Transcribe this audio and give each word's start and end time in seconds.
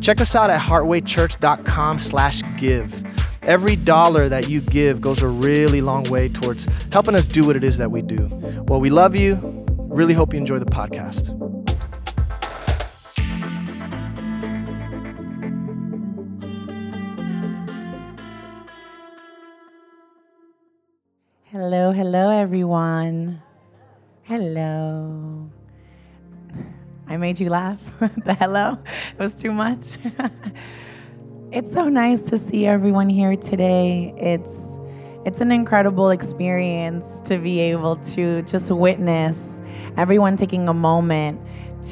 check 0.00 0.20
us 0.20 0.34
out 0.34 0.50
at 0.50 0.60
heartwaychurch.com 0.60 1.98
slash 1.98 2.42
give. 2.56 3.04
Every 3.42 3.76
dollar 3.76 4.28
that 4.28 4.48
you 4.48 4.60
give 4.60 5.00
goes 5.00 5.22
a 5.22 5.28
really 5.28 5.80
long 5.80 6.02
way 6.04 6.28
towards 6.28 6.66
helping 6.92 7.14
us 7.14 7.26
do 7.26 7.46
what 7.46 7.56
it 7.56 7.62
is 7.62 7.78
that 7.78 7.90
we 7.90 8.02
do. 8.02 8.28
Well, 8.66 8.80
we 8.80 8.90
love 8.90 9.14
you. 9.14 9.64
Really 9.88 10.14
hope 10.14 10.32
you 10.32 10.38
enjoy 10.38 10.58
the 10.58 10.66
podcast. 10.66 11.32
Hello, 21.44 21.92
hello, 21.92 22.30
everyone. 22.30 23.40
Hello. 24.24 25.50
I 27.08 27.16
made 27.16 27.38
you 27.38 27.50
laugh. 27.50 27.80
the 28.24 28.34
hello 28.34 28.78
it 29.12 29.18
was 29.18 29.34
too 29.34 29.52
much. 29.52 29.96
it's 31.52 31.72
so 31.72 31.88
nice 31.88 32.22
to 32.24 32.38
see 32.38 32.66
everyone 32.66 33.08
here 33.08 33.36
today. 33.36 34.12
It's 34.16 34.76
it's 35.24 35.40
an 35.40 35.52
incredible 35.52 36.10
experience 36.10 37.20
to 37.22 37.38
be 37.38 37.60
able 37.60 37.96
to 37.96 38.42
just 38.42 38.70
witness 38.70 39.60
everyone 39.96 40.36
taking 40.36 40.68
a 40.68 40.74
moment 40.74 41.40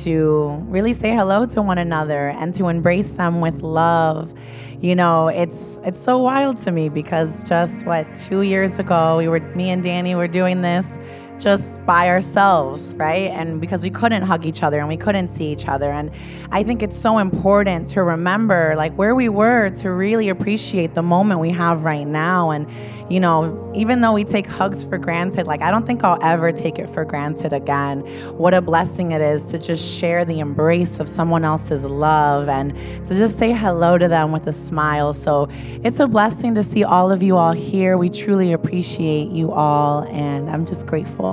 to 0.03 0.57
really 0.67 0.93
say 0.93 1.15
hello 1.15 1.45
to 1.45 1.63
one 1.63 1.79
another 1.79 2.29
and 2.31 2.53
to 2.55 2.69
embrace 2.69 3.13
them 3.13 3.41
with 3.41 3.63
love. 3.63 4.37
You 4.81 4.97
know, 4.97 5.29
it's 5.29 5.79
it's 5.85 5.99
so 6.01 6.19
wild 6.19 6.57
to 6.59 6.73
me 6.73 6.89
because 6.89 7.45
just 7.45 7.87
what 7.87 8.13
2 8.17 8.43
years 8.43 8.81
ago 8.81 9.19
we 9.19 9.29
were 9.29 9.41
me 9.55 9.71
and 9.71 9.81
Danny 9.81 10.17
were 10.17 10.29
doing 10.29 10.63
this 10.63 10.99
just 11.39 11.85
by 11.85 12.09
ourselves, 12.09 12.95
right? 12.97 13.31
And 13.31 13.61
because 13.61 13.83
we 13.83 13.91
couldn't 13.91 14.23
hug 14.23 14.47
each 14.47 14.63
other 14.63 14.79
and 14.79 14.89
we 14.89 14.97
couldn't 14.97 15.29
see 15.29 15.51
each 15.51 15.67
other. 15.67 15.91
And 15.91 16.11
I 16.53 16.63
think 16.63 16.83
it's 16.83 16.97
so 16.97 17.19
important 17.19 17.89
to 17.89 18.03
remember 18.03 18.75
like 18.77 18.95
where 18.95 19.15
we 19.15 19.29
were 19.29 19.71
to 19.71 19.91
really 19.91 20.29
appreciate 20.29 20.95
the 20.95 21.03
moment 21.03 21.41
we 21.41 21.51
have 21.51 21.85
right 21.85 22.07
now. 22.07 22.51
And, 22.51 22.69
you 23.11 23.21
know, 23.21 23.73
even 23.75 24.01
though 24.01 24.13
we 24.13 24.25
take 24.25 24.47
hugs 24.47 24.85
for 24.85 24.97
granted, 24.97 25.47
like 25.47 25.61
I 25.61 25.71
don't 25.71 25.87
think 25.87 26.05
I'll 26.05 26.23
ever 26.23 26.53
take 26.53 26.79
it 26.79 26.89
for 26.89 27.05
granted 27.05 27.53
again. 27.53 28.01
What 28.39 28.55
a 28.55 28.63
blessing 28.63 29.13
it 29.13 29.21
is 29.21 29.45
to 29.47 29.59
just 29.59 29.85
share 29.85 30.25
the 30.25 30.39
embrace 30.39 31.01
of 31.01 31.09
someone 31.09 31.45
else's 31.45 31.85
love 31.85 32.49
and 32.49 32.75
to 33.07 33.15
just 33.15 33.39
say 33.39 33.53
hello 33.53 33.99
to 33.99 34.09
them 34.09 34.31
with 34.31 34.47
a 34.47 34.53
smile. 34.53 35.13
So 35.13 35.49
it's 35.83 35.99
a 36.01 36.07
blessing 36.07 36.55
to 36.55 36.63
see 36.63 36.85
all 36.85 37.11
of 37.11 37.23
you 37.23 37.37
all 37.37 37.53
here. 37.53 37.99
We 37.99 38.09
truly 38.09 38.53
appreciate 38.53 39.31
you 39.31 39.51
all, 39.51 40.05
and 40.05 40.49
I'm 40.49 40.65
just 40.65 40.87
grateful 40.87 41.24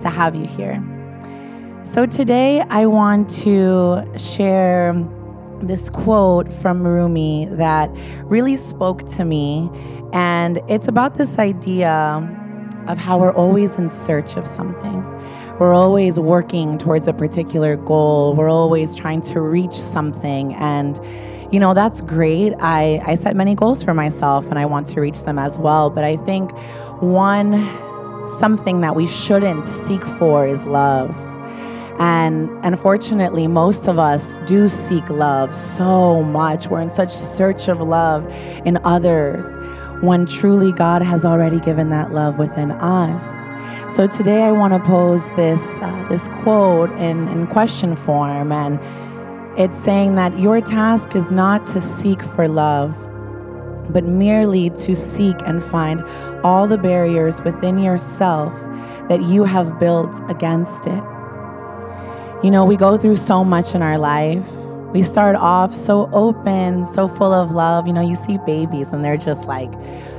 to 0.00 0.08
have 0.08 0.34
you 0.34 0.46
here. 0.46 0.82
So 1.84 2.06
today 2.06 2.60
I 2.70 2.86
want 2.86 3.28
to 3.42 4.04
share 4.16 4.94
this 5.62 5.90
quote 5.90 6.52
from 6.52 6.86
Rumi 6.86 7.46
that 7.52 7.90
really 8.24 8.56
spoke 8.56 9.04
to 9.16 9.24
me. 9.24 9.70
And 10.12 10.60
it's 10.68 10.88
about 10.88 11.16
this 11.16 11.38
idea 11.38 11.92
of 12.88 12.98
how 12.98 13.18
we're 13.18 13.34
always 13.34 13.78
in 13.78 13.88
search 13.88 14.36
of 14.36 14.46
something. 14.46 15.02
We're 15.58 15.74
always 15.74 16.18
working 16.18 16.78
towards 16.78 17.06
a 17.06 17.12
particular 17.12 17.76
goal. 17.76 18.34
We're 18.34 18.50
always 18.50 18.94
trying 18.94 19.20
to 19.22 19.40
reach 19.40 19.74
something. 19.74 20.54
And, 20.54 20.98
you 21.52 21.60
know, 21.60 21.74
that's 21.74 22.00
great. 22.00 22.54
I, 22.58 23.02
I 23.06 23.14
set 23.14 23.36
many 23.36 23.54
goals 23.54 23.82
for 23.84 23.94
myself 23.94 24.46
and 24.50 24.58
I 24.58 24.66
want 24.66 24.86
to 24.88 25.00
reach 25.00 25.22
them 25.24 25.38
as 25.38 25.58
well. 25.58 25.90
But 25.90 26.04
I 26.04 26.16
think 26.16 26.50
one 27.00 27.52
something 28.38 28.80
that 28.80 28.96
we 28.96 29.06
shouldn't 29.06 29.66
seek 29.66 30.04
for 30.04 30.46
is 30.46 30.64
love 30.64 31.16
and 31.98 32.48
unfortunately, 32.64 33.46
most 33.46 33.86
of 33.86 33.98
us 33.98 34.38
do 34.38 34.68
seek 34.68 35.08
love 35.08 35.54
so 35.54 36.22
much. 36.24 36.66
We're 36.66 36.80
in 36.80 36.90
such 36.90 37.10
search 37.12 37.68
of 37.68 37.80
love 37.80 38.26
in 38.64 38.78
others 38.82 39.56
when 40.00 40.26
truly 40.26 40.72
God 40.72 41.02
has 41.02 41.24
already 41.24 41.60
given 41.60 41.90
that 41.90 42.10
love 42.10 42.40
within 42.40 42.72
us. 42.72 43.24
So 43.94 44.08
today 44.08 44.42
I 44.42 44.50
want 44.50 44.72
to 44.72 44.80
pose 44.80 45.30
this 45.36 45.64
uh, 45.80 46.06
this 46.08 46.26
quote 46.28 46.90
in, 46.92 47.28
in 47.28 47.46
question 47.46 47.94
form 47.94 48.50
and 48.50 48.80
it's 49.56 49.76
saying 49.76 50.16
that 50.16 50.38
your 50.38 50.60
task 50.60 51.14
is 51.14 51.30
not 51.30 51.66
to 51.68 51.80
seek 51.80 52.22
for 52.22 52.48
love, 52.48 52.96
but 53.92 54.04
merely 54.04 54.70
to 54.70 54.94
seek 54.94 55.36
and 55.44 55.62
find 55.62 56.02
all 56.44 56.66
the 56.66 56.78
barriers 56.78 57.42
within 57.42 57.78
yourself 57.78 58.54
that 59.08 59.22
you 59.22 59.44
have 59.44 59.78
built 59.78 60.14
against 60.30 60.86
it. 60.86 61.02
You 62.42 62.50
know, 62.50 62.64
we 62.64 62.76
go 62.76 62.96
through 62.96 63.16
so 63.16 63.44
much 63.44 63.74
in 63.74 63.82
our 63.82 63.98
life. 63.98 64.50
We 64.92 65.02
start 65.02 65.36
off 65.36 65.74
so 65.74 66.10
open, 66.12 66.84
so 66.84 67.08
full 67.08 67.32
of 67.32 67.52
love. 67.52 67.86
You 67.86 67.92
know, 67.92 68.00
you 68.00 68.14
see 68.14 68.38
babies 68.44 68.92
and 68.92 69.04
they're 69.04 69.16
just 69.16 69.46
like, 69.46 69.72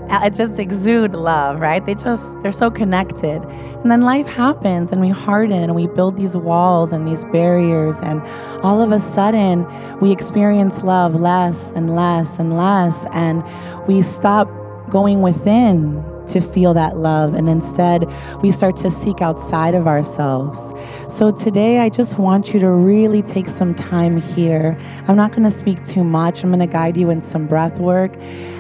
it 0.10 0.34
just 0.34 0.60
exude 0.60 1.14
love, 1.14 1.60
right? 1.60 1.86
They 1.86 1.96
just, 1.96 2.42
they're 2.42 2.52
so 2.52 2.70
connected. 2.70 3.42
And 3.44 3.92
then 3.92 4.02
life 4.02 4.28
happens 4.28 4.92
and 4.92 5.02
we 5.02 5.10
harden 5.10 5.64
and 5.64 5.76
we 5.76 5.88
build 5.88 6.18
these 6.18 6.36
walls 6.36 6.92
and 6.92 7.08
these 7.08 7.26
barriers. 7.26 8.00
And 8.02 8.22
all 8.64 8.82
of 8.82 8.92
a 8.92 9.00
sudden, 9.00 9.66
we 10.00 10.12
experience 10.12 10.84
love 10.84 11.16
less 11.16 11.72
and 11.72 11.96
less 11.96 12.40
and 12.40 12.56
less. 12.56 13.06
And 13.12 13.44
we 13.88 14.02
stop 14.02 14.48
going 14.90 15.22
within 15.22 16.04
to 16.28 16.42
feel 16.42 16.74
that 16.74 16.98
love. 16.98 17.34
And 17.34 17.50
instead, 17.50 18.06
we 18.42 18.52
start 18.52 18.76
to 18.78 18.92
seek 18.92 19.22
outside 19.22 19.76
of 19.76 19.88
ourselves. 19.88 20.72
So 21.08 21.32
today, 21.32 21.80
I 21.80 21.90
just 21.90 22.18
want 22.18 22.54
you 22.54 22.60
to 22.60 22.70
really 22.70 23.22
take 23.22 23.48
some 23.48 23.76
time 23.76 24.22
here. 24.22 24.78
I'm 25.08 25.16
not 25.16 25.32
going 25.32 25.44
to 25.44 25.52
speak 25.52 25.84
too 25.86 26.04
much, 26.04 26.44
I'm 26.44 26.50
going 26.50 26.60
to 26.60 26.72
guide 26.72 26.98
you 26.98 27.10
in 27.10 27.22
some 27.22 27.48
breath 27.48 27.80
work. 27.80 28.16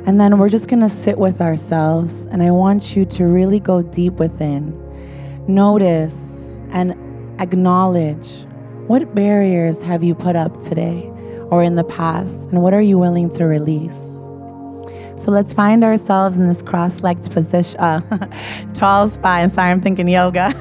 And 0.05 0.19
then 0.19 0.37
we're 0.37 0.49
just 0.49 0.67
going 0.67 0.81
to 0.81 0.89
sit 0.89 1.17
with 1.17 1.41
ourselves. 1.41 2.25
And 2.27 2.43
I 2.43 2.51
want 2.51 2.95
you 2.95 3.05
to 3.05 3.25
really 3.25 3.59
go 3.59 3.81
deep 3.81 4.13
within. 4.13 4.79
Notice 5.47 6.57
and 6.71 6.93
acknowledge 7.41 8.45
what 8.87 9.15
barriers 9.15 9.81
have 9.81 10.03
you 10.03 10.13
put 10.13 10.35
up 10.35 10.59
today 10.59 11.09
or 11.51 11.63
in 11.63 11.75
the 11.75 11.83
past, 11.83 12.49
and 12.49 12.61
what 12.61 12.73
are 12.73 12.81
you 12.81 12.97
willing 12.97 13.29
to 13.29 13.45
release? 13.45 14.22
So 15.23 15.31
let's 15.31 15.53
find 15.53 15.85
ourselves 15.85 16.35
in 16.35 16.49
this 16.49 16.61
cross-legged 16.61 17.31
position, 17.31 17.79
uh, 17.79 18.01
tall 18.73 19.07
spine. 19.07 19.47
Sorry, 19.49 19.71
I'm 19.71 19.79
thinking 19.79 20.09
yoga. 20.09 20.53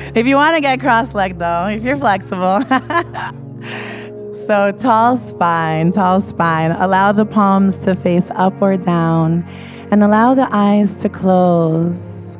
if 0.16 0.26
you 0.26 0.34
want 0.34 0.56
to 0.56 0.60
get 0.60 0.80
cross-legged 0.80 1.38
though, 1.38 1.68
if 1.68 1.84
you're 1.84 1.96
flexible. 1.96 2.60
so 4.48 4.72
tall 4.72 5.16
spine, 5.16 5.92
tall 5.92 6.18
spine. 6.18 6.72
Allow 6.72 7.12
the 7.12 7.24
palms 7.24 7.78
to 7.84 7.94
face 7.94 8.32
up 8.32 8.60
or 8.60 8.76
down 8.76 9.44
and 9.92 10.02
allow 10.02 10.34
the 10.34 10.48
eyes 10.50 11.02
to 11.02 11.08
close. 11.08 12.36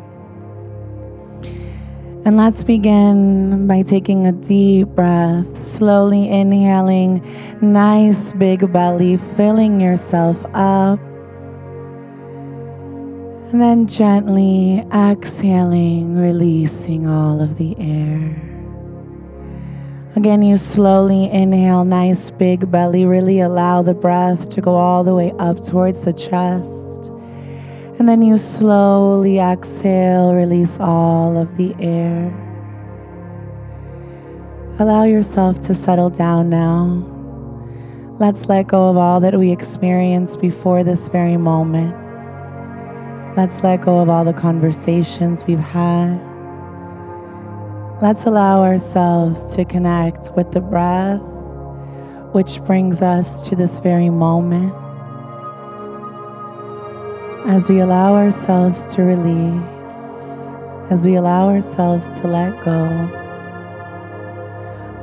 And 2.25 2.37
let's 2.37 2.65
begin 2.65 3.69
by 3.69 3.83
taking 3.83 4.27
a 4.27 4.33
deep 4.33 4.89
breath, 4.89 5.57
slowly 5.63 6.29
inhaling, 6.29 7.25
nice 7.63 8.33
big 8.33 8.73
belly, 8.73 9.19
filling 9.19 9.81
yourself 9.81 10.45
up. 10.53 10.99
And 13.53 13.61
then 13.61 13.89
gently 13.89 14.79
exhaling, 14.95 16.17
releasing 16.17 17.09
all 17.09 17.43
of 17.43 17.59
the 17.59 17.75
air. 17.81 18.41
Again, 20.15 20.43
you 20.43 20.57
slowly 20.57 21.29
inhale, 21.29 21.85
nice 21.85 22.31
big 22.31 22.71
belly. 22.71 23.05
Really 23.05 23.41
allow 23.41 23.83
the 23.83 23.93
breath 23.93 24.51
to 24.51 24.61
go 24.61 24.77
all 24.77 25.03
the 25.03 25.17
way 25.17 25.33
up 25.41 25.65
towards 25.65 26.05
the 26.05 26.13
chest. 26.13 27.09
And 27.99 28.09
then 28.09 28.23
you 28.23 28.39
slowly 28.39 29.41
exhale, 29.41 30.33
release 30.33 30.79
all 30.79 31.37
of 31.37 31.57
the 31.57 31.75
air. 31.81 32.33
Allow 34.79 35.05
yourself 35.05 35.59
to 35.63 35.75
settle 35.75 36.11
down 36.11 36.51
now. 36.51 37.05
Let's 38.21 38.49
let 38.49 38.69
go 38.69 38.91
of 38.91 38.97
all 38.97 39.19
that 39.19 39.37
we 39.37 39.51
experienced 39.51 40.41
before 40.41 40.85
this 40.85 41.09
very 41.09 41.37
moment. 41.37 42.10
Let's 43.37 43.63
let 43.63 43.83
go 43.83 44.01
of 44.01 44.09
all 44.09 44.25
the 44.25 44.33
conversations 44.33 45.45
we've 45.47 45.59
had. 45.59 46.21
Let's 48.03 48.25
allow 48.25 48.63
ourselves 48.63 49.55
to 49.57 49.65
connect 49.65 50.31
with 50.37 50.53
the 50.53 50.61
breath, 50.61 51.23
which 52.33 52.63
brings 52.65 53.03
us 53.03 53.49
to 53.49 53.57
this 53.57 53.79
very 53.79 54.11
moment. 54.11 54.75
as 57.47 57.69
we 57.69 57.81
allow 57.81 58.15
ourselves 58.15 58.95
to 58.95 59.03
release, 59.03 59.93
as 60.91 61.05
we 61.07 61.17
allow 61.17 61.49
ourselves 61.49 62.21
to 62.21 62.29
let 62.29 62.63
go, 62.63 62.87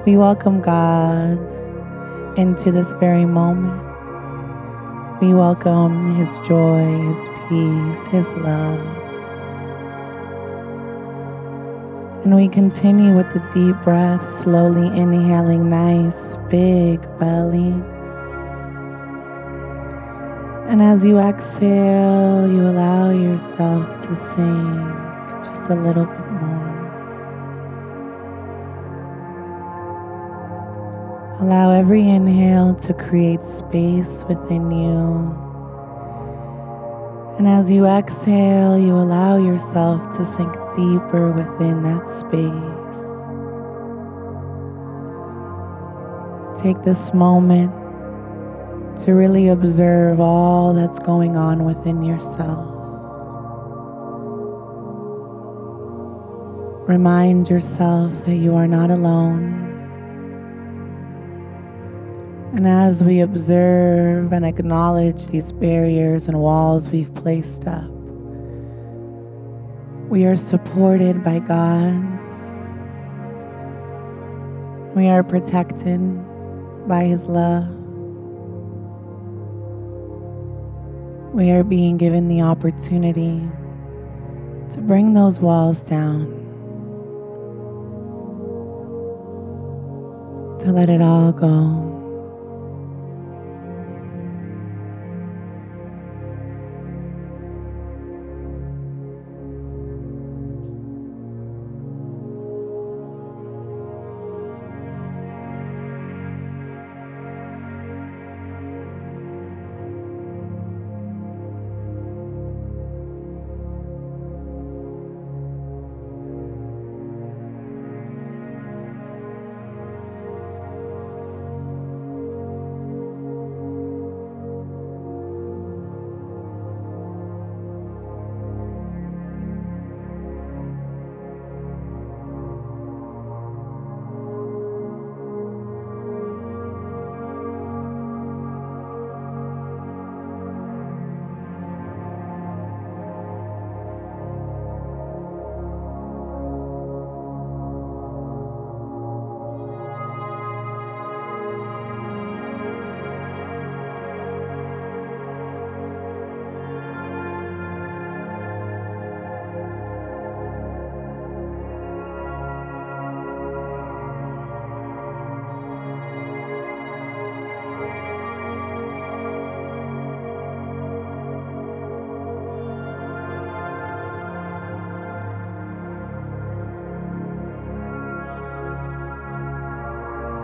we 0.06 0.16
welcome 0.16 0.62
God 0.62 1.38
into 2.38 2.72
this 2.72 2.94
very 2.94 3.26
moment. 3.26 3.87
We 5.20 5.34
welcome 5.34 6.16
His 6.16 6.38
joy, 6.48 6.86
His 7.10 7.28
peace, 7.50 8.06
His 8.06 8.30
love. 8.38 8.80
And 12.24 12.36
we 12.36 12.48
continue 12.48 13.16
with 13.16 13.34
the 13.34 13.40
deep 13.52 13.82
breath, 13.82 14.24
slowly 14.24 14.96
inhaling, 14.96 15.72
nice, 15.72 16.36
big 16.52 17.02
belly. 17.18 17.74
And 20.70 20.84
as 20.84 21.04
you 21.04 21.18
exhale, 21.18 22.48
you 22.52 22.62
allow 22.62 23.10
yourself 23.10 23.98
to 23.98 24.16
sink 24.16 25.44
just 25.44 25.72
a 25.72 25.76
little 25.76 26.06
bit 26.06 26.32
more. 26.32 26.77
Allow 31.40 31.70
every 31.70 32.02
inhale 32.02 32.74
to 32.78 32.94
create 32.96 33.44
space 33.44 34.26
within 34.28 34.72
you. 34.72 35.46
And 37.38 37.48
as 37.48 37.70
you 37.70 37.86
exhale, 37.86 38.76
you 38.76 38.96
allow 38.96 39.38
yourself 39.38 40.10
to 40.18 40.26
sink 40.26 40.52
deeper 40.76 41.32
within 41.32 41.84
that 41.84 42.08
space. 42.08 42.98
Take 46.60 46.84
this 46.84 47.14
moment 47.14 47.72
to 49.02 49.12
really 49.12 49.50
observe 49.50 50.20
all 50.20 50.74
that's 50.74 50.98
going 50.98 51.36
on 51.36 51.66
within 51.66 52.02
yourself. 52.02 52.74
Remind 56.90 57.48
yourself 57.48 58.26
that 58.26 58.38
you 58.38 58.56
are 58.56 58.68
not 58.68 58.90
alone. 58.90 59.67
And 62.54 62.66
as 62.66 63.04
we 63.04 63.20
observe 63.20 64.32
and 64.32 64.46
acknowledge 64.46 65.28
these 65.28 65.52
barriers 65.52 66.28
and 66.28 66.40
walls 66.40 66.90
we've 66.90 67.14
placed 67.14 67.68
up, 67.68 67.90
we 70.10 70.26
are 70.26 70.36
supported 70.38 71.24
by 71.24 71.40
God. 71.40 71.94
We 74.96 75.10
are 75.10 75.24
protected 75.24 76.00
by 76.88 77.04
His 77.04 77.26
love. 77.26 77.68
We 81.34 81.52
are 81.52 81.64
being 81.64 81.98
given 81.98 82.30
the 82.30 82.42
opportunity 82.42 83.42
to 84.72 84.82
bring 84.82 85.14
those 85.14 85.40
walls 85.40 85.88
down, 85.88 86.26
to 90.60 90.72
let 90.72 90.90
it 90.90 91.02
all 91.02 91.34
go. 91.34 91.97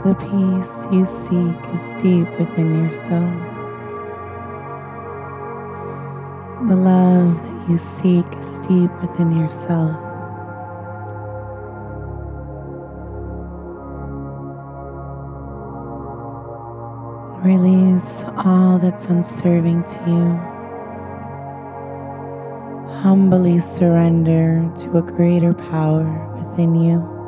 The 0.04 0.16
peace 0.16 0.86
you 0.92 1.06
seek 1.06 1.74
is 1.74 2.02
deep 2.02 2.28
within 2.38 2.84
yourself. 2.84 3.34
The 6.68 6.76
love 6.76 7.42
that 7.42 7.70
you 7.70 7.78
seek 7.78 8.26
is 8.36 8.68
deep 8.68 8.92
within 9.00 9.32
yourself. 9.40 9.96
Release 17.46 18.26
all 18.44 18.80
that's 18.80 19.06
unserving 19.06 19.86
to 19.86 20.00
you. 20.06 20.38
Humbly 23.00 23.60
surrender 23.60 24.70
to 24.80 24.98
a 24.98 25.02
greater 25.02 25.54
power 25.54 26.04
within 26.36 26.76
you. 26.76 27.23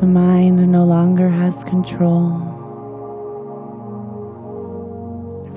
The 0.00 0.06
mind 0.06 0.70
no 0.70 0.84
longer 0.84 1.28
has 1.28 1.64
control, 1.64 2.38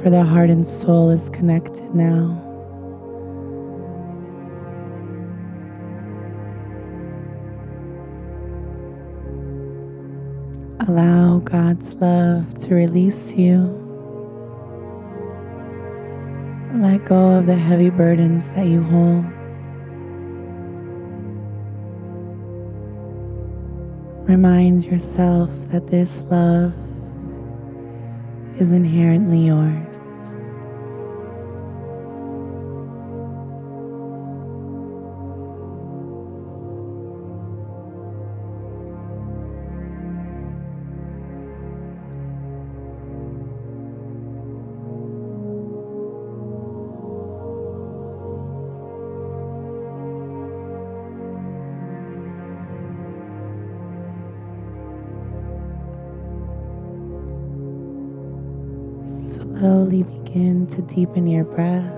for 0.01 0.10
the 0.10 0.24
heart 0.24 0.50
and 0.50 0.65
soul 0.65 1.10
is 1.10 1.29
connected 1.29 1.93
now. 1.93 2.46
Allow 10.88 11.39
God's 11.39 11.93
love 11.96 12.53
to 12.60 12.75
release 12.75 13.34
you. 13.36 13.75
Let 16.75 17.03
go 17.03 17.38
of 17.38 17.46
the 17.46 17.55
heavy 17.55 17.89
burdens 17.89 18.53
that 18.53 18.67
you 18.67 18.81
hold. 18.84 19.25
Remind 24.29 24.86
yourself 24.86 25.50
that 25.71 25.88
this 25.88 26.21
love 26.29 26.71
is 28.62 28.71
inherently 28.71 29.48
yours. 29.48 30.09
To 60.79 60.95
deepen 60.95 61.27
your 61.27 61.43
breath. 61.43 61.93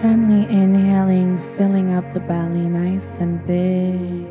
Gently 0.00 0.44
inhaling, 0.54 1.38
filling 1.56 1.92
up 1.92 2.10
the 2.12 2.20
belly 2.20 2.68
nice 2.68 3.18
and 3.18 3.44
big. 3.46 4.26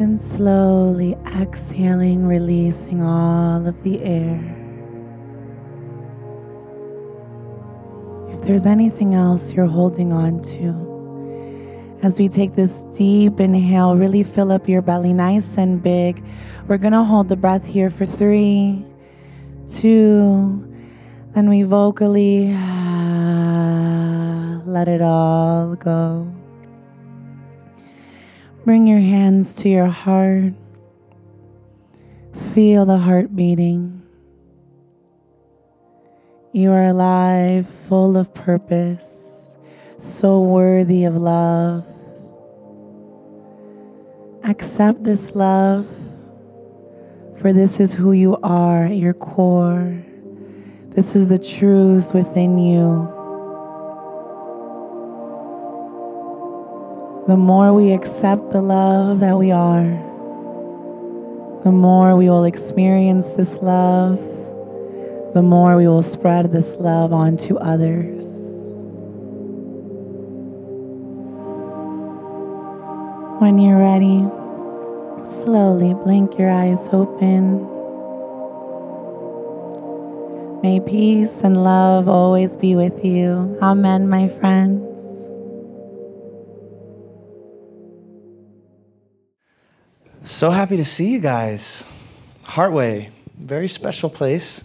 And 0.00 0.20
slowly 0.20 1.14
exhaling, 1.38 2.26
releasing 2.26 3.02
all 3.02 3.66
of 3.66 3.82
the 3.82 4.02
air. 4.02 4.40
If 8.32 8.42
there's 8.42 8.66
anything 8.66 9.14
else 9.14 9.52
you're 9.52 9.66
holding 9.66 10.12
on 10.12 10.40
to, 10.42 11.98
as 12.02 12.18
we 12.18 12.28
take 12.28 12.54
this 12.54 12.84
deep 12.94 13.40
inhale, 13.40 13.96
really 13.96 14.22
fill 14.22 14.52
up 14.52 14.68
your 14.68 14.82
belly 14.82 15.12
nice 15.12 15.58
and 15.58 15.82
big. 15.82 16.22
We're 16.66 16.78
gonna 16.78 17.04
hold 17.04 17.28
the 17.28 17.36
breath 17.36 17.64
here 17.64 17.90
for 17.90 18.06
three, 18.06 18.84
two, 19.68 20.72
then 21.32 21.48
we 21.48 21.62
vocally 21.62 22.52
let 24.64 24.88
it 24.88 25.02
all 25.02 25.76
go. 25.76 26.32
Bring 28.64 28.86
your 28.86 28.98
hands 28.98 29.54
to 29.62 29.68
your 29.68 29.86
heart. 29.86 30.52
Feel 32.54 32.84
the 32.84 32.98
heart 32.98 33.34
beating. 33.36 34.02
You 36.52 36.72
are 36.72 36.86
alive, 36.86 37.68
full 37.68 38.16
of 38.16 38.32
purpose, 38.32 39.48
so 39.98 40.40
worthy 40.40 41.04
of 41.04 41.14
love. 41.14 41.86
Accept 44.42 45.02
this 45.02 45.34
love, 45.34 45.86
for 47.46 47.52
this 47.52 47.78
is 47.78 47.94
who 47.94 48.10
you 48.10 48.36
are 48.42 48.86
at 48.86 48.96
your 48.96 49.14
core. 49.14 50.02
This 50.96 51.14
is 51.14 51.28
the 51.28 51.38
truth 51.38 52.12
within 52.12 52.58
you. 52.58 53.12
the 57.28 57.36
more 57.36 57.72
we 57.72 57.92
accept 57.92 58.50
the 58.50 58.60
love 58.60 59.20
that 59.20 59.36
we 59.38 59.52
are, 59.52 59.86
the 61.62 61.70
more 61.70 62.16
we 62.16 62.28
will 62.28 62.44
experience 62.44 63.32
this 63.34 63.58
love, 63.62 64.18
the 65.32 65.42
more 65.42 65.76
we 65.76 65.86
will 65.86 66.02
spread 66.02 66.50
this 66.50 66.74
love 66.74 67.12
onto 67.12 67.56
others. 67.58 68.24
When 73.40 73.58
you're 73.58 73.78
ready, 73.78 74.28
slowly 75.26 75.92
blink 75.94 76.38
your 76.38 76.50
eyes 76.50 76.88
open. 76.92 77.66
May 80.62 80.80
peace 80.80 81.42
and 81.42 81.62
love 81.62 82.08
always 82.08 82.56
be 82.56 82.74
with 82.76 83.04
you. 83.04 83.58
Amen, 83.60 84.08
my 84.08 84.28
friends. 84.28 84.82
So 90.22 90.50
happy 90.50 90.76
to 90.76 90.84
see 90.84 91.12
you 91.12 91.20
guys. 91.20 91.84
Heartway, 92.44 93.10
very 93.38 93.68
special 93.68 94.10
place. 94.10 94.64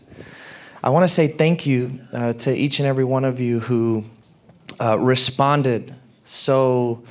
I 0.83 0.89
want 0.89 1.03
to 1.03 1.07
say 1.07 1.27
thank 1.27 1.65
you 1.65 1.99
uh, 2.13 2.33
to 2.33 2.55
each 2.55 2.79
and 2.79 2.87
every 2.87 3.03
one 3.03 3.25
of 3.25 3.39
you 3.39 3.59
who 3.59 4.03
uh, 4.79 4.97
responded 4.97 5.93
so 6.23 7.03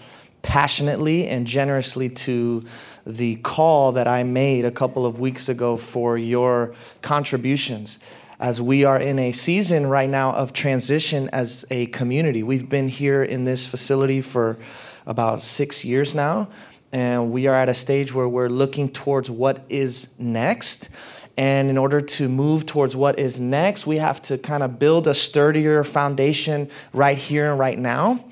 passionately 0.43 1.29
and 1.29 1.47
generously 1.47 2.09
to 2.09 2.65
the 3.07 3.37
call 3.37 3.93
that 3.93 4.07
I 4.07 4.23
made 4.23 4.65
a 4.65 4.71
couple 4.71 5.07
of 5.07 5.21
weeks 5.21 5.49
ago 5.49 5.77
for 5.77 6.19
your 6.19 6.75
contributions. 7.03 7.99
As 8.39 8.61
we 8.61 8.85
are 8.85 8.99
in 8.99 9.19
a 9.19 9.33
season 9.33 9.87
right 9.87 10.09
now 10.09 10.33
of 10.33 10.53
transition 10.53 11.29
as 11.33 11.65
a 11.71 11.87
community, 11.87 12.43
we've 12.43 12.69
been 12.69 12.89
here 12.89 13.23
in 13.23 13.45
this 13.45 13.67
facility 13.67 14.21
for 14.21 14.59
about 15.07 15.43
six 15.43 15.85
years 15.85 16.15
now 16.15 16.49
and 16.93 17.31
we 17.31 17.47
are 17.47 17.55
at 17.55 17.69
a 17.69 17.75
stage 17.75 18.13
where 18.13 18.29
we're 18.29 18.49
looking 18.49 18.89
towards 18.89 19.31
what 19.31 19.65
is 19.69 20.19
next. 20.19 20.91
And 21.37 21.71
in 21.71 21.79
order 21.79 22.01
to 22.01 22.29
move 22.29 22.67
towards 22.67 22.97
what 22.97 23.19
is 23.19 23.39
next, 23.39 23.87
we 23.87 23.97
have 23.99 24.21
to 24.23 24.39
kind 24.39 24.63
of 24.63 24.79
build 24.79 25.07
a 25.07 25.15
sturdier 25.15 25.85
foundation 25.85 26.69
right 26.93 27.17
here 27.17 27.51
and 27.51 27.59
right 27.59 27.79
now, 27.79 28.25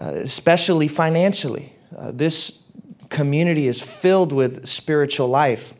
uh, 0.00 0.06
especially 0.06 0.88
financially. 0.88 1.72
Uh, 1.96 2.12
this 2.12 2.62
community 3.08 3.66
is 3.66 3.80
filled 3.80 4.32
with 4.32 4.66
spiritual 4.66 5.28
life. 5.28 5.74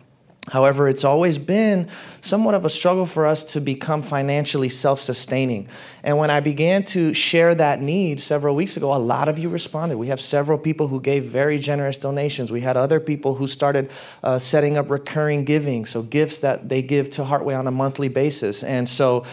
However, 0.52 0.88
it's 0.88 1.02
always 1.02 1.38
been 1.38 1.88
somewhat 2.21 2.54
of 2.54 2.64
a 2.64 2.71
struggle 2.71 3.04
for 3.04 3.26
us 3.26 3.42
to 3.45 3.61
become 3.61 4.02
financially 4.02 4.68
self 4.68 5.00
sustaining. 5.00 5.66
And 6.04 6.18
when 6.18 6.30
I 6.30 6.38
began 6.38 6.85
to 6.85 7.12
share 7.14 7.52
that 7.56 7.83
need 7.83 8.21
several 8.21 8.54
weeks 8.54 8.76
ago, 8.76 8.95
a 8.95 8.97
lot 8.97 9.28
of 9.28 9.40
you 9.40 9.49
responded. 9.49 9.97
We 9.97 10.06
have 10.06 10.21
several 10.21 10.56
people 10.56 10.87
who 10.87 11.00
gave 11.00 11.25
very 11.25 11.59
generous 11.59 11.99
donations. 11.99 12.52
We 12.52 12.61
had 12.61 12.76
other 12.76 13.00
people 13.00 13.35
who 13.35 13.49
started 13.49 13.90
uh, 14.23 14.38
setting 14.38 14.76
up 14.76 14.88
recurring 14.88 15.45
giving, 15.45 15.85
so 15.85 16.02
gifts 16.02 16.38
that 16.40 16.68
they 16.68 16.80
give 16.80 17.11
to 17.11 17.23
Heartway 17.23 17.59
on 17.59 17.66
a 17.66 17.73
monthly 17.73 18.09
basis. 18.09 18.62
And 18.62 18.88
so 18.88 19.25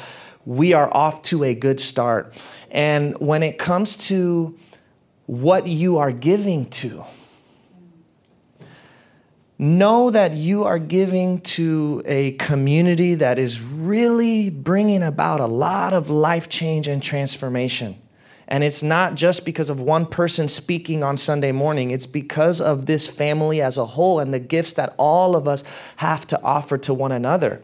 we 0.45 0.73
are 0.73 0.91
off 0.91 1.21
to 1.23 1.43
a 1.43 1.53
good 1.53 1.79
start. 1.79 2.33
And 2.71 3.15
when 3.19 3.43
it 3.43 3.59
comes 3.59 3.97
to 4.07 4.57
what 5.27 5.67
you 5.67 5.99
are 5.99 6.11
giving 6.11 6.65
to, 6.71 7.05
know 9.59 10.09
that 10.09 10.33
you 10.33 10.63
are 10.63 10.79
giving 10.79 11.39
to 11.41 12.01
a 12.05 12.31
community 12.33 13.15
that 13.15 13.37
is 13.37 13.61
really 13.61 14.49
bringing 14.49 15.03
about 15.03 15.39
a 15.39 15.45
lot 15.45 15.93
of 15.93 16.09
life 16.09 16.49
change 16.49 16.87
and 16.87 17.01
transformation. 17.01 17.95
And 18.47 18.63
it's 18.63 18.83
not 18.83 19.15
just 19.15 19.45
because 19.45 19.69
of 19.69 19.79
one 19.79 20.05
person 20.05 20.47
speaking 20.47 21.03
on 21.03 21.17
Sunday 21.17 21.51
morning, 21.51 21.91
it's 21.91 22.05
because 22.05 22.59
of 22.59 22.85
this 22.85 23.07
family 23.07 23.61
as 23.61 23.77
a 23.77 23.85
whole 23.85 24.19
and 24.19 24.33
the 24.33 24.39
gifts 24.39 24.73
that 24.73 24.93
all 24.97 25.35
of 25.35 25.47
us 25.47 25.63
have 25.97 26.27
to 26.27 26.41
offer 26.41 26.77
to 26.79 26.93
one 26.93 27.11
another. 27.11 27.61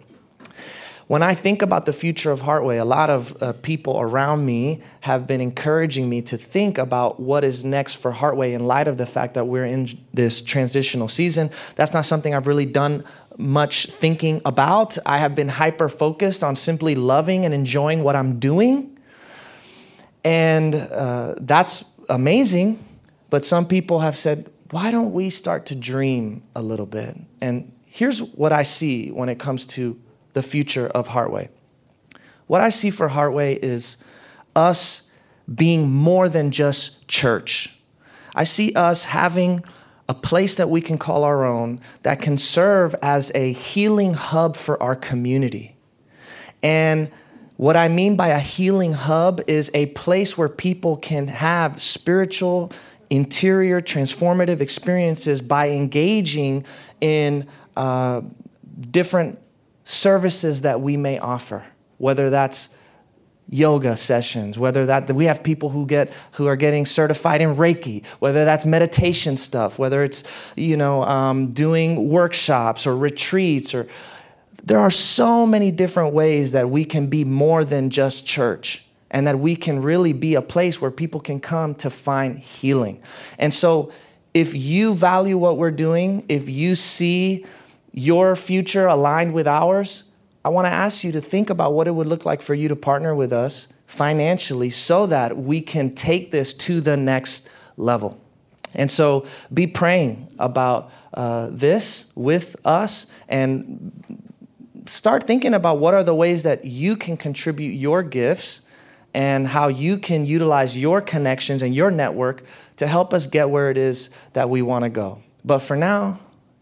When 1.09 1.23
I 1.23 1.33
think 1.33 1.63
about 1.63 1.87
the 1.87 1.91
future 1.91 2.31
of 2.31 2.41
Heartway, 2.41 2.79
a 2.79 2.85
lot 2.85 3.09
of 3.09 3.41
uh, 3.41 3.53
people 3.53 3.99
around 3.99 4.45
me 4.45 4.83
have 4.99 5.25
been 5.25 5.41
encouraging 5.41 6.07
me 6.07 6.21
to 6.21 6.37
think 6.37 6.77
about 6.77 7.19
what 7.19 7.43
is 7.43 7.65
next 7.65 7.95
for 7.95 8.13
Heartway 8.13 8.53
in 8.53 8.67
light 8.67 8.87
of 8.87 8.97
the 8.97 9.07
fact 9.07 9.33
that 9.33 9.47
we're 9.47 9.65
in 9.65 9.89
this 10.13 10.39
transitional 10.39 11.07
season. 11.07 11.49
That's 11.73 11.95
not 11.95 12.05
something 12.05 12.35
I've 12.35 12.45
really 12.45 12.67
done 12.67 13.03
much 13.39 13.87
thinking 13.87 14.39
about. 14.45 14.99
I 15.03 15.17
have 15.17 15.33
been 15.33 15.47
hyper 15.47 15.89
focused 15.89 16.43
on 16.43 16.55
simply 16.55 16.93
loving 16.93 17.43
and 17.43 17.55
enjoying 17.55 18.03
what 18.03 18.15
I'm 18.15 18.37
doing. 18.37 18.95
And 20.23 20.75
uh, 20.75 21.33
that's 21.41 21.85
amazing. 22.07 22.85
But 23.31 23.45
some 23.45 23.65
people 23.65 24.01
have 24.01 24.15
said, 24.15 24.47
why 24.69 24.91
don't 24.91 25.11
we 25.11 25.31
start 25.31 25.65
to 25.65 25.75
dream 25.75 26.43
a 26.55 26.61
little 26.61 26.85
bit? 26.85 27.17
And 27.41 27.71
here's 27.87 28.21
what 28.21 28.51
I 28.51 28.61
see 28.61 29.09
when 29.09 29.27
it 29.27 29.39
comes 29.39 29.65
to 29.65 29.99
the 30.33 30.43
future 30.43 30.87
of 30.87 31.09
Heartway. 31.09 31.49
What 32.47 32.61
I 32.61 32.69
see 32.69 32.89
for 32.89 33.09
Heartway 33.09 33.57
is 33.61 33.97
us 34.55 35.09
being 35.53 35.91
more 35.91 36.29
than 36.29 36.51
just 36.51 37.07
church. 37.07 37.75
I 38.35 38.43
see 38.43 38.73
us 38.73 39.03
having 39.03 39.63
a 40.07 40.13
place 40.13 40.55
that 40.55 40.69
we 40.69 40.81
can 40.81 40.97
call 40.97 41.23
our 41.23 41.45
own 41.45 41.79
that 42.01 42.21
can 42.21 42.37
serve 42.37 42.95
as 43.01 43.31
a 43.35 43.53
healing 43.53 44.15
hub 44.15 44.55
for 44.55 44.81
our 44.81 44.95
community. 44.95 45.75
And 46.63 47.11
what 47.57 47.75
I 47.77 47.89
mean 47.89 48.15
by 48.15 48.29
a 48.29 48.39
healing 48.39 48.93
hub 48.93 49.41
is 49.47 49.69
a 49.73 49.87
place 49.87 50.37
where 50.37 50.49
people 50.49 50.97
can 50.97 51.27
have 51.27 51.81
spiritual, 51.81 52.71
interior, 53.09 53.81
transformative 53.81 54.61
experiences 54.61 55.41
by 55.41 55.69
engaging 55.69 56.65
in 57.01 57.47
uh, 57.75 58.21
different 58.89 59.39
services 59.89 60.61
that 60.61 60.81
we 60.81 60.97
may 60.97 61.19
offer, 61.19 61.65
whether 61.97 62.29
that's 62.29 62.69
yoga 63.51 63.97
sessions 63.97 64.59
whether 64.59 64.85
that 64.85 65.11
we 65.11 65.25
have 65.25 65.41
people 65.41 65.69
who 65.69 65.83
get 65.87 66.13
who 66.33 66.45
are 66.45 66.55
getting 66.55 66.85
certified 66.85 67.41
in 67.41 67.55
reiki 67.55 68.05
whether 68.19 68.45
that's 68.45 68.63
meditation 68.63 69.35
stuff 69.35 69.79
whether 69.79 70.03
it's 70.03 70.23
you 70.55 70.77
know 70.77 71.01
um, 71.01 71.49
doing 71.49 72.09
workshops 72.09 72.85
or 72.85 72.95
retreats 72.95 73.73
or 73.73 73.87
there 74.63 74.79
are 74.79 74.91
so 74.91 75.45
many 75.45 75.71
different 75.71 76.13
ways 76.13 76.51
that 76.51 76.69
we 76.69 76.85
can 76.85 77.07
be 77.07 77.23
more 77.23 77.63
than 77.63 77.89
just 77.89 78.25
church 78.25 78.85
and 79.11 79.27
that 79.27 79.39
we 79.39 79.55
can 79.55 79.81
really 79.81 80.13
be 80.13 80.35
a 80.35 80.41
place 80.41 80.81
where 80.81 80.91
people 80.91 81.19
can 81.19 81.39
come 81.39 81.73
to 81.75 81.89
find 81.89 82.37
healing. 82.37 83.01
And 83.37 83.53
so 83.53 83.91
if 84.33 84.53
you 84.53 84.93
value 84.93 85.37
what 85.37 85.57
we're 85.57 85.71
doing 85.71 86.25
if 86.29 86.49
you 86.49 86.75
see 86.75 87.45
your 87.91 88.35
future 88.35 88.85
aligned 88.87 89.33
with 89.33 89.47
ours, 89.47 90.03
I 90.43 90.49
want 90.49 90.65
to 90.65 90.71
ask 90.71 91.03
you 91.03 91.11
to 91.13 91.21
think 91.21 91.49
about 91.49 91.73
what 91.73 91.87
it 91.87 91.91
would 91.91 92.07
look 92.07 92.25
like 92.25 92.41
for 92.41 92.53
you 92.53 92.69
to 92.69 92.75
partner 92.75 93.13
with 93.13 93.33
us 93.33 93.67
financially 93.87 94.69
so 94.69 95.05
that 95.07 95.37
we 95.37 95.61
can 95.61 95.95
take 95.95 96.31
this 96.31 96.53
to 96.53 96.79
the 96.79 96.95
next 96.95 97.49
level. 97.75 98.19
And 98.75 98.89
so 98.89 99.25
be 99.53 99.67
praying 99.67 100.27
about 100.37 100.91
uh, 101.13 101.49
this 101.51 102.11
with 102.15 102.55
us 102.65 103.11
and 103.27 103.91
start 104.85 105.25
thinking 105.25 105.53
about 105.53 105.79
what 105.79 105.93
are 105.93 106.03
the 106.03 106.15
ways 106.15 106.43
that 106.43 106.65
you 106.65 106.95
can 106.95 107.17
contribute 107.17 107.71
your 107.71 108.03
gifts 108.03 108.67
and 109.13 109.47
how 109.47 109.67
you 109.67 109.97
can 109.97 110.25
utilize 110.25 110.77
your 110.77 111.01
connections 111.01 111.61
and 111.61 111.73
your 111.73 111.89
network 111.89 112.43
to 112.77 112.87
help 112.87 113.13
us 113.13 113.27
get 113.27 113.49
where 113.49 113.71
it 113.71 113.77
is 113.77 114.09
that 114.33 114.49
we 114.49 114.61
want 114.61 114.83
to 114.83 114.89
go. 114.89 115.21
But 115.43 115.59
for 115.59 115.75
now, 115.75 116.19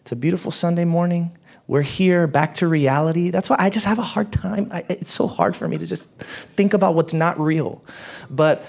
It's 0.08 0.14
a 0.14 0.16
beautiful 0.16 0.52
Sunday 0.52 0.86
morning. 0.86 1.38
We're 1.68 1.82
here, 1.82 2.28
back 2.28 2.54
to 2.54 2.68
reality. 2.70 3.30
That's 3.30 3.50
why 3.50 3.58
I 3.60 3.70
just 3.70 3.86
have 3.86 4.00
a 4.00 4.04
hard 4.04 4.32
time. 4.32 4.70
I, 4.72 4.86
it's 4.88 5.12
so 5.12 5.28
hard 5.28 5.54
for 5.54 5.68
me 5.68 5.78
to 5.78 5.86
just 5.86 6.10
think 6.56 6.74
about 6.74 6.96
what's 6.96 7.14
not 7.14 7.38
real. 7.38 7.84
But 8.30 8.66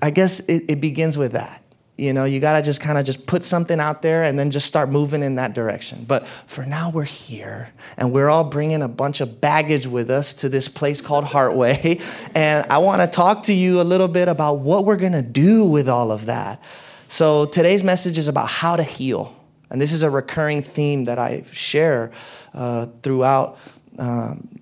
I 0.00 0.08
guess 0.08 0.40
it, 0.40 0.64
it 0.66 0.80
begins 0.80 1.18
with 1.18 1.32
that. 1.32 1.62
You 1.98 2.14
know, 2.14 2.24
you 2.24 2.40
gotta 2.40 2.62
just 2.62 2.80
kind 2.80 2.96
of 2.96 3.04
just 3.04 3.26
put 3.26 3.44
something 3.44 3.78
out 3.78 4.00
there 4.00 4.24
and 4.24 4.38
then 4.38 4.50
just 4.50 4.66
start 4.66 4.88
moving 4.88 5.22
in 5.22 5.34
that 5.34 5.52
direction. 5.52 6.06
But 6.08 6.26
for 6.26 6.64
now, 6.64 6.88
we're 6.88 7.04
here 7.04 7.70
and 7.98 8.10
we're 8.10 8.30
all 8.30 8.44
bringing 8.44 8.80
a 8.80 8.88
bunch 8.88 9.20
of 9.20 9.42
baggage 9.42 9.86
with 9.86 10.08
us 10.08 10.32
to 10.32 10.48
this 10.48 10.68
place 10.68 11.02
called 11.02 11.26
Heartway. 11.26 12.00
And 12.34 12.66
I 12.70 12.78
wanna 12.78 13.08
talk 13.08 13.42
to 13.42 13.52
you 13.52 13.82
a 13.82 13.84
little 13.84 14.08
bit 14.08 14.28
about 14.28 14.60
what 14.60 14.86
we're 14.86 14.96
gonna 14.96 15.20
do 15.20 15.66
with 15.66 15.86
all 15.86 16.10
of 16.10 16.24
that. 16.24 16.62
So 17.08 17.44
today's 17.44 17.84
message 17.84 18.16
is 18.16 18.26
about 18.26 18.48
how 18.48 18.76
to 18.76 18.82
heal. 18.82 19.37
And 19.70 19.80
this 19.80 19.92
is 19.92 20.02
a 20.02 20.10
recurring 20.10 20.62
theme 20.62 21.04
that 21.04 21.18
I 21.18 21.42
share 21.42 22.10
uh, 22.54 22.86
throughout 23.02 23.58
um, 23.98 24.60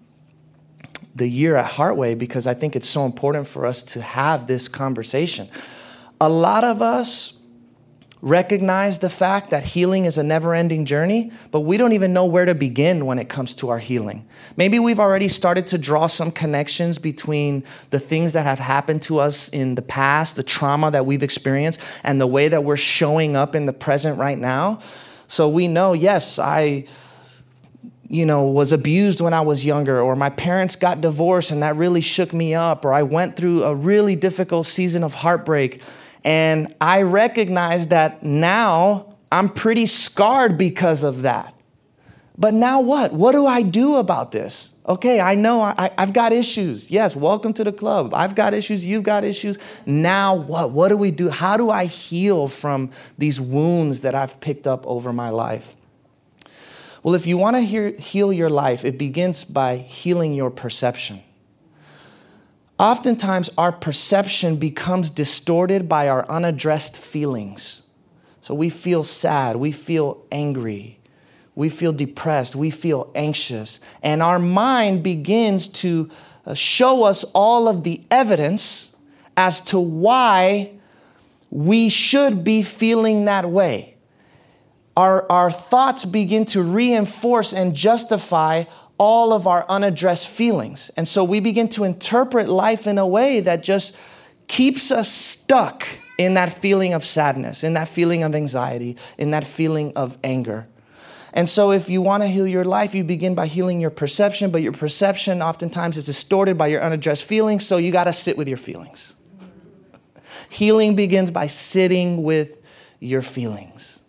the 1.15 1.29
year 1.29 1.57
at 1.57 1.71
Heartway 1.71 2.17
because 2.19 2.47
I 2.47 2.55
think 2.55 2.77
it's 2.77 2.89
so 2.89 3.07
important 3.07 3.47
for 3.47 3.67
us 3.67 3.83
to 3.85 4.03
have 4.03 4.47
this 4.47 4.69
conversation. 4.69 5.49
A 6.21 6.29
lot 6.29 6.65
of 6.65 6.83
us 6.83 7.36
recognize 8.23 8.99
the 8.99 9.11
fact 9.11 9.51
that 9.51 9.63
healing 9.63 10.05
is 10.05 10.19
a 10.19 10.23
never 10.23 10.55
ending 10.55 10.85
journey, 10.85 11.31
but 11.51 11.61
we 11.61 11.77
don't 11.77 11.93
even 11.93 12.13
know 12.13 12.25
where 12.25 12.45
to 12.45 12.55
begin 12.55 13.07
when 13.07 13.19
it 13.19 13.29
comes 13.29 13.55
to 13.57 13.69
our 13.69 13.79
healing. 13.79 14.27
Maybe 14.57 14.79
we've 14.79 14.99
already 14.99 15.29
started 15.29 15.67
to 15.69 15.79
draw 15.79 16.07
some 16.07 16.31
connections 16.31 16.99
between 16.99 17.63
the 17.91 17.99
things 17.99 18.33
that 18.33 18.47
have 18.47 18.59
happened 18.59 19.03
to 19.03 19.19
us 19.19 19.49
in 19.51 19.75
the 19.75 19.83
past, 19.83 20.37
the 20.37 20.43
trauma 20.43 20.91
that 20.91 21.05
we've 21.05 21.23
experienced, 21.23 21.81
and 22.05 22.21
the 22.21 22.27
way 22.27 22.49
that 22.49 22.65
we're 22.65 22.77
showing 22.77 23.37
up 23.37 23.55
in 23.55 23.67
the 23.67 23.73
present 23.73 24.19
right 24.19 24.39
now. 24.39 24.81
So 25.29 25.49
we 25.49 25.69
know, 25.69 25.93
yes, 25.93 26.39
I 26.39 26.87
you 28.09 28.25
know, 28.25 28.45
was 28.45 28.73
abused 28.73 29.21
when 29.21 29.35
I 29.35 29.41
was 29.41 29.65
younger, 29.65 30.01
or 30.01 30.15
my 30.15 30.31
parents 30.31 30.77
got 30.77 31.01
divorced 31.01 31.51
and 31.51 31.63
that 31.65 31.75
really 31.75 32.01
shook 32.01 32.33
me 32.33 32.55
up, 32.55 32.85
or 32.85 32.93
I 32.93 33.03
went 33.03 33.37
through 33.37 33.65
a 33.65 33.75
really 33.75 34.15
difficult 34.15 34.67
season 34.67 35.03
of 35.03 35.13
heartbreak 35.13 35.83
and 36.27 36.75
I 36.81 37.03
recognize 37.03 37.87
that 37.89 38.25
now 38.25 39.15
I'm 39.31 39.49
pretty 39.49 39.87
scarred 39.87 40.59
because 40.59 41.05
of 41.05 41.23
that. 41.23 41.55
But 42.37 42.53
now 42.53 42.81
what? 42.81 43.13
What 43.13 43.33
do 43.33 43.47
I 43.47 43.63
do 43.63 43.95
about 43.95 44.33
this? 44.33 44.75
Okay, 44.89 45.21
I 45.21 45.37
know 45.37 45.63
I, 45.63 45.91
have 45.97 46.13
got 46.13 46.33
issues. 46.33 46.91
Yes, 46.91 47.15
welcome 47.15 47.53
to 47.55 47.65
the 47.65 47.73
club. 47.73 48.13
I've 48.13 48.35
got 48.35 48.55
issues, 48.55 48.85
you've 48.85 49.05
got 49.05 49.23
issues. 49.23 49.57
Now 49.87 50.35
what? 50.35 50.73
What 50.73 50.89
do 50.89 50.97
we 50.97 51.13
do? 51.13 51.29
How 51.29 51.57
do 51.57 51.71
I 51.71 51.87
heal 51.87 52.49
from 52.49 52.91
these 53.17 53.41
wounds 53.41 54.01
that 54.01 54.17
I've 54.17 54.39
picked 54.41 54.67
up 54.67 54.85
over 54.87 55.13
my 55.13 55.31
life? 55.31 55.77
Well, 57.05 57.15
if 57.15 57.29
you 57.29 57.39
want 57.39 57.57
to 57.57 57.63
heal 57.63 58.33
your 58.33 58.51
life, 58.51 58.85
it 58.85 58.99
begins 58.99 59.45
by 59.45 59.77
healing 59.77 60.35
your 60.35 60.51
perception. 60.51 61.23
Oftentimes, 62.79 63.49
our 63.57 63.73
perception 63.73 64.57
becomes 64.57 65.09
distorted 65.09 65.89
by 65.89 66.09
our 66.09 66.29
unaddressed 66.29 66.99
feelings. 66.99 67.83
So 68.41 68.55
we 68.55 68.69
feel 68.69 69.03
sad, 69.03 69.57
we 69.57 69.73
feel 69.73 70.25
angry, 70.31 70.99
we 71.55 71.69
feel 71.71 71.93
depressed, 71.93 72.55
we 72.55 72.71
feel 72.71 73.11
anxious, 73.15 73.81
and 74.03 74.23
our 74.23 74.39
mind 74.39 75.03
begins 75.03 75.69
to 75.69 76.11
uh, 76.45 76.55
show 76.55 77.05
us 77.05 77.25
all 77.35 77.67
of 77.67 77.83
the 77.83 78.03
evidence 78.11 78.95
as 79.37 79.61
to 79.63 79.81
why 79.81 80.71
we 81.51 81.89
should 81.89 82.45
be 82.45 82.63
feeling 82.63 83.25
that 83.25 83.49
way. 83.51 83.97
Our, 84.97 85.31
our 85.31 85.51
thoughts 85.51 86.05
begin 86.05 86.45
to 86.47 86.63
reinforce 86.63 87.53
and 87.53 87.75
justify 87.75 88.65
all 88.99 89.33
of 89.33 89.47
our 89.47 89.67
unaddressed 89.69 90.29
feelings. 90.29 90.91
And 90.97 91.07
so 91.07 91.23
we 91.25 91.41
begin 91.41 91.69
to 91.71 91.85
interpret 91.85 92.49
life 92.49 92.87
in 92.87 92.99
a 92.99 93.07
way 93.07 93.41
that 93.41 93.63
just 93.63 93.97
keeps 94.47 94.91
us 94.91 95.11
stuck 95.11 95.87
in 96.19 96.35
that 96.35 96.53
feeling 96.53 96.95
of 96.95 97.05
sadness, 97.05 97.63
in 97.63 97.75
that 97.75 97.89
feeling 97.89 98.23
of 98.23 98.35
anxiety, 98.35 98.97
in 99.19 99.33
that 99.33 99.45
feeling 99.45 99.93
of 99.97 100.17
anger. 100.25 100.67
And 101.35 101.47
so, 101.47 101.71
if 101.71 101.91
you 101.91 102.01
want 102.01 102.23
to 102.23 102.29
heal 102.29 102.47
your 102.47 102.65
life, 102.65 102.95
you 102.95 103.05
begin 103.05 103.35
by 103.35 103.47
healing 103.47 103.79
your 103.79 103.91
perception, 103.91 104.51
but 104.51 104.63
your 104.63 104.73
perception 104.73 105.43
oftentimes 105.43 105.99
is 105.99 106.07
distorted 106.07 106.57
by 106.57 106.69
your 106.69 106.83
unaddressed 106.83 107.25
feelings, 107.25 107.67
so 107.67 107.77
you 107.77 107.93
got 107.93 108.05
to 108.05 108.15
sit 108.15 108.39
with 108.39 108.49
your 108.49 108.57
feelings. 108.57 109.15
Healing 110.49 110.97
begins 110.97 111.31
by 111.31 111.49
sitting 111.49 112.23
with 112.23 112.63
your 113.01 113.21
feelings. 113.21 114.01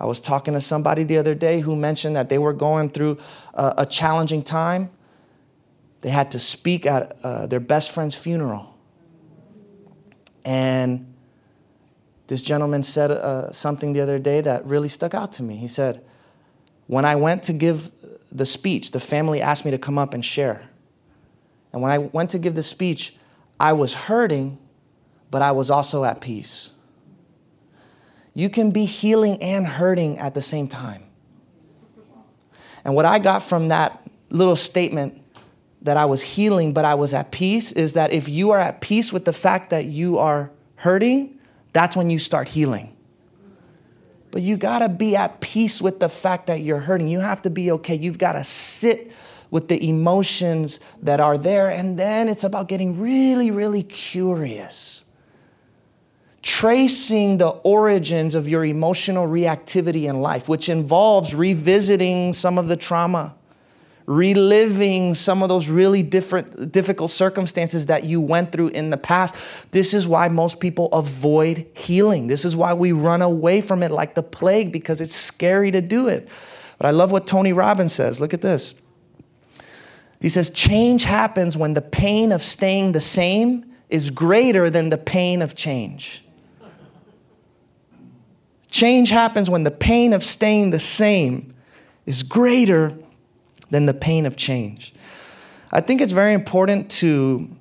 I 0.00 0.06
was 0.06 0.20
talking 0.20 0.54
to 0.54 0.60
somebody 0.60 1.04
the 1.04 1.18
other 1.18 1.34
day 1.34 1.60
who 1.60 1.76
mentioned 1.76 2.16
that 2.16 2.28
they 2.28 2.38
were 2.38 2.52
going 2.52 2.90
through 2.90 3.18
a, 3.58 3.74
a 3.78 3.86
challenging 3.86 4.42
time. 4.42 4.90
They 6.00 6.10
had 6.10 6.30
to 6.30 6.38
speak 6.38 6.86
at 6.86 7.18
uh, 7.22 7.46
their 7.46 7.60
best 7.60 7.90
friend's 7.90 8.14
funeral. 8.14 8.78
And 10.44 11.12
this 12.28 12.40
gentleman 12.40 12.82
said 12.82 13.10
uh, 13.10 13.52
something 13.52 13.92
the 13.92 14.00
other 14.00 14.18
day 14.18 14.40
that 14.40 14.64
really 14.64 14.88
stuck 14.88 15.12
out 15.12 15.32
to 15.32 15.42
me. 15.42 15.56
He 15.56 15.68
said, 15.68 16.04
When 16.86 17.04
I 17.04 17.16
went 17.16 17.42
to 17.44 17.52
give 17.52 17.92
the 18.30 18.46
speech, 18.46 18.92
the 18.92 19.00
family 19.00 19.42
asked 19.42 19.64
me 19.64 19.72
to 19.72 19.78
come 19.78 19.98
up 19.98 20.14
and 20.14 20.24
share. 20.24 20.68
And 21.72 21.82
when 21.82 21.90
I 21.90 21.98
went 21.98 22.30
to 22.30 22.38
give 22.38 22.54
the 22.54 22.62
speech, 22.62 23.16
I 23.58 23.72
was 23.72 23.92
hurting, 23.92 24.58
but 25.30 25.42
I 25.42 25.50
was 25.50 25.68
also 25.70 26.04
at 26.04 26.20
peace. 26.20 26.74
You 28.34 28.48
can 28.48 28.70
be 28.70 28.84
healing 28.84 29.42
and 29.42 29.66
hurting 29.66 30.18
at 30.18 30.34
the 30.34 30.42
same 30.42 30.68
time. 30.68 31.07
And 32.84 32.94
what 32.94 33.04
I 33.04 33.18
got 33.18 33.42
from 33.42 33.68
that 33.68 34.06
little 34.30 34.56
statement 34.56 35.20
that 35.82 35.96
I 35.96 36.04
was 36.06 36.22
healing, 36.22 36.72
but 36.72 36.84
I 36.84 36.94
was 36.94 37.14
at 37.14 37.30
peace, 37.30 37.72
is 37.72 37.94
that 37.94 38.12
if 38.12 38.28
you 38.28 38.50
are 38.50 38.58
at 38.58 38.80
peace 38.80 39.12
with 39.12 39.24
the 39.24 39.32
fact 39.32 39.70
that 39.70 39.84
you 39.86 40.18
are 40.18 40.50
hurting, 40.76 41.38
that's 41.72 41.96
when 41.96 42.10
you 42.10 42.18
start 42.18 42.48
healing. 42.48 42.94
But 44.30 44.42
you 44.42 44.56
gotta 44.56 44.88
be 44.88 45.16
at 45.16 45.40
peace 45.40 45.80
with 45.80 46.00
the 46.00 46.08
fact 46.08 46.48
that 46.48 46.60
you're 46.60 46.80
hurting. 46.80 47.08
You 47.08 47.20
have 47.20 47.42
to 47.42 47.50
be 47.50 47.70
okay. 47.72 47.94
You've 47.94 48.18
gotta 48.18 48.44
sit 48.44 49.12
with 49.50 49.68
the 49.68 49.88
emotions 49.88 50.80
that 51.02 51.20
are 51.20 51.38
there, 51.38 51.70
and 51.70 51.98
then 51.98 52.28
it's 52.28 52.44
about 52.44 52.68
getting 52.68 53.00
really, 53.00 53.50
really 53.50 53.82
curious 53.82 55.04
tracing 56.48 57.36
the 57.36 57.48
origins 57.48 58.34
of 58.34 58.48
your 58.48 58.64
emotional 58.64 59.28
reactivity 59.28 60.08
in 60.08 60.22
life, 60.22 60.48
which 60.48 60.70
involves 60.70 61.34
revisiting 61.34 62.32
some 62.32 62.56
of 62.56 62.68
the 62.68 62.76
trauma, 62.76 63.34
reliving 64.06 65.12
some 65.12 65.42
of 65.42 65.50
those 65.50 65.68
really 65.68 66.02
different, 66.02 66.72
difficult 66.72 67.10
circumstances 67.10 67.84
that 67.84 68.04
you 68.04 68.18
went 68.18 68.50
through 68.50 68.68
in 68.68 68.88
the 68.88 68.96
past. 68.96 69.34
This 69.72 69.92
is 69.92 70.08
why 70.08 70.28
most 70.28 70.58
people 70.58 70.86
avoid 70.86 71.66
healing. 71.76 72.28
This 72.28 72.46
is 72.46 72.56
why 72.56 72.72
we 72.72 72.92
run 72.92 73.20
away 73.20 73.60
from 73.60 73.82
it 73.82 73.90
like 73.90 74.14
the 74.14 74.22
plague 74.22 74.72
because 74.72 75.02
it's 75.02 75.14
scary 75.14 75.70
to 75.70 75.82
do 75.82 76.08
it. 76.08 76.30
But 76.78 76.86
I 76.86 76.92
love 76.92 77.12
what 77.12 77.26
Tony 77.26 77.52
Robbins 77.52 77.92
says. 77.92 78.20
Look 78.20 78.32
at 78.32 78.40
this. 78.40 78.80
He 80.18 80.30
says, 80.30 80.48
Change 80.48 81.04
happens 81.04 81.58
when 81.58 81.74
the 81.74 81.82
pain 81.82 82.32
of 82.32 82.42
staying 82.42 82.92
the 82.92 83.00
same 83.00 83.66
is 83.90 84.08
greater 84.08 84.70
than 84.70 84.88
the 84.88 84.98
pain 84.98 85.42
of 85.42 85.54
change. 85.54 86.24
Change 88.70 89.10
happens 89.10 89.48
when 89.48 89.64
the 89.64 89.70
pain 89.70 90.12
of 90.12 90.22
staying 90.22 90.70
the 90.70 90.80
same 90.80 91.54
is 92.06 92.22
greater 92.22 92.94
than 93.70 93.86
the 93.86 93.94
pain 93.94 94.26
of 94.26 94.36
change. 94.36 94.94
I 95.70 95.80
think 95.80 96.00
it's 96.00 96.12
very 96.12 96.32
important 96.32 96.90
to 96.92 97.54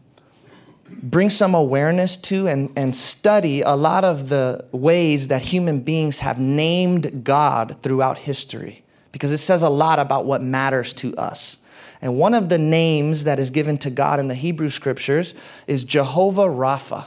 bring 0.90 1.30
some 1.30 1.54
awareness 1.54 2.16
to 2.16 2.48
and, 2.48 2.72
and 2.78 2.96
study 2.96 3.62
a 3.62 3.76
lot 3.76 4.06
of 4.06 4.30
the 4.30 4.66
ways 4.72 5.28
that 5.28 5.42
human 5.42 5.82
beings 5.82 6.20
have 6.20 6.40
named 6.40 7.24
God 7.24 7.78
throughout 7.84 8.18
history 8.18 8.84
because 9.12 9.32
it 9.32 9.40
says 9.40 9.64
a 9.64 9.70
lot 9.70 10.00
about 10.00 10.26
what 10.26 10.42
matters 10.42 10.94
to 10.94 11.16
us. 11.18 11.64
And 12.02 12.18
one 12.18 12.34
of 12.34 12.50
the 12.50 12.58
names 12.58 13.24
that 13.24 13.40
is 13.40 13.50
given 13.50 13.78
to 13.80 13.90
God 13.90 14.20
in 14.20 14.28
the 14.28 14.36
Hebrew 14.36 14.70
scriptures 14.70 15.36
is 15.66 15.84
Jehovah 15.84 16.46
Rapha, 16.46 17.06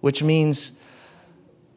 which 0.00 0.22
means 0.22 0.78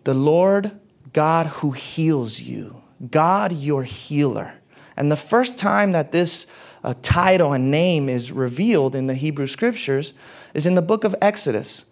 the 0.03 0.13
Lord 0.13 0.71
God 1.15 1.47
who 1.47 1.71
heals 1.71 2.41
you, 2.41 2.81
God 3.09 3.53
your 3.53 3.83
healer. 3.83 4.51
And 4.97 5.09
the 5.09 5.15
first 5.15 5.57
time 5.57 5.93
that 5.93 6.11
this 6.11 6.45
uh, 6.83 6.93
title 7.01 7.53
and 7.53 7.71
name 7.71 8.09
is 8.09 8.33
revealed 8.33 8.95
in 8.95 9.07
the 9.07 9.13
Hebrew 9.13 9.47
scriptures 9.47 10.13
is 10.53 10.65
in 10.65 10.75
the 10.75 10.81
book 10.81 11.05
of 11.05 11.15
Exodus. 11.21 11.89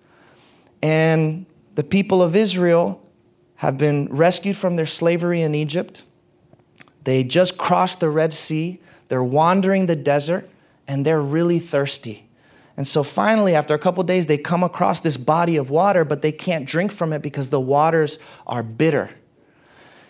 And 0.81 1.45
the 1.75 1.85
people 1.85 2.21
of 2.21 2.35
Israel 2.35 3.01
have 3.55 3.77
been 3.77 4.09
rescued 4.11 4.57
from 4.57 4.75
their 4.75 4.85
slavery 4.85 5.41
in 5.41 5.55
Egypt. 5.55 6.03
They 7.05 7.23
just 7.23 7.57
crossed 7.57 8.01
the 8.01 8.09
Red 8.09 8.33
Sea. 8.33 8.81
They're 9.07 9.23
wandering 9.23 9.85
the 9.85 9.95
desert 9.95 10.49
and 10.85 11.05
they're 11.05 11.21
really 11.21 11.59
thirsty. 11.59 12.27
And 12.75 12.87
so 12.87 13.03
finally, 13.03 13.53
after 13.55 13.73
a 13.73 13.79
couple 13.79 14.03
days, 14.03 14.25
they 14.25 14.37
come 14.37 14.63
across 14.63 14.99
this 14.99 15.17
body 15.17 15.57
of 15.57 15.69
water, 15.69 16.03
but 16.03 16.21
they 16.21 16.31
can't 16.31 16.65
drink 16.65 16.91
from 16.91 17.13
it 17.13 17.21
because 17.21 17.49
the 17.49 17.59
waters 17.59 18.17
are 18.47 18.63
bitter. 18.63 19.11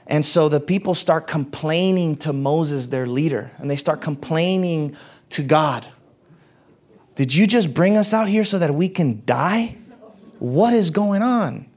And 0.07 0.25
so 0.25 0.49
the 0.49 0.59
people 0.59 0.95
start 0.95 1.27
complaining 1.27 2.17
to 2.17 2.33
Moses, 2.33 2.87
their 2.87 3.07
leader, 3.07 3.51
and 3.57 3.69
they 3.69 3.75
start 3.75 4.01
complaining 4.01 4.95
to 5.29 5.43
God. 5.43 5.87
Did 7.15 7.33
you 7.33 7.47
just 7.47 7.73
bring 7.73 7.97
us 7.97 8.13
out 8.13 8.27
here 8.27 8.43
so 8.43 8.59
that 8.59 8.73
we 8.73 8.89
can 8.89 9.23
die? 9.25 9.77
What 10.39 10.73
is 10.73 10.89
going 10.89 11.21
on? 11.21 11.67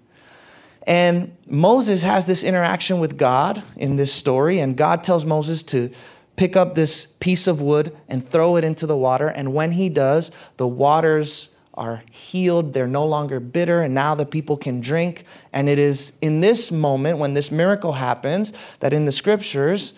And 0.86 1.36
Moses 1.46 2.02
has 2.02 2.26
this 2.26 2.44
interaction 2.44 3.00
with 3.00 3.16
God 3.16 3.62
in 3.76 3.96
this 3.96 4.12
story, 4.12 4.60
and 4.60 4.76
God 4.76 5.02
tells 5.02 5.26
Moses 5.26 5.62
to 5.64 5.90
pick 6.36 6.56
up 6.56 6.74
this 6.74 7.06
piece 7.06 7.46
of 7.46 7.60
wood 7.60 7.96
and 8.08 8.24
throw 8.24 8.56
it 8.56 8.64
into 8.64 8.86
the 8.86 8.96
water. 8.96 9.28
And 9.28 9.54
when 9.54 9.72
he 9.72 9.88
does, 9.88 10.30
the 10.56 10.68
waters 10.68 11.54
are 11.74 12.02
healed. 12.10 12.72
They're 12.72 12.86
no 12.86 13.04
longer 13.04 13.40
bitter, 13.40 13.82
and 13.82 13.94
now 13.94 14.14
the 14.14 14.24
people 14.24 14.56
can 14.56 14.80
drink. 14.80 15.24
And 15.52 15.68
it 15.68 15.78
is 15.78 16.16
in 16.22 16.40
this 16.40 16.72
moment, 16.72 17.18
when 17.18 17.34
this 17.34 17.50
miracle 17.50 17.92
happens, 17.92 18.52
that 18.80 18.92
in 18.92 19.04
the 19.04 19.12
scriptures, 19.12 19.94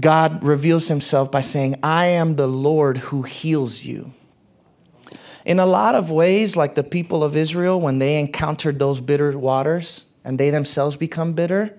God 0.00 0.42
reveals 0.42 0.88
himself 0.88 1.30
by 1.30 1.40
saying, 1.40 1.76
I 1.82 2.06
am 2.06 2.36
the 2.36 2.46
Lord 2.46 2.98
who 2.98 3.22
heals 3.22 3.84
you. 3.84 4.12
In 5.44 5.58
a 5.58 5.66
lot 5.66 5.94
of 5.94 6.10
ways, 6.10 6.56
like 6.56 6.74
the 6.74 6.82
people 6.82 7.22
of 7.22 7.36
Israel, 7.36 7.80
when 7.80 7.98
they 7.98 8.18
encountered 8.18 8.78
those 8.78 9.00
bitter 9.00 9.36
waters 9.36 10.06
and 10.24 10.38
they 10.38 10.50
themselves 10.50 10.96
become 10.96 11.34
bitter, 11.34 11.76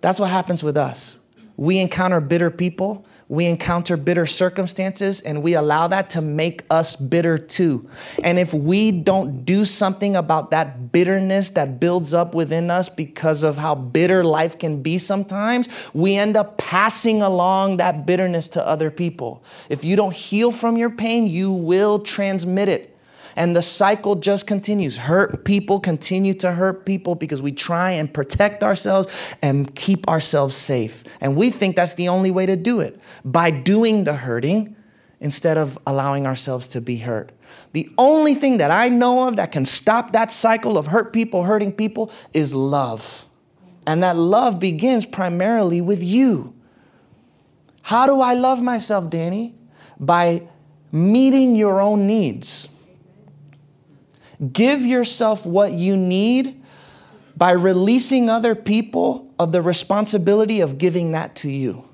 that's 0.00 0.18
what 0.18 0.30
happens 0.30 0.62
with 0.62 0.76
us. 0.76 1.18
We 1.56 1.78
encounter 1.78 2.20
bitter 2.20 2.50
people, 2.50 3.06
we 3.28 3.46
encounter 3.46 3.96
bitter 3.96 4.26
circumstances, 4.26 5.20
and 5.20 5.42
we 5.42 5.54
allow 5.54 5.86
that 5.88 6.10
to 6.10 6.20
make 6.20 6.64
us 6.68 6.96
bitter 6.96 7.38
too. 7.38 7.88
And 8.22 8.38
if 8.38 8.52
we 8.52 8.90
don't 8.90 9.44
do 9.44 9.64
something 9.64 10.16
about 10.16 10.50
that 10.50 10.90
bitterness 10.90 11.50
that 11.50 11.78
builds 11.78 12.12
up 12.12 12.34
within 12.34 12.70
us 12.70 12.88
because 12.88 13.44
of 13.44 13.56
how 13.56 13.74
bitter 13.74 14.24
life 14.24 14.58
can 14.58 14.82
be 14.82 14.98
sometimes, 14.98 15.68
we 15.94 16.16
end 16.16 16.36
up 16.36 16.58
passing 16.58 17.22
along 17.22 17.76
that 17.76 18.04
bitterness 18.04 18.48
to 18.48 18.66
other 18.66 18.90
people. 18.90 19.44
If 19.68 19.84
you 19.84 19.94
don't 19.96 20.14
heal 20.14 20.50
from 20.50 20.76
your 20.76 20.90
pain, 20.90 21.26
you 21.28 21.52
will 21.52 22.00
transmit 22.00 22.68
it. 22.68 22.93
And 23.36 23.56
the 23.56 23.62
cycle 23.62 24.14
just 24.14 24.46
continues. 24.46 24.96
Hurt 24.96 25.44
people 25.44 25.80
continue 25.80 26.34
to 26.34 26.52
hurt 26.52 26.86
people 26.86 27.14
because 27.14 27.42
we 27.42 27.52
try 27.52 27.92
and 27.92 28.12
protect 28.12 28.62
ourselves 28.62 29.12
and 29.42 29.74
keep 29.74 30.08
ourselves 30.08 30.54
safe. 30.54 31.04
And 31.20 31.36
we 31.36 31.50
think 31.50 31.76
that's 31.76 31.94
the 31.94 32.08
only 32.08 32.30
way 32.30 32.46
to 32.46 32.56
do 32.56 32.80
it 32.80 33.00
by 33.24 33.50
doing 33.50 34.04
the 34.04 34.14
hurting 34.14 34.76
instead 35.20 35.56
of 35.56 35.78
allowing 35.86 36.26
ourselves 36.26 36.68
to 36.68 36.80
be 36.80 36.98
hurt. 36.98 37.32
The 37.72 37.88
only 37.98 38.34
thing 38.34 38.58
that 38.58 38.70
I 38.70 38.88
know 38.88 39.26
of 39.26 39.36
that 39.36 39.52
can 39.52 39.64
stop 39.64 40.12
that 40.12 40.30
cycle 40.30 40.76
of 40.76 40.86
hurt 40.86 41.12
people 41.12 41.44
hurting 41.44 41.72
people 41.72 42.12
is 42.32 42.54
love. 42.54 43.26
And 43.86 44.02
that 44.02 44.16
love 44.16 44.60
begins 44.60 45.06
primarily 45.06 45.80
with 45.80 46.02
you. 46.02 46.54
How 47.82 48.06
do 48.06 48.20
I 48.20 48.34
love 48.34 48.62
myself, 48.62 49.10
Danny? 49.10 49.54
By 49.98 50.48
meeting 50.90 51.56
your 51.56 51.80
own 51.80 52.06
needs. 52.06 52.68
Give 54.52 54.80
yourself 54.80 55.46
what 55.46 55.72
you 55.72 55.96
need 55.96 56.62
by 57.36 57.52
releasing 57.52 58.30
other 58.30 58.54
people 58.54 59.32
of 59.38 59.52
the 59.52 59.62
responsibility 59.62 60.60
of 60.60 60.78
giving 60.78 61.12
that 61.12 61.36
to 61.36 61.50
you. 61.50 61.88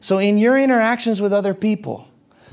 So, 0.00 0.18
in 0.18 0.38
your 0.38 0.58
interactions 0.58 1.20
with 1.20 1.32
other 1.32 1.54
people, 1.54 2.06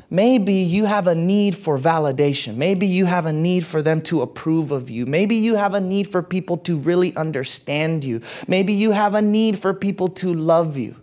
maybe 0.09 0.53
you 0.53 0.85
have 0.85 1.07
a 1.07 1.15
need 1.15 1.55
for 1.55 1.77
validation. 1.77 2.55
Maybe 2.55 2.87
you 2.87 3.05
have 3.05 3.25
a 3.25 3.33
need 3.33 3.65
for 3.65 3.81
them 3.81 4.01
to 4.03 4.21
approve 4.21 4.71
of 4.71 4.89
you. 4.89 5.05
Maybe 5.05 5.35
you 5.35 5.55
have 5.55 5.73
a 5.73 5.81
need 5.81 6.07
for 6.07 6.23
people 6.23 6.57
to 6.59 6.77
really 6.77 7.15
understand 7.15 8.03
you. 8.03 8.21
Maybe 8.47 8.73
you 8.73 8.91
have 8.91 9.15
a 9.15 9.21
need 9.21 9.59
for 9.59 9.73
people 9.73 10.09
to 10.09 10.33
love 10.33 10.77
you. 10.77 10.95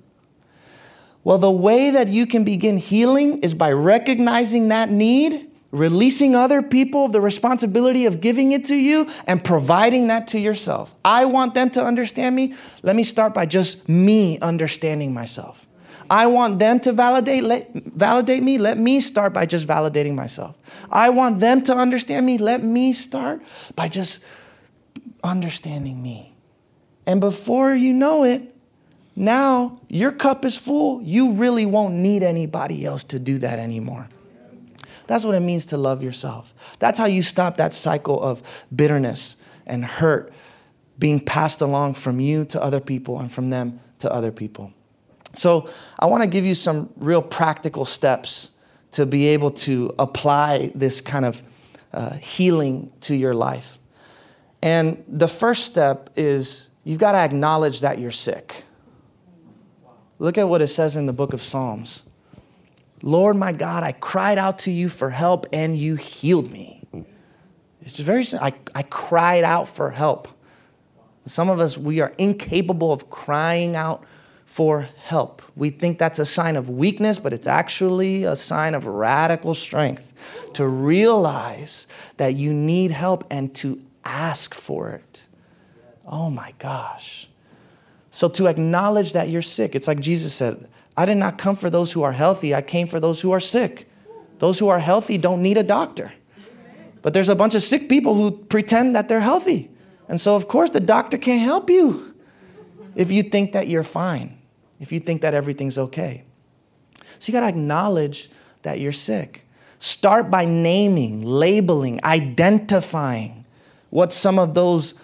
Well, 1.22 1.38
the 1.38 1.50
way 1.50 1.90
that 1.90 2.08
you 2.08 2.26
can 2.26 2.44
begin 2.44 2.78
healing 2.78 3.40
is 3.42 3.52
by 3.52 3.72
recognizing 3.72 4.68
that 4.68 4.90
need 4.90 5.47
releasing 5.70 6.34
other 6.34 6.62
people 6.62 7.04
of 7.04 7.12
the 7.12 7.20
responsibility 7.20 8.06
of 8.06 8.20
giving 8.20 8.52
it 8.52 8.64
to 8.66 8.74
you 8.74 9.08
and 9.26 9.44
providing 9.44 10.08
that 10.08 10.28
to 10.28 10.38
yourself. 10.38 10.94
I 11.04 11.26
want 11.26 11.54
them 11.54 11.70
to 11.70 11.84
understand 11.84 12.34
me. 12.34 12.54
Let 12.82 12.96
me 12.96 13.04
start 13.04 13.34
by 13.34 13.46
just 13.46 13.88
me 13.88 14.38
understanding 14.40 15.12
myself. 15.12 15.66
I 16.10 16.26
want 16.26 16.58
them 16.58 16.80
to 16.80 16.92
validate 16.92 17.44
let, 17.44 17.70
validate 17.74 18.42
me. 18.42 18.56
Let 18.56 18.78
me 18.78 19.00
start 19.00 19.34
by 19.34 19.44
just 19.44 19.66
validating 19.66 20.14
myself. 20.14 20.56
I 20.90 21.10
want 21.10 21.40
them 21.40 21.62
to 21.64 21.76
understand 21.76 22.24
me. 22.24 22.38
Let 22.38 22.62
me 22.62 22.94
start 22.94 23.42
by 23.76 23.88
just 23.88 24.24
understanding 25.22 26.02
me. 26.02 26.34
And 27.06 27.20
before 27.20 27.74
you 27.74 27.92
know 27.92 28.24
it, 28.24 28.54
now 29.16 29.80
your 29.88 30.12
cup 30.12 30.44
is 30.46 30.56
full. 30.56 31.02
You 31.02 31.32
really 31.32 31.66
won't 31.66 31.94
need 31.94 32.22
anybody 32.22 32.86
else 32.86 33.02
to 33.04 33.18
do 33.18 33.38
that 33.38 33.58
anymore. 33.58 34.08
That's 35.08 35.24
what 35.24 35.34
it 35.34 35.40
means 35.40 35.66
to 35.66 35.76
love 35.76 36.02
yourself. 36.02 36.54
That's 36.78 36.98
how 36.98 37.06
you 37.06 37.22
stop 37.22 37.56
that 37.56 37.74
cycle 37.74 38.22
of 38.22 38.66
bitterness 38.74 39.36
and 39.66 39.84
hurt 39.84 40.32
being 40.98 41.18
passed 41.18 41.60
along 41.60 41.94
from 41.94 42.20
you 42.20 42.44
to 42.46 42.62
other 42.62 42.80
people 42.80 43.18
and 43.18 43.32
from 43.32 43.50
them 43.50 43.80
to 44.00 44.12
other 44.12 44.30
people. 44.30 44.72
So, 45.34 45.68
I 45.98 46.06
want 46.06 46.22
to 46.22 46.28
give 46.28 46.44
you 46.44 46.54
some 46.54 46.90
real 46.96 47.22
practical 47.22 47.84
steps 47.84 48.56
to 48.92 49.06
be 49.06 49.28
able 49.28 49.50
to 49.50 49.94
apply 49.98 50.72
this 50.74 51.00
kind 51.00 51.24
of 51.24 51.42
uh, 51.92 52.14
healing 52.14 52.92
to 53.00 53.14
your 53.14 53.34
life. 53.34 53.78
And 54.62 55.04
the 55.06 55.28
first 55.28 55.64
step 55.66 56.10
is 56.16 56.68
you've 56.84 56.98
got 56.98 57.12
to 57.12 57.18
acknowledge 57.18 57.80
that 57.80 57.98
you're 57.98 58.10
sick. 58.10 58.64
Look 60.18 60.36
at 60.38 60.48
what 60.48 60.62
it 60.62 60.68
says 60.68 60.96
in 60.96 61.06
the 61.06 61.12
book 61.12 61.32
of 61.32 61.40
Psalms. 61.40 62.07
Lord 63.02 63.36
my 63.36 63.52
God, 63.52 63.82
I 63.82 63.92
cried 63.92 64.38
out 64.38 64.60
to 64.60 64.70
you 64.70 64.88
for 64.88 65.10
help 65.10 65.46
and 65.52 65.76
you 65.76 65.96
healed 65.96 66.50
me. 66.50 66.82
It's 67.80 67.92
just 67.92 68.06
very 68.06 68.24
simple. 68.24 68.46
I, 68.46 68.54
I 68.74 68.82
cried 68.82 69.44
out 69.44 69.68
for 69.68 69.90
help. 69.90 70.28
Some 71.26 71.50
of 71.50 71.60
us, 71.60 71.78
we 71.78 72.00
are 72.00 72.12
incapable 72.18 72.92
of 72.92 73.10
crying 73.10 73.76
out 73.76 74.04
for 74.44 74.88
help. 75.02 75.42
We 75.56 75.70
think 75.70 75.98
that's 75.98 76.18
a 76.18 76.26
sign 76.26 76.56
of 76.56 76.68
weakness, 76.68 77.18
but 77.18 77.32
it's 77.32 77.46
actually 77.46 78.24
a 78.24 78.34
sign 78.34 78.74
of 78.74 78.86
radical 78.86 79.54
strength 79.54 80.50
to 80.54 80.66
realize 80.66 81.86
that 82.16 82.34
you 82.34 82.52
need 82.52 82.90
help 82.90 83.24
and 83.30 83.54
to 83.56 83.80
ask 84.04 84.54
for 84.54 84.90
it. 84.90 85.26
Oh 86.06 86.30
my 86.30 86.54
gosh. 86.58 87.28
So 88.10 88.28
to 88.30 88.46
acknowledge 88.46 89.12
that 89.12 89.28
you're 89.28 89.42
sick, 89.42 89.74
it's 89.74 89.86
like 89.86 90.00
Jesus 90.00 90.34
said, 90.34 90.66
I 90.98 91.06
did 91.06 91.16
not 91.16 91.38
come 91.38 91.54
for 91.54 91.70
those 91.70 91.92
who 91.92 92.02
are 92.02 92.10
healthy, 92.10 92.56
I 92.56 92.60
came 92.60 92.88
for 92.88 92.98
those 92.98 93.20
who 93.20 93.30
are 93.30 93.38
sick. 93.38 93.88
Those 94.40 94.58
who 94.58 94.66
are 94.66 94.80
healthy 94.80 95.16
don't 95.16 95.42
need 95.42 95.56
a 95.56 95.62
doctor. 95.62 96.12
But 97.02 97.14
there's 97.14 97.28
a 97.28 97.36
bunch 97.36 97.54
of 97.54 97.62
sick 97.62 97.88
people 97.88 98.14
who 98.14 98.32
pretend 98.32 98.96
that 98.96 99.08
they're 99.08 99.20
healthy. 99.20 99.70
And 100.08 100.20
so, 100.20 100.34
of 100.34 100.48
course, 100.48 100.70
the 100.70 100.80
doctor 100.80 101.16
can't 101.16 101.40
help 101.40 101.70
you 101.70 102.16
if 102.96 103.12
you 103.12 103.22
think 103.22 103.52
that 103.52 103.68
you're 103.68 103.84
fine, 103.84 104.38
if 104.80 104.90
you 104.90 104.98
think 104.98 105.22
that 105.22 105.34
everything's 105.34 105.78
okay. 105.78 106.24
So, 107.20 107.30
you 107.30 107.32
got 107.32 107.40
to 107.40 107.48
acknowledge 107.48 108.28
that 108.62 108.80
you're 108.80 108.90
sick. 108.90 109.46
Start 109.78 110.32
by 110.32 110.46
naming, 110.46 111.22
labeling, 111.22 112.00
identifying 112.02 113.44
what 113.90 114.12
some 114.12 114.36
of 114.36 114.54
those 114.54 114.94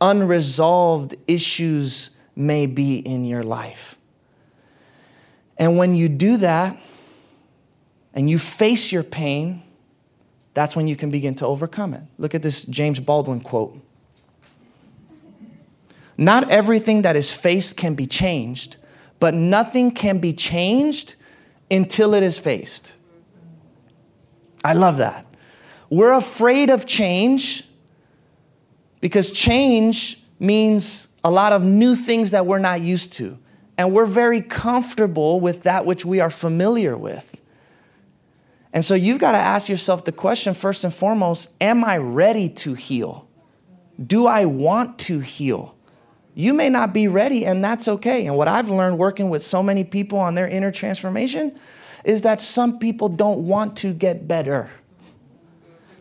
unresolved 0.00 1.14
issues 1.26 2.16
may 2.34 2.64
be 2.64 3.00
in 3.00 3.26
your 3.26 3.42
life. 3.42 3.98
And 5.58 5.76
when 5.78 5.94
you 5.94 6.08
do 6.08 6.36
that 6.38 6.76
and 8.14 8.28
you 8.28 8.38
face 8.38 8.92
your 8.92 9.02
pain, 9.02 9.62
that's 10.54 10.76
when 10.76 10.86
you 10.86 10.96
can 10.96 11.10
begin 11.10 11.34
to 11.36 11.46
overcome 11.46 11.94
it. 11.94 12.02
Look 12.18 12.34
at 12.34 12.42
this 12.42 12.62
James 12.62 13.00
Baldwin 13.00 13.40
quote. 13.40 13.78
Not 16.16 16.50
everything 16.50 17.02
that 17.02 17.16
is 17.16 17.32
faced 17.32 17.76
can 17.76 17.94
be 17.94 18.06
changed, 18.06 18.76
but 19.18 19.34
nothing 19.34 19.90
can 19.90 20.18
be 20.18 20.32
changed 20.32 21.14
until 21.70 22.14
it 22.14 22.22
is 22.22 22.38
faced. 22.38 22.94
I 24.64 24.74
love 24.74 24.98
that. 24.98 25.26
We're 25.90 26.12
afraid 26.12 26.70
of 26.70 26.86
change 26.86 27.64
because 29.00 29.30
change 29.30 30.22
means 30.38 31.08
a 31.24 31.30
lot 31.30 31.52
of 31.52 31.62
new 31.62 31.94
things 31.94 32.30
that 32.32 32.46
we're 32.46 32.58
not 32.58 32.80
used 32.80 33.14
to 33.14 33.38
and 33.82 33.92
we're 33.92 34.06
very 34.06 34.40
comfortable 34.40 35.40
with 35.40 35.64
that 35.64 35.84
which 35.84 36.04
we 36.04 36.20
are 36.20 36.30
familiar 36.30 36.96
with. 36.96 37.42
And 38.72 38.84
so 38.84 38.94
you've 38.94 39.18
got 39.18 39.32
to 39.32 39.38
ask 39.38 39.68
yourself 39.68 40.04
the 40.04 40.12
question 40.12 40.54
first 40.54 40.84
and 40.84 40.94
foremost 40.94 41.52
Am 41.60 41.82
I 41.82 41.96
ready 41.96 42.48
to 42.48 42.74
heal? 42.74 43.28
Do 44.04 44.28
I 44.28 44.44
want 44.44 45.00
to 45.00 45.18
heal? 45.18 45.76
You 46.34 46.54
may 46.54 46.68
not 46.68 46.94
be 46.94 47.08
ready, 47.08 47.44
and 47.44 47.62
that's 47.62 47.88
okay. 47.88 48.26
And 48.26 48.36
what 48.36 48.46
I've 48.46 48.70
learned 48.70 48.98
working 48.98 49.30
with 49.30 49.42
so 49.42 49.64
many 49.64 49.82
people 49.82 50.20
on 50.20 50.36
their 50.36 50.46
inner 50.46 50.70
transformation 50.70 51.58
is 52.04 52.22
that 52.22 52.40
some 52.40 52.78
people 52.78 53.08
don't 53.08 53.48
want 53.48 53.76
to 53.78 53.92
get 53.92 54.28
better. 54.28 54.70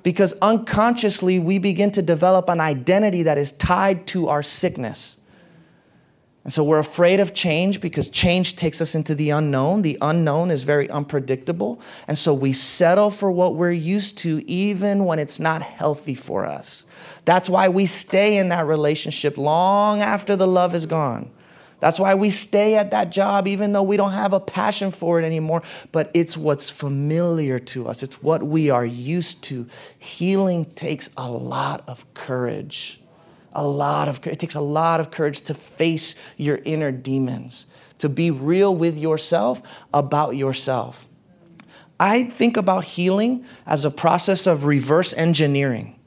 Because 0.04 0.34
unconsciously, 0.40 1.40
we 1.40 1.58
begin 1.58 1.92
to 1.94 2.04
develop 2.04 2.48
an 2.48 2.62
identity 2.62 3.24
that 3.24 3.40
is 3.40 3.54
tied 3.54 4.06
to 4.08 4.30
our 4.30 4.44
sickness. 4.44 5.21
And 6.44 6.52
so 6.52 6.64
we're 6.64 6.80
afraid 6.80 7.20
of 7.20 7.36
change 7.36 7.82
because 7.82 8.10
change 8.10 8.56
takes 8.56 8.82
us 8.82 8.96
into 8.96 9.14
the 9.14 9.30
unknown. 9.30 9.84
The 9.84 9.98
unknown 10.02 10.50
is 10.50 10.64
very 10.64 10.90
unpredictable. 10.90 11.80
And 12.08 12.18
so 12.18 12.34
we 12.34 12.52
settle 12.52 13.12
for 13.12 13.32
what 13.32 13.56
we're 13.56 13.72
used 13.72 14.18
to, 14.20 14.44
even 14.50 15.06
when 15.06 15.20
it's 15.20 15.40
not 15.40 15.62
healthy 15.62 16.16
for 16.16 16.46
us. 16.46 16.86
That's 17.26 17.48
why 17.48 17.70
we 17.70 17.86
stay 17.86 18.38
in 18.38 18.50
that 18.50 18.66
relationship 18.66 19.38
long 19.38 20.02
after 20.02 20.36
the 20.36 20.48
love 20.48 20.74
is 20.74 20.88
gone. 20.88 21.30
That's 21.80 22.00
why 22.00 22.14
we 22.14 22.30
stay 22.30 22.76
at 22.76 22.92
that 22.92 23.12
job 23.12 23.48
even 23.48 23.74
though 23.74 23.84
we 23.84 23.98
don't 23.98 24.14
have 24.14 24.34
a 24.34 24.40
passion 24.40 24.92
for 24.92 25.20
it 25.20 25.26
anymore. 25.26 25.64
But 25.92 26.10
it's 26.14 26.38
what's 26.38 26.70
familiar 26.70 27.60
to 27.60 27.88
us, 27.88 28.02
it's 28.04 28.22
what 28.22 28.42
we 28.42 28.70
are 28.70 28.86
used 28.86 29.44
to. 29.46 29.68
Healing 30.00 30.66
takes 30.66 31.10
a 31.18 31.30
lot 31.30 31.84
of 31.88 32.12
courage 32.14 33.01
a 33.54 33.66
lot 33.66 34.08
of 34.08 34.26
it 34.28 34.40
takes 34.40 34.56
a 34.56 34.62
lot 34.62 35.00
of 35.00 35.12
courage 35.12 35.42
to 35.42 35.54
face 35.54 36.16
your 36.38 36.60
inner 36.64 36.92
demons 36.92 37.68
to 37.98 38.10
be 38.10 38.32
real 38.32 38.76
with 38.76 38.98
yourself 38.98 39.86
about 39.94 40.36
yourself. 40.36 41.06
I 42.00 42.24
think 42.24 42.58
about 42.58 42.84
healing 42.84 43.46
as 43.66 43.86
a 43.86 43.92
process 43.92 44.48
of 44.48 44.66
reverse 44.66 45.14
engineering. 45.14 46.00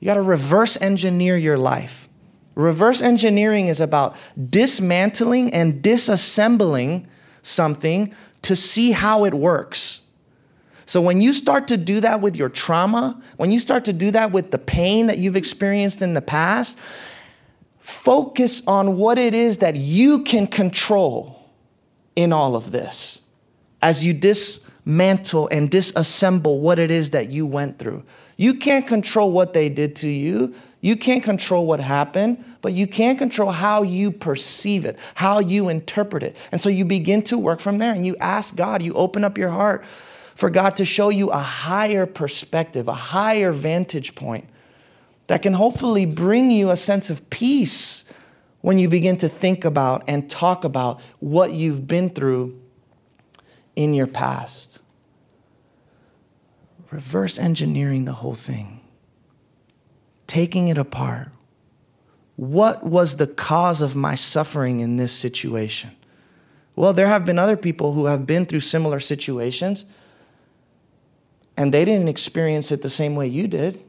You 0.00 0.06
got 0.06 0.14
to 0.14 0.22
reverse 0.22 0.80
engineer 0.80 1.36
your 1.36 1.58
life. 1.58 2.08
Reverse 2.54 3.02
engineering 3.02 3.68
is 3.68 3.80
about 3.80 4.16
dismantling 4.48 5.52
and 5.52 5.82
disassembling 5.82 7.06
something 7.42 8.14
to 8.42 8.56
see 8.56 8.92
how 8.92 9.26
it 9.26 9.34
works 9.34 10.07
so 10.88 11.02
when 11.02 11.20
you 11.20 11.34
start 11.34 11.68
to 11.68 11.76
do 11.76 12.00
that 12.00 12.22
with 12.22 12.34
your 12.34 12.48
trauma, 12.48 13.20
when 13.36 13.50
you 13.50 13.58
start 13.58 13.84
to 13.84 13.92
do 13.92 14.10
that 14.12 14.32
with 14.32 14.52
the 14.52 14.58
pain 14.58 15.08
that 15.08 15.18
you've 15.18 15.36
experienced 15.36 16.00
in 16.00 16.14
the 16.14 16.22
past, 16.22 16.80
focus 17.78 18.66
on 18.66 18.96
what 18.96 19.18
it 19.18 19.34
is 19.34 19.58
that 19.58 19.76
you 19.76 20.22
can 20.22 20.46
control 20.46 21.50
in 22.16 22.32
all 22.32 22.56
of 22.56 22.72
this 22.72 23.20
as 23.82 24.02
you 24.02 24.14
dismantle 24.14 25.46
and 25.48 25.70
disassemble 25.70 26.58
what 26.60 26.78
it 26.78 26.90
is 26.90 27.10
that 27.10 27.28
you 27.28 27.44
went 27.44 27.78
through. 27.78 28.02
You 28.38 28.54
can't 28.54 28.86
control 28.86 29.30
what 29.30 29.52
they 29.52 29.68
did 29.68 29.94
to 29.96 30.08
you. 30.08 30.54
You 30.80 30.96
can't 30.96 31.22
control 31.22 31.66
what 31.66 31.80
happened, 31.80 32.42
but 32.62 32.72
you 32.72 32.86
can 32.86 33.18
control 33.18 33.50
how 33.50 33.82
you 33.82 34.10
perceive 34.10 34.86
it, 34.86 34.98
how 35.16 35.40
you 35.40 35.68
interpret 35.68 36.22
it. 36.22 36.34
And 36.50 36.58
so 36.58 36.70
you 36.70 36.86
begin 36.86 37.20
to 37.24 37.36
work 37.36 37.60
from 37.60 37.76
there 37.76 37.92
and 37.92 38.06
you 38.06 38.16
ask 38.20 38.56
God, 38.56 38.80
you 38.80 38.94
open 38.94 39.22
up 39.22 39.36
your 39.36 39.50
heart 39.50 39.84
for 40.38 40.50
God 40.50 40.76
to 40.76 40.84
show 40.84 41.08
you 41.08 41.30
a 41.30 41.38
higher 41.38 42.06
perspective, 42.06 42.86
a 42.86 42.94
higher 42.94 43.50
vantage 43.50 44.14
point 44.14 44.48
that 45.26 45.42
can 45.42 45.52
hopefully 45.52 46.06
bring 46.06 46.52
you 46.52 46.70
a 46.70 46.76
sense 46.76 47.10
of 47.10 47.28
peace 47.28 48.12
when 48.60 48.78
you 48.78 48.88
begin 48.88 49.16
to 49.16 49.28
think 49.28 49.64
about 49.64 50.04
and 50.06 50.30
talk 50.30 50.62
about 50.62 51.00
what 51.18 51.50
you've 51.50 51.88
been 51.88 52.08
through 52.08 52.56
in 53.74 53.94
your 53.94 54.06
past. 54.06 54.78
Reverse 56.92 57.36
engineering 57.36 58.04
the 58.04 58.12
whole 58.12 58.36
thing, 58.36 58.80
taking 60.28 60.68
it 60.68 60.78
apart. 60.78 61.30
What 62.36 62.86
was 62.86 63.16
the 63.16 63.26
cause 63.26 63.80
of 63.80 63.96
my 63.96 64.14
suffering 64.14 64.78
in 64.78 64.98
this 64.98 65.12
situation? 65.12 65.90
Well, 66.76 66.92
there 66.92 67.08
have 67.08 67.26
been 67.26 67.40
other 67.40 67.56
people 67.56 67.92
who 67.94 68.06
have 68.06 68.24
been 68.24 68.44
through 68.44 68.60
similar 68.60 69.00
situations 69.00 69.84
and 71.58 71.74
they 71.74 71.84
didn't 71.84 72.08
experience 72.08 72.70
it 72.70 72.82
the 72.82 72.88
same 72.88 73.16
way 73.16 73.26
you 73.26 73.48
did. 73.48 73.82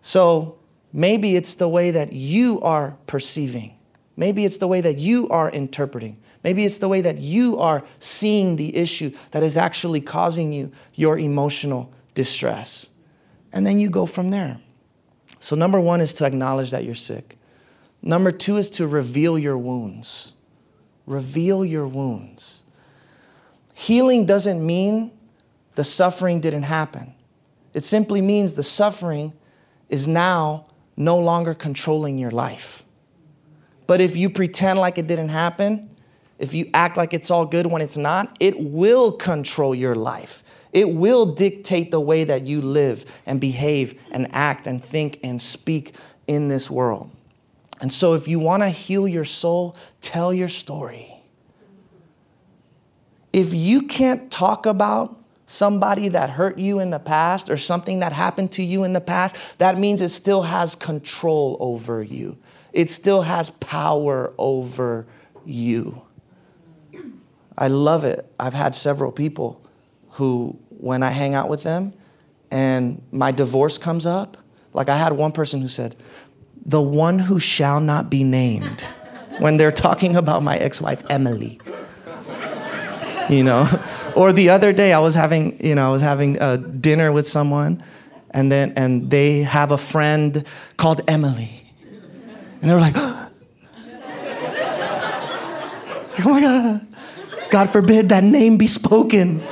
So 0.00 0.58
maybe 0.90 1.36
it's 1.36 1.54
the 1.56 1.68
way 1.68 1.90
that 1.90 2.14
you 2.14 2.62
are 2.62 2.96
perceiving. 3.06 3.78
Maybe 4.16 4.46
it's 4.46 4.56
the 4.56 4.66
way 4.66 4.80
that 4.80 4.96
you 4.96 5.28
are 5.28 5.50
interpreting. 5.50 6.16
Maybe 6.42 6.64
it's 6.64 6.78
the 6.78 6.88
way 6.88 7.02
that 7.02 7.18
you 7.18 7.58
are 7.58 7.84
seeing 8.00 8.56
the 8.56 8.74
issue 8.74 9.12
that 9.32 9.42
is 9.42 9.58
actually 9.58 10.00
causing 10.00 10.50
you 10.50 10.72
your 10.94 11.18
emotional 11.18 11.92
distress. 12.14 12.88
And 13.52 13.66
then 13.66 13.78
you 13.78 13.90
go 13.90 14.06
from 14.06 14.30
there. 14.30 14.60
So, 15.40 15.56
number 15.56 15.78
one 15.78 16.00
is 16.00 16.14
to 16.14 16.24
acknowledge 16.24 16.70
that 16.70 16.84
you're 16.84 16.94
sick. 16.94 17.36
Number 18.00 18.30
two 18.30 18.56
is 18.56 18.70
to 18.70 18.86
reveal 18.86 19.38
your 19.38 19.58
wounds. 19.58 20.32
Reveal 21.04 21.66
your 21.66 21.86
wounds. 21.86 22.62
Healing 23.74 24.24
doesn't 24.24 24.64
mean 24.64 25.12
the 25.78 25.84
suffering 25.84 26.40
didn't 26.40 26.64
happen. 26.64 27.14
It 27.72 27.84
simply 27.84 28.20
means 28.20 28.54
the 28.54 28.64
suffering 28.64 29.32
is 29.88 30.08
now 30.08 30.64
no 30.96 31.16
longer 31.16 31.54
controlling 31.54 32.18
your 32.18 32.32
life. 32.32 32.82
But 33.86 34.00
if 34.00 34.16
you 34.16 34.28
pretend 34.28 34.80
like 34.80 34.98
it 34.98 35.06
didn't 35.06 35.28
happen, 35.28 35.88
if 36.40 36.52
you 36.52 36.68
act 36.74 36.96
like 36.96 37.14
it's 37.14 37.30
all 37.30 37.46
good 37.46 37.64
when 37.66 37.80
it's 37.80 37.96
not, 37.96 38.36
it 38.40 38.58
will 38.58 39.12
control 39.12 39.72
your 39.72 39.94
life. 39.94 40.42
It 40.72 40.90
will 40.90 41.26
dictate 41.36 41.92
the 41.92 42.00
way 42.00 42.24
that 42.24 42.42
you 42.42 42.60
live 42.60 43.04
and 43.24 43.40
behave 43.40 44.02
and 44.10 44.26
act 44.34 44.66
and 44.66 44.84
think 44.84 45.20
and 45.22 45.40
speak 45.40 45.94
in 46.26 46.48
this 46.48 46.68
world. 46.68 47.08
And 47.80 47.92
so, 47.92 48.14
if 48.14 48.26
you 48.26 48.40
want 48.40 48.64
to 48.64 48.68
heal 48.68 49.06
your 49.06 49.24
soul, 49.24 49.76
tell 50.00 50.34
your 50.34 50.48
story. 50.48 51.14
If 53.32 53.54
you 53.54 53.82
can't 53.82 54.28
talk 54.28 54.66
about 54.66 55.14
somebody 55.48 56.08
that 56.08 56.28
hurt 56.28 56.58
you 56.58 56.78
in 56.78 56.90
the 56.90 56.98
past 56.98 57.48
or 57.48 57.56
something 57.56 58.00
that 58.00 58.12
happened 58.12 58.52
to 58.52 58.62
you 58.62 58.84
in 58.84 58.92
the 58.92 59.00
past, 59.00 59.58
that 59.58 59.78
means 59.78 60.00
it 60.02 60.10
still 60.10 60.42
has 60.42 60.74
control 60.74 61.56
over 61.58 62.02
you. 62.02 62.36
It 62.72 62.90
still 62.90 63.22
has 63.22 63.48
power 63.50 64.34
over 64.38 65.06
you. 65.46 66.02
I 67.56 67.68
love 67.68 68.04
it. 68.04 68.30
I've 68.38 68.52
had 68.52 68.76
several 68.76 69.10
people 69.10 69.64
who, 70.10 70.56
when 70.68 71.02
I 71.02 71.10
hang 71.10 71.34
out 71.34 71.48
with 71.48 71.62
them 71.62 71.94
and 72.50 73.02
my 73.10 73.32
divorce 73.32 73.78
comes 73.78 74.04
up, 74.04 74.36
like 74.74 74.90
I 74.90 74.98
had 74.98 75.14
one 75.14 75.32
person 75.32 75.62
who 75.62 75.68
said, 75.68 75.96
The 76.66 76.82
one 76.82 77.18
who 77.18 77.40
shall 77.40 77.80
not 77.80 78.10
be 78.10 78.22
named, 78.22 78.82
when 79.38 79.56
they're 79.56 79.72
talking 79.72 80.14
about 80.14 80.42
my 80.42 80.58
ex 80.58 80.80
wife, 80.80 81.02
Emily 81.08 81.58
you 83.30 83.44
know. 83.44 83.68
or 84.16 84.32
the 84.32 84.50
other 84.50 84.72
day, 84.72 84.92
I 84.92 84.98
was 84.98 85.14
having, 85.14 85.62
you 85.64 85.74
know, 85.74 85.88
I 85.88 85.92
was 85.92 86.02
having 86.02 86.40
a 86.40 86.56
dinner 86.58 87.12
with 87.12 87.26
someone, 87.26 87.82
and 88.30 88.50
then 88.50 88.72
and 88.76 89.10
they 89.10 89.40
have 89.42 89.70
a 89.70 89.78
friend 89.78 90.46
called 90.76 91.02
Emily, 91.08 91.66
and 92.60 92.70
they 92.70 92.74
were 92.74 92.80
like, 92.80 92.94
like 92.96 93.26
oh 96.26 96.30
my 96.30 96.40
God, 96.40 96.86
God 97.50 97.70
forbid 97.70 98.08
that 98.10 98.24
name 98.24 98.56
be 98.56 98.66
spoken. 98.66 99.42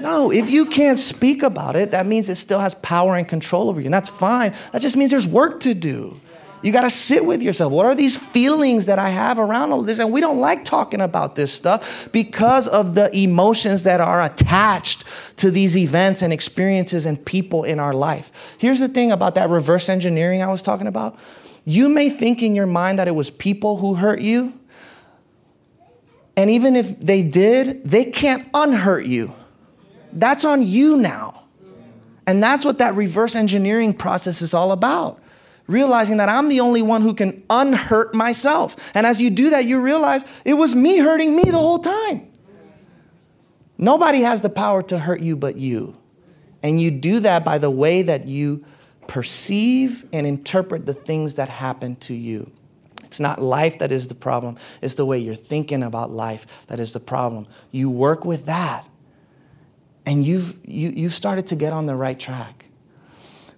No, 0.00 0.32
if 0.32 0.50
you 0.50 0.66
can't 0.66 0.98
speak 0.98 1.44
about 1.44 1.76
it, 1.76 1.92
that 1.92 2.06
means 2.06 2.28
it 2.28 2.34
still 2.34 2.58
has 2.58 2.74
power 2.74 3.14
and 3.14 3.28
control 3.28 3.68
over 3.68 3.80
you, 3.80 3.86
and 3.86 3.94
that's 3.94 4.08
fine. 4.08 4.52
That 4.72 4.82
just 4.82 4.96
means 4.96 5.12
there's 5.12 5.28
work 5.28 5.60
to 5.60 5.74
do. 5.74 6.20
You 6.62 6.72
got 6.72 6.82
to 6.82 6.90
sit 6.90 7.26
with 7.26 7.42
yourself. 7.42 7.72
What 7.72 7.86
are 7.86 7.94
these 7.94 8.16
feelings 8.16 8.86
that 8.86 8.98
I 8.98 9.08
have 9.08 9.38
around 9.38 9.72
all 9.72 9.82
this? 9.82 9.98
And 9.98 10.12
we 10.12 10.20
don't 10.20 10.38
like 10.38 10.64
talking 10.64 11.00
about 11.00 11.34
this 11.34 11.52
stuff 11.52 12.10
because 12.12 12.68
of 12.68 12.94
the 12.94 13.14
emotions 13.16 13.82
that 13.82 14.00
are 14.00 14.22
attached 14.22 15.04
to 15.38 15.50
these 15.50 15.76
events 15.76 16.22
and 16.22 16.32
experiences 16.32 17.04
and 17.04 17.22
people 17.24 17.64
in 17.64 17.80
our 17.80 17.92
life. 17.92 18.56
Here's 18.58 18.78
the 18.78 18.88
thing 18.88 19.10
about 19.10 19.34
that 19.34 19.50
reverse 19.50 19.88
engineering 19.88 20.40
I 20.40 20.46
was 20.46 20.62
talking 20.62 20.86
about. 20.86 21.18
You 21.64 21.88
may 21.88 22.10
think 22.10 22.42
in 22.42 22.54
your 22.54 22.66
mind 22.66 23.00
that 23.00 23.08
it 23.08 23.14
was 23.14 23.28
people 23.28 23.76
who 23.76 23.94
hurt 23.94 24.20
you. 24.20 24.52
And 26.36 26.48
even 26.48 26.76
if 26.76 26.98
they 27.00 27.22
did, 27.22 27.84
they 27.84 28.04
can't 28.04 28.48
unhurt 28.54 29.04
you. 29.04 29.34
That's 30.12 30.44
on 30.44 30.62
you 30.62 30.96
now. 30.96 31.42
And 32.24 32.40
that's 32.40 32.64
what 32.64 32.78
that 32.78 32.94
reverse 32.94 33.34
engineering 33.34 33.92
process 33.92 34.42
is 34.42 34.54
all 34.54 34.70
about 34.70 35.18
realizing 35.66 36.18
that 36.18 36.28
I'm 36.28 36.48
the 36.48 36.60
only 36.60 36.82
one 36.82 37.02
who 37.02 37.14
can 37.14 37.42
unhurt 37.48 38.14
myself. 38.14 38.92
And 38.94 39.06
as 39.06 39.20
you 39.20 39.30
do 39.30 39.50
that, 39.50 39.64
you 39.64 39.80
realize 39.80 40.24
it 40.44 40.54
was 40.54 40.74
me 40.74 40.98
hurting 40.98 41.34
me 41.34 41.44
the 41.44 41.58
whole 41.58 41.78
time. 41.78 42.28
Nobody 43.78 44.20
has 44.20 44.42
the 44.42 44.50
power 44.50 44.82
to 44.84 44.98
hurt 44.98 45.20
you 45.20 45.36
but 45.36 45.56
you. 45.56 45.96
And 46.62 46.80
you 46.80 46.90
do 46.90 47.20
that 47.20 47.44
by 47.44 47.58
the 47.58 47.70
way 47.70 48.02
that 48.02 48.26
you 48.26 48.64
perceive 49.08 50.06
and 50.12 50.26
interpret 50.26 50.86
the 50.86 50.94
things 50.94 51.34
that 51.34 51.48
happen 51.48 51.96
to 51.96 52.14
you. 52.14 52.50
It's 53.02 53.20
not 53.20 53.42
life 53.42 53.78
that 53.80 53.92
is 53.92 54.08
the 54.08 54.14
problem, 54.14 54.56
it's 54.80 54.94
the 54.94 55.04
way 55.04 55.18
you're 55.18 55.34
thinking 55.34 55.82
about 55.82 56.10
life 56.10 56.66
that 56.68 56.80
is 56.80 56.92
the 56.92 57.00
problem. 57.00 57.46
You 57.70 57.90
work 57.90 58.24
with 58.24 58.46
that, 58.46 58.88
and 60.06 60.24
you've, 60.24 60.56
you, 60.64 60.88
you've 60.90 61.12
started 61.12 61.46
to 61.48 61.56
get 61.56 61.72
on 61.72 61.86
the 61.86 61.94
right 61.94 62.18
track. 62.18 62.64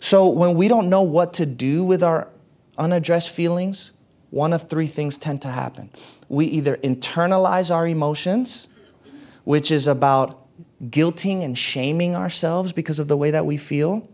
So 0.05 0.29
when 0.29 0.55
we 0.55 0.69
don't 0.69 0.91
know 0.91 1.01
what 1.01 1.33
to 1.35 1.47
do 1.47 1.83
with 1.83 2.03
our 2.03 2.29
unaddressed 2.77 3.31
feelings, 3.31 3.93
one 4.29 4.53
of 4.53 4.69
three 4.69 4.87
things 4.87 5.17
tend 5.17 5.41
to 5.41 5.49
happen. 5.49 5.89
We 6.29 6.45
either 6.45 6.77
internalize 6.77 7.75
our 7.75 7.89
emotions, 7.89 8.69
which 9.45 9.71
is 9.71 9.87
about 9.87 10.47
guilting 10.91 11.43
and 11.43 11.57
shaming 11.57 12.15
ourselves 12.15 12.71
because 12.71 12.99
of 12.99 13.09
the 13.09 13.17
way 13.17 13.31
that 13.31 13.47
we 13.47 13.57
feel. 13.57 14.07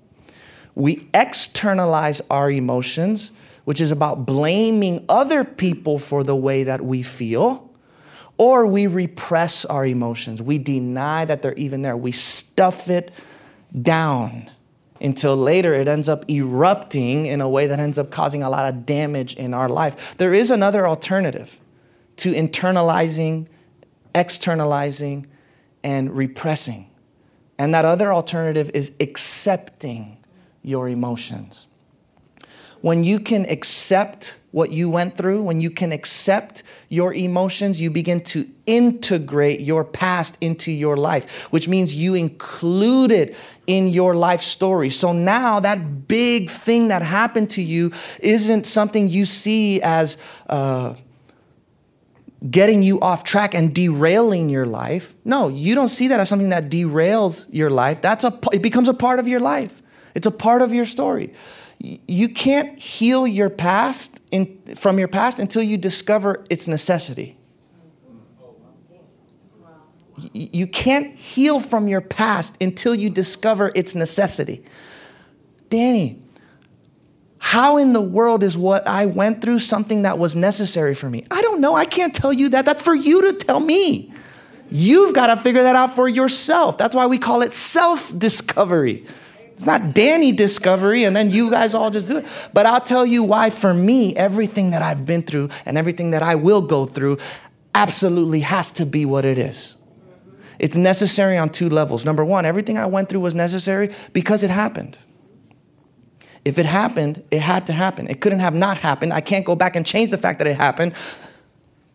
We 0.77 1.09
externalize 1.13 2.23
our 2.31 2.53
emotions, 2.53 3.33
which 3.65 3.81
is 3.81 3.91
about 3.91 4.25
blaming 4.25 5.05
other 5.09 5.43
people 5.43 5.99
for 5.99 6.23
the 6.23 6.37
way 6.37 6.63
that 6.63 6.85
we 6.85 7.03
feel, 7.03 7.69
or 8.39 8.65
we 8.65 8.87
repress 8.87 9.65
our 9.65 9.85
emotions. 9.85 10.41
We 10.41 10.59
deny 10.59 11.25
that 11.25 11.43
they're 11.43 11.53
even 11.55 11.83
there. 11.83 11.97
We 11.97 12.13
stuff 12.13 12.89
it 12.89 13.11
down 13.83 14.53
until 15.01 15.37
later 15.37 15.75
it 15.75 15.89
ends 15.89 16.09
up 16.09 16.29
erupting 16.31 17.27
in 17.27 17.41
a 17.41 17.49
way 17.49 17.67
that 17.67 17.81
ends 17.81 17.99
up 17.99 18.11
causing 18.11 18.43
a 18.43 18.51
lot 18.51 18.73
of 18.73 18.85
damage 18.85 19.35
in 19.35 19.55
our 19.55 19.69
life. 19.69 20.17
There 20.19 20.35
is 20.35 20.51
another 20.51 20.87
alternative 20.87 21.59
to 22.17 22.33
internalizing, 22.33 23.47
externalizing, 24.15 25.27
and 25.83 26.17
repressing. 26.17 26.91
And 27.59 27.75
that 27.75 27.85
other 27.85 28.13
alternative 28.13 28.71
is 28.75 28.93
accepting 29.01 30.19
your 30.63 30.89
emotions. 30.89 31.67
When 32.81 33.05
you 33.05 33.21
can 33.21 33.45
accept 33.47 34.40
what 34.53 34.73
you 34.73 34.91
went 34.91 35.17
through, 35.17 35.43
when 35.43 35.61
you 35.61 35.71
can 35.71 35.93
accept 35.93 36.63
your 36.89 37.15
emotions, 37.15 37.81
you 37.81 37.91
begin 37.91 38.21
to 38.21 38.49
integrate 38.67 39.61
your 39.61 39.85
past 39.85 40.37
into 40.41 40.73
your 40.73 40.97
life, 40.97 41.53
which 41.53 41.69
means 41.69 41.95
you 41.95 42.15
include 42.15 43.13
it 43.13 43.37
in 43.67 43.89
your 43.89 44.15
life 44.17 44.41
story. 44.41 44.91
So 44.91 45.13
now 45.13 45.61
that 45.61 46.09
big 46.09 46.51
thing 46.51 46.89
that 46.89 47.03
happened 47.03 47.51
to 47.51 47.63
you 47.63 47.93
isn't 48.21 48.67
something 48.67 49.09
you 49.09 49.25
see 49.25 49.81
as 49.83 50.17
uh, 50.49 50.95
getting 52.49 52.83
you 52.83 52.99
off 53.01 53.23
track 53.23 53.55
and 53.55 53.73
derailing 53.73 54.49
your 54.49 54.67
life. 54.67 55.15
No, 55.25 55.47
you 55.49 55.77
don't 55.77 55.91
see 55.91 56.09
that 56.09 56.19
as 56.19 56.29
something 56.29 56.49
that 56.49 56.71
derails 56.71 57.47
your 57.51 57.71
life. 57.71 58.03
That's 58.03 58.25
a 58.25 58.37
it 58.53 58.63
becomes 58.63 58.89
a 58.89 58.95
part 58.95 59.21
of 59.21 59.29
your 59.29 59.41
life. 59.41 59.81
It's 60.15 60.27
a 60.27 60.33
part 60.33 60.61
of 60.61 60.73
your 60.73 60.87
story 60.87 61.35
you 61.81 62.29
can't 62.29 62.79
heal 62.79 63.27
your 63.27 63.49
past 63.49 64.21
in, 64.31 64.61
from 64.77 64.99
your 64.99 65.09
past 65.09 65.39
until 65.39 65.63
you 65.63 65.79
discover 65.79 66.45
its 66.51 66.69
necessity. 66.69 67.39
You 70.35 70.67
can't 70.67 71.15
heal 71.15 71.61
from 71.61 71.89
your 71.89 72.03
past 72.03 72.63
until 72.63 72.95
you 72.95 73.09
discover 73.09 73.73
its 73.75 73.95
necessity. 73.95 74.63
Danny, 75.71 76.23
how 77.39 77.79
in 77.79 77.95
the 77.95 78.03
world 78.03 78.43
is 78.43 78.59
what 78.59 78.87
I 78.87 79.07
went 79.07 79.41
through 79.41 79.61
something 79.61 80.03
that 80.03 80.19
was 80.19 80.37
necessary 80.37 80.95
for 80.95 81.09
me? 81.09 81.25
I 81.31 81.41
don't 81.41 81.63
know. 81.63 81.75
I 81.75 81.87
can't 81.87 82.15
tell 82.15 82.35
you 82.35 82.51
that. 82.51 82.67
That's 82.67 82.83
for 82.83 82.95
you 82.95 83.33
to 83.33 83.39
tell 83.39 83.61
me. 83.61 84.13
You've 84.71 85.15
got 85.15 85.35
to 85.35 85.37
figure 85.39 85.63
that 85.63 85.75
out 85.75 85.97
for 85.97 86.07
yourself. 86.07 86.77
That's 86.77 86.95
why 86.95 87.07
we 87.07 87.17
call 87.17 87.41
it 87.41 87.55
self 87.55 88.17
discovery. 88.17 89.07
It's 89.61 89.67
not 89.67 89.93
Danny 89.93 90.33
discovery 90.33 91.05
and 91.05 91.15
then 91.15 91.31
you 91.31 91.51
guys 91.51 91.75
all 91.75 91.91
just 91.91 92.09
do 92.09 92.17
it. 92.17 92.27
But 92.55 92.65
I'll 92.65 92.81
tell 92.81 93.05
you 93.05 93.23
why, 93.23 93.51
for 93.51 93.75
me, 93.75 94.17
everything 94.17 94.71
that 94.71 94.81
I've 94.81 95.05
been 95.05 95.21
through 95.21 95.51
and 95.67 95.77
everything 95.77 96.13
that 96.13 96.23
I 96.23 96.35
will 96.35 96.63
go 96.63 96.87
through 96.87 97.19
absolutely 97.75 98.41
has 98.41 98.71
to 98.71 98.87
be 98.87 99.05
what 99.05 99.27
it 99.27 99.37
is. 99.37 99.77
It's 100.59 100.79
necessary 100.79 101.37
on 101.37 101.51
two 101.51 101.69
levels. 101.69 102.07
Number 102.07 102.25
one, 102.25 102.47
everything 102.47 102.79
I 102.79 102.87
went 102.87 103.11
through 103.11 103.21
was 103.21 103.35
necessary 103.35 103.91
because 104.15 104.43
it 104.43 104.49
happened. 104.49 104.97
If 106.47 106.59
it 106.59 106.65
happened, 106.65 107.23
it 107.31 107.43
had 107.43 107.67
to 107.67 107.75
happen. 107.75 108.09
It 108.09 108.23
couldn't 108.23 108.41
have 108.41 108.55
not 108.55 108.79
happened. 108.79 109.13
I 109.13 109.21
can't 109.21 109.45
go 109.45 109.55
back 109.55 109.77
and 109.77 109.85
change 109.85 110.11
the 110.11 110.17
fact 110.17 110.39
that 110.39 110.47
it 110.47 110.57
happened. 110.57 110.95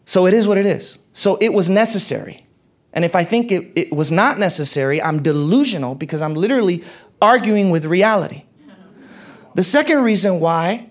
So 0.06 0.28
it 0.28 0.36
is 0.36 0.47
what 0.47 0.60
it 0.60 0.67
is. 0.67 0.99
So 1.13 1.39
it 1.41 1.51
was 1.51 1.67
necessary. 1.67 2.45
And 2.95 3.04
if 3.04 3.13
I 3.13 3.25
think 3.25 3.51
it, 3.51 3.73
it 3.75 3.91
was 3.91 4.10
not 4.10 4.39
necessary, 4.39 5.01
I'm 5.01 5.21
delusional 5.21 5.95
because 5.95 6.21
I'm 6.21 6.34
literally 6.34 6.82
arguing 7.21 7.69
with 7.69 7.86
reality. 7.86 8.43
The 9.56 9.63
second 9.63 10.04
reason 10.04 10.39
why 10.39 10.89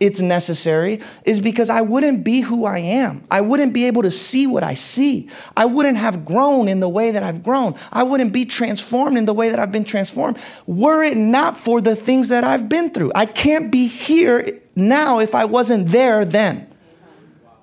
it's 0.00 0.20
necessary 0.20 1.00
is 1.24 1.40
because 1.40 1.70
I 1.70 1.80
wouldn't 1.80 2.24
be 2.24 2.40
who 2.40 2.64
I 2.64 2.78
am. 2.78 3.24
I 3.30 3.40
wouldn't 3.40 3.72
be 3.72 3.86
able 3.86 4.02
to 4.02 4.10
see 4.10 4.46
what 4.46 4.64
I 4.64 4.74
see. 4.74 5.30
I 5.56 5.66
wouldn't 5.66 5.98
have 5.98 6.24
grown 6.24 6.68
in 6.68 6.80
the 6.80 6.88
way 6.88 7.12
that 7.12 7.22
I've 7.22 7.42
grown. 7.42 7.76
I 7.92 8.02
wouldn't 8.02 8.32
be 8.32 8.44
transformed 8.44 9.16
in 9.16 9.24
the 9.24 9.32
way 9.32 9.50
that 9.50 9.58
I've 9.58 9.70
been 9.70 9.84
transformed 9.84 10.38
were 10.66 11.02
it 11.04 11.16
not 11.16 11.56
for 11.56 11.80
the 11.80 11.94
things 11.94 12.28
that 12.28 12.42
I've 12.42 12.68
been 12.68 12.90
through. 12.90 13.12
I 13.14 13.26
can't 13.26 13.70
be 13.70 13.86
here 13.86 14.60
now 14.74 15.20
if 15.20 15.34
I 15.34 15.44
wasn't 15.44 15.88
there 15.88 16.24
then. 16.24 16.70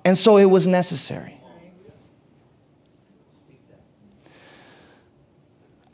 And 0.04 0.16
so 0.16 0.38
it 0.38 0.46
was 0.46 0.66
necessary. 0.66 1.38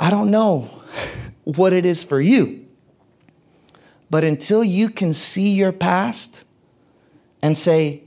I 0.01 0.11
don't 0.11 0.31
know 0.31 0.71
what 1.57 1.73
it 1.73 1.87
is 1.87 2.05
for 2.05 2.21
you. 2.21 2.67
But 4.11 4.23
until 4.23 4.63
you 4.63 4.91
can 4.91 5.15
see 5.15 5.55
your 5.55 5.73
past 5.73 6.45
and 7.41 7.57
say, 7.57 8.03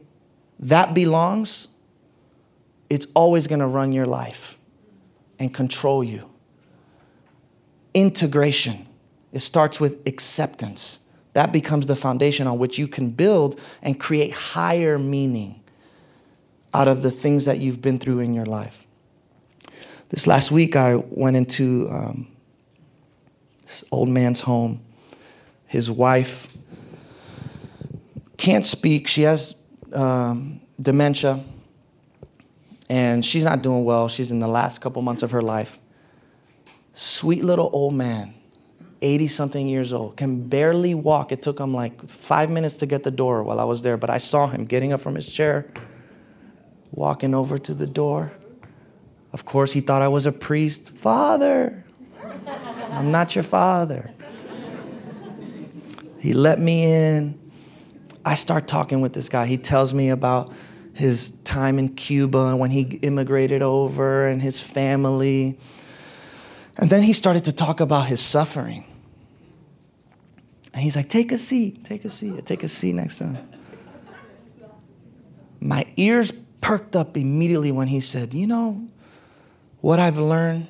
that 0.60 0.93
belongs, 0.93 1.67
it's 2.88 3.08
always 3.15 3.47
going 3.47 3.60
to 3.60 3.67
run 3.67 3.93
your 3.93 4.06
life 4.06 4.60
and 5.39 5.51
control 5.51 6.04
you. 6.04 6.30
Integration, 7.95 8.88
it 9.32 9.39
starts 9.39 9.80
with 9.80 10.06
acceptance. 10.08 10.99
That 11.34 11.51
becomes 11.51 11.88
the 11.88 11.95
foundation 11.95 12.45
on 12.45 12.60
which 12.60 12.77
you 12.77 12.88
can 12.88 13.10
build 13.10 13.60
and 13.82 13.99
create 13.99 14.34
higher 14.34 14.99
meaning 14.99 15.63
out 16.75 16.88
of 16.88 17.01
the 17.01 17.12
things 17.12 17.45
that 17.45 17.58
you've 17.58 17.82
been 17.82 17.97
through 17.97 18.19
in 18.19 18.36
your 18.36 18.45
life. 18.45 18.86
This 20.10 20.27
last 20.27 20.51
week, 20.51 20.75
I 20.75 20.95
went 20.95 21.38
into 21.38 21.88
um, 21.89 22.27
old 23.92 24.10
man's 24.10 24.42
home. 24.42 24.82
His 25.66 25.90
wife 25.90 26.48
can't 28.38 28.66
speak. 28.66 29.08
She 29.08 29.22
has 29.22 29.56
um, 29.94 30.62
dementia, 30.80 31.44
and 32.90 33.24
she's 33.24 33.44
not 33.44 33.62
doing 33.62 33.86
well. 33.86 34.10
She's 34.10 34.32
in 34.32 34.40
the 34.40 34.48
last 34.48 34.82
couple 34.82 35.02
months 35.02 35.24
of 35.24 35.32
her 35.32 35.42
life. 35.42 35.80
Sweet 36.94 37.44
little 37.44 37.70
old 37.72 37.94
man, 37.94 38.34
80 39.02 39.28
something 39.28 39.68
years 39.68 39.94
old, 39.94 40.18
can 40.18 40.48
barely 40.50 40.94
walk. 40.94 41.32
It 41.32 41.42
took 41.42 41.60
him 41.60 41.74
like 41.74 42.06
five 42.10 42.50
minutes 42.50 42.78
to 42.78 42.86
get 42.86 43.04
the 43.04 43.12
door 43.12 43.44
while 43.44 43.60
I 43.60 43.64
was 43.64 43.82
there, 43.82 43.96
but 43.96 44.10
I 44.10 44.18
saw 44.18 44.48
him 44.48 44.66
getting 44.66 44.92
up 44.92 45.00
from 45.00 45.16
his 45.16 45.32
chair, 45.32 45.72
walking 46.92 47.34
over 47.34 47.58
to 47.58 47.74
the 47.74 47.88
door. 47.88 48.34
Of 49.32 49.46
course, 49.46 49.72
he 49.72 49.80
thought 49.80 50.02
I 50.02 50.10
was 50.10 50.26
a 50.26 50.32
priest. 50.34 50.90
Father, 50.90 51.86
I'm 52.91 53.12
not 53.12 53.36
your 53.36 53.43
father. 53.43 54.12
He 56.19 56.34
let 56.34 56.60
me 56.60 56.84
in. 56.84 57.39
I 58.23 58.36
start 58.36 58.67
talking 58.67 59.01
with 59.01 59.13
this 59.13 59.30
guy. 59.30 59.45
He 59.45 59.58
tells 59.58 59.93
me 59.93 60.10
about 60.10 60.51
his 60.93 61.32
time 61.43 61.80
in 61.80 61.89
Cuba 61.95 62.38
and 62.47 62.60
when 62.60 62.69
he 62.69 62.82
immigrated 63.01 63.62
over 63.62 64.27
and 64.27 64.41
his 64.41 64.60
family. 64.60 65.58
And 66.77 66.89
then 66.89 67.01
he 67.01 67.13
started 67.13 67.45
to 67.45 67.51
talk 67.51 67.80
about 67.80 68.08
his 68.08 68.19
suffering. 68.19 68.86
And 70.73 70.84
he's 70.84 70.95
like, 70.95 71.10
Take 71.10 71.32
a 71.32 71.38
seat, 71.38 71.84
take 71.86 72.06
a 72.06 72.10
seat, 72.10 72.45
take 72.45 72.63
a 72.63 72.67
seat 72.67 72.93
next 72.93 73.19
him. 73.19 73.38
My 75.60 75.86
ears 75.95 76.32
perked 76.60 76.95
up 76.95 77.17
immediately 77.17 77.71
when 77.71 77.88
he 77.88 77.99
said, 77.99 78.34
You 78.34 78.47
know 78.47 78.88
what 79.80 79.99
I've 79.99 80.19
learned 80.19 80.67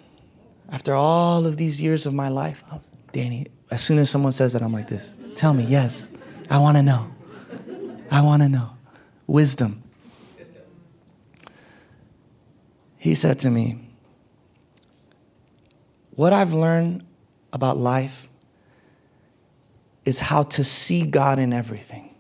after 0.72 0.94
all 0.94 1.46
of 1.46 1.58
these 1.58 1.82
years 1.82 2.06
of 2.06 2.14
my 2.14 2.30
life, 2.30 2.64
oh, 2.72 2.82
Danny, 3.12 3.48
as 3.70 3.82
soon 3.82 4.00
as 4.00 4.10
someone 4.10 4.32
says 4.32 4.54
that, 4.54 4.62
I'm 4.62 4.74
like 4.74 4.88
this. 4.88 5.14
Tell 5.36 5.54
me, 5.54 5.66
yes. 5.66 6.10
I 6.50 6.58
want 6.58 6.78
to 6.78 6.84
know. 6.84 7.12
I 8.10 8.22
want 8.22 8.42
to 8.42 8.50
know. 8.50 8.72
Wisdom. 9.28 9.84
He 12.98 13.16
said 13.16 13.40
to 13.40 13.50
me, 13.50 13.88
What 16.12 16.34
I've 16.34 16.54
learned 16.54 17.06
about 17.52 17.78
life 17.78 18.30
is 20.06 20.20
how 20.20 20.44
to 20.44 20.64
see 20.64 21.06
God 21.06 21.40
in 21.40 21.54
everything. 21.54 22.14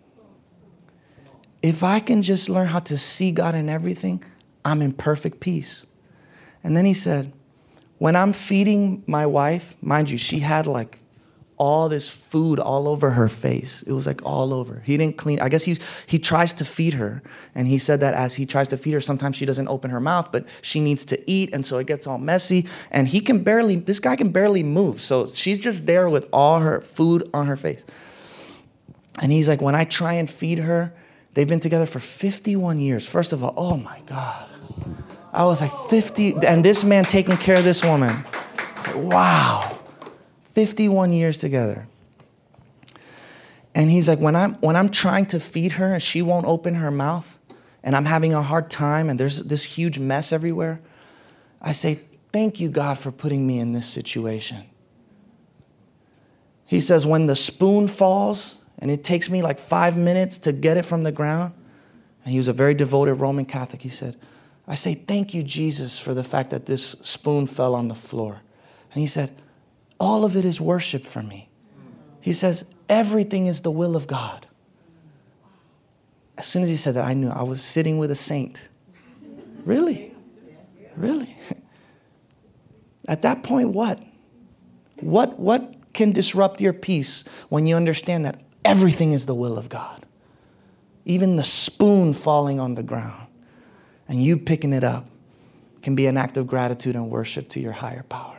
If 1.61 1.83
I 1.83 1.99
can 1.99 2.21
just 2.21 2.49
learn 2.49 2.67
how 2.67 2.79
to 2.79 2.97
see 2.97 3.31
God 3.31 3.53
in 3.53 3.69
everything, 3.69 4.23
I'm 4.65 4.81
in 4.81 4.93
perfect 4.93 5.39
peace. 5.39 5.85
And 6.63 6.75
then 6.75 6.85
he 6.85 6.93
said, 6.93 7.33
when 8.01 8.15
I'm 8.15 8.33
feeding 8.33 9.03
my 9.05 9.27
wife, 9.27 9.75
mind 9.79 10.09
you, 10.09 10.17
she 10.17 10.39
had 10.39 10.65
like 10.65 10.97
all 11.57 11.87
this 11.87 12.09
food 12.09 12.59
all 12.59 12.87
over 12.87 13.11
her 13.11 13.29
face. 13.29 13.83
It 13.85 13.91
was 13.91 14.07
like 14.07 14.25
all 14.25 14.55
over. 14.55 14.81
He 14.83 14.97
didn't 14.97 15.17
clean. 15.17 15.39
I 15.39 15.49
guess 15.49 15.63
he 15.63 15.77
he 16.07 16.17
tries 16.17 16.51
to 16.53 16.65
feed 16.65 16.95
her, 16.95 17.21
and 17.53 17.67
he 17.67 17.77
said 17.77 17.99
that 17.99 18.15
as 18.15 18.33
he 18.33 18.47
tries 18.47 18.69
to 18.69 18.77
feed 18.77 18.95
her, 18.95 19.01
sometimes 19.01 19.35
she 19.35 19.45
doesn't 19.45 19.67
open 19.67 19.91
her 19.91 19.99
mouth, 19.99 20.31
but 20.31 20.47
she 20.63 20.79
needs 20.79 21.05
to 21.05 21.29
eat, 21.29 21.53
and 21.53 21.63
so 21.63 21.77
it 21.77 21.85
gets 21.85 22.07
all 22.07 22.17
messy. 22.17 22.65
And 22.89 23.07
he 23.07 23.19
can 23.19 23.43
barely. 23.43 23.75
This 23.75 23.99
guy 23.99 24.15
can 24.15 24.31
barely 24.31 24.63
move, 24.63 24.99
so 24.99 25.27
she's 25.27 25.59
just 25.59 25.85
there 25.85 26.09
with 26.09 26.27
all 26.33 26.59
her 26.59 26.81
food 26.81 27.29
on 27.35 27.45
her 27.45 27.55
face. 27.55 27.85
And 29.21 29.31
he's 29.31 29.47
like, 29.47 29.61
when 29.61 29.75
I 29.75 29.83
try 29.83 30.13
and 30.13 30.27
feed 30.27 30.57
her, 30.57 30.91
they've 31.35 31.47
been 31.47 31.59
together 31.59 31.85
for 31.85 31.99
51 31.99 32.79
years. 32.79 33.07
First 33.07 33.31
of 33.31 33.43
all, 33.43 33.53
oh 33.55 33.77
my 33.77 34.01
God. 34.07 34.49
I 35.31 35.45
was 35.45 35.61
like 35.61 35.71
50, 35.89 36.45
and 36.45 36.63
this 36.63 36.83
man 36.83 37.05
taking 37.05 37.37
care 37.37 37.57
of 37.57 37.63
this 37.63 37.83
woman. 37.83 38.25
I 38.57 38.93
like, 38.93 38.95
wow, 38.95 39.79
51 40.45 41.13
years 41.13 41.37
together. 41.37 41.87
And 43.73 43.89
he's 43.89 44.09
like, 44.09 44.19
when 44.19 44.35
I'm 44.35 44.55
when 44.55 44.75
I'm 44.75 44.89
trying 44.89 45.27
to 45.27 45.39
feed 45.39 45.73
her 45.73 45.93
and 45.93 46.03
she 46.03 46.21
won't 46.21 46.45
open 46.45 46.75
her 46.75 46.91
mouth, 46.91 47.37
and 47.83 47.95
I'm 47.95 48.05
having 48.05 48.33
a 48.33 48.41
hard 48.41 48.69
time, 48.69 49.09
and 49.09 49.17
there's 49.19 49.39
this 49.43 49.63
huge 49.63 49.97
mess 49.97 50.33
everywhere, 50.33 50.81
I 51.61 51.71
say, 51.71 52.01
Thank 52.33 52.59
you, 52.59 52.69
God, 52.69 52.97
for 52.97 53.11
putting 53.11 53.45
me 53.45 53.59
in 53.59 53.73
this 53.73 53.85
situation. 53.85 54.65
He 56.65 56.79
says, 56.79 57.05
when 57.05 57.25
the 57.25 57.35
spoon 57.35 57.89
falls 57.89 58.61
and 58.79 58.89
it 58.89 59.03
takes 59.03 59.29
me 59.29 59.41
like 59.41 59.59
five 59.59 59.97
minutes 59.97 60.37
to 60.39 60.53
get 60.53 60.77
it 60.77 60.85
from 60.85 61.03
the 61.03 61.11
ground, 61.11 61.53
and 62.23 62.31
he 62.31 62.37
was 62.37 62.47
a 62.47 62.53
very 62.53 62.73
devoted 62.73 63.15
Roman 63.15 63.43
Catholic, 63.43 63.81
he 63.81 63.89
said, 63.89 64.15
I 64.67 64.75
say, 64.75 64.93
Thank 64.93 65.33
you, 65.33 65.43
Jesus, 65.43 65.97
for 65.97 66.13
the 66.13 66.23
fact 66.23 66.51
that 66.51 66.65
this 66.65 66.91
spoon 67.01 67.47
fell 67.47 67.75
on 67.75 67.87
the 67.87 67.95
floor. 67.95 68.41
And 68.93 69.01
he 69.01 69.07
said, 69.07 69.35
All 69.99 70.25
of 70.25 70.35
it 70.35 70.45
is 70.45 70.61
worship 70.61 71.03
for 71.03 71.21
me. 71.21 71.49
He 72.19 72.33
says, 72.33 72.71
Everything 72.89 73.47
is 73.47 73.61
the 73.61 73.71
will 73.71 73.95
of 73.95 74.07
God. 74.07 74.47
As 76.37 76.45
soon 76.45 76.63
as 76.63 76.69
he 76.69 76.77
said 76.77 76.95
that, 76.95 77.05
I 77.05 77.13
knew 77.13 77.29
I 77.29 77.43
was 77.43 77.61
sitting 77.61 77.97
with 77.97 78.11
a 78.11 78.15
saint. 78.15 78.69
Really? 79.65 80.13
Really? 80.95 81.35
At 83.07 83.21
that 83.23 83.43
point, 83.43 83.69
what? 83.69 83.99
What, 84.99 85.39
what 85.39 85.93
can 85.93 86.11
disrupt 86.11 86.61
your 86.61 86.73
peace 86.73 87.23
when 87.49 87.67
you 87.67 87.75
understand 87.75 88.25
that 88.25 88.39
everything 88.63 89.11
is 89.11 89.25
the 89.25 89.35
will 89.35 89.57
of 89.57 89.69
God? 89.69 90.05
Even 91.05 91.35
the 91.35 91.43
spoon 91.43 92.13
falling 92.13 92.59
on 92.59 92.75
the 92.75 92.83
ground 92.83 93.27
and 94.11 94.21
you 94.21 94.37
picking 94.37 94.73
it 94.73 94.83
up 94.83 95.07
can 95.81 95.95
be 95.95 96.05
an 96.05 96.17
act 96.17 96.35
of 96.35 96.45
gratitude 96.45 96.95
and 96.95 97.09
worship 97.09 97.47
to 97.47 97.61
your 97.61 97.71
higher 97.71 98.03
power. 98.03 98.37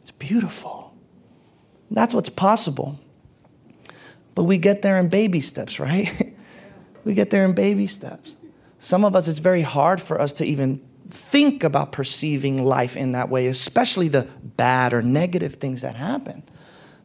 It's 0.00 0.10
beautiful. 0.10 0.92
That's 1.92 2.12
what's 2.12 2.28
possible. 2.28 2.98
But 4.34 4.44
we 4.44 4.58
get 4.58 4.82
there 4.82 4.98
in 4.98 5.08
baby 5.08 5.40
steps, 5.40 5.78
right? 5.78 6.34
we 7.04 7.14
get 7.14 7.30
there 7.30 7.44
in 7.44 7.52
baby 7.52 7.86
steps. 7.86 8.34
Some 8.78 9.04
of 9.04 9.14
us, 9.14 9.28
it's 9.28 9.38
very 9.38 9.62
hard 9.62 10.02
for 10.02 10.20
us 10.20 10.32
to 10.34 10.44
even 10.44 10.84
think 11.08 11.62
about 11.62 11.92
perceiving 11.92 12.64
life 12.64 12.96
in 12.96 13.12
that 13.12 13.28
way, 13.28 13.46
especially 13.46 14.08
the 14.08 14.28
bad 14.42 14.92
or 14.92 15.02
negative 15.02 15.54
things 15.54 15.82
that 15.82 15.94
happen 15.94 16.42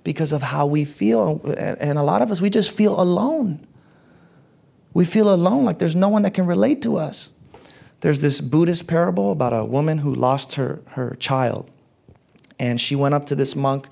because 0.04 0.34
of 0.34 0.42
how 0.42 0.66
we 0.66 0.86
feel. 0.86 1.40
And 1.80 2.00
a 2.00 2.04
lot 2.04 2.24
of 2.24 2.32
us, 2.32 2.42
we 2.42 2.50
just 2.50 2.72
feel 2.72 3.00
alone. 3.00 3.68
We 4.96 5.06
feel 5.06 5.32
alone, 5.32 5.66
like 5.66 5.78
there's 5.78 5.96
no 5.96 6.10
one 6.10 6.24
that 6.24 6.34
can 6.34 6.48
relate 6.48 6.82
to 6.82 6.98
us. 6.98 7.30
There's 8.02 8.22
this 8.22 8.42
Buddhist 8.42 8.88
parable 8.88 9.32
about 9.32 9.54
a 9.54 9.66
woman 9.66 9.98
who 9.98 10.14
lost 10.14 10.54
her, 10.54 10.82
her 10.88 11.16
child. 11.20 11.70
And 12.58 12.80
she 12.80 12.96
went 12.96 13.14
up 13.16 13.26
to 13.28 13.36
this 13.36 13.56
monk 13.56 13.88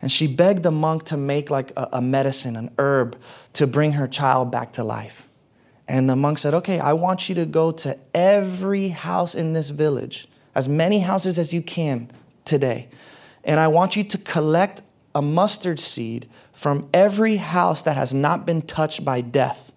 and 0.00 0.12
she 0.12 0.26
begged 0.26 0.62
the 0.62 0.70
monk 0.70 1.04
to 1.04 1.16
make 1.16 1.50
like 1.50 1.70
a, 1.76 1.88
a 1.94 2.02
medicine, 2.02 2.56
an 2.56 2.70
herb, 2.78 3.18
to 3.54 3.66
bring 3.66 3.92
her 3.92 4.06
child 4.06 4.50
back 4.50 4.72
to 4.72 4.84
life. 4.84 5.28
And 5.88 6.08
the 6.08 6.16
monk 6.16 6.38
said, 6.38 6.54
Okay, 6.54 6.78
I 6.78 6.92
want 6.92 7.28
you 7.28 7.34
to 7.36 7.46
go 7.46 7.72
to 7.72 7.98
every 8.14 8.88
house 8.88 9.34
in 9.34 9.52
this 9.52 9.70
village, 9.70 10.28
as 10.54 10.68
many 10.68 11.00
houses 11.00 11.38
as 11.38 11.52
you 11.52 11.62
can 11.62 12.10
today. 12.44 12.88
And 13.44 13.60
I 13.60 13.68
want 13.68 13.96
you 13.96 14.04
to 14.04 14.18
collect 14.18 14.82
a 15.14 15.22
mustard 15.22 15.78
seed 15.78 16.28
from 16.52 16.88
every 16.92 17.36
house 17.36 17.82
that 17.82 17.96
has 17.96 18.12
not 18.12 18.46
been 18.46 18.62
touched 18.62 19.04
by 19.04 19.20
death. 19.20 19.72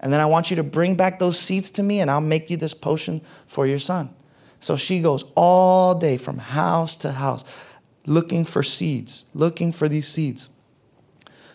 And 0.00 0.12
then 0.12 0.20
I 0.20 0.26
want 0.26 0.50
you 0.50 0.56
to 0.56 0.62
bring 0.62 0.94
back 0.94 1.18
those 1.18 1.38
seeds 1.38 1.70
to 1.72 1.82
me, 1.82 2.00
and 2.00 2.10
I'll 2.10 2.20
make 2.20 2.50
you 2.50 2.56
this 2.56 2.74
potion 2.74 3.20
for 3.46 3.66
your 3.66 3.78
son. 3.78 4.14
So 4.60 4.76
she 4.76 5.00
goes 5.00 5.24
all 5.34 5.94
day 5.94 6.16
from 6.16 6.38
house 6.38 6.96
to 6.98 7.12
house 7.12 7.44
looking 8.06 8.44
for 8.44 8.62
seeds, 8.62 9.26
looking 9.34 9.70
for 9.70 9.88
these 9.88 10.08
seeds 10.08 10.48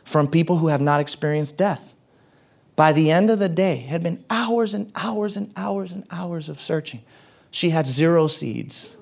from 0.04 0.28
people 0.28 0.58
who 0.58 0.68
have 0.68 0.82
not 0.82 1.00
experienced 1.00 1.58
death. 1.58 1.94
By 2.76 2.91
the 2.91 3.12
end 3.12 3.30
of 3.30 3.39
the 3.39 3.50
day, 3.50 3.80
it 3.80 3.89
had 3.89 4.04
been 4.04 4.24
hours 4.30 4.74
and 4.74 4.91
hours 4.96 5.38
and 5.38 5.52
hours 5.56 5.91
and 5.91 6.06
hours 6.12 6.50
of 6.50 6.60
searching. 6.60 7.02
She 7.52 7.70
had 7.70 7.86
zero 7.88 8.28
seeds. 8.28 8.98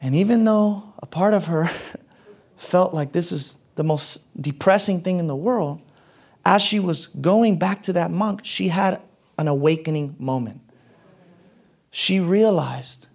And 0.00 0.14
even 0.14 0.44
though 0.44 0.94
a 0.98 1.06
part 1.06 1.34
of 1.34 1.46
her 1.46 1.70
felt 2.56 2.94
like 2.94 3.12
this 3.12 3.32
is 3.32 3.56
the 3.74 3.84
most 3.84 4.20
depressing 4.40 5.00
thing 5.00 5.18
in 5.18 5.26
the 5.26 5.36
world, 5.36 5.80
as 6.46 6.62
she 6.62 6.78
was 6.78 7.08
going 7.08 7.58
back 7.58 7.82
to 7.82 7.92
that 7.94 8.12
monk, 8.12 8.40
she 8.44 8.68
had 8.68 9.00
an 9.36 9.48
awakening 9.48 10.14
moment. 10.18 10.60
She 11.90 12.20
realized 12.20 13.08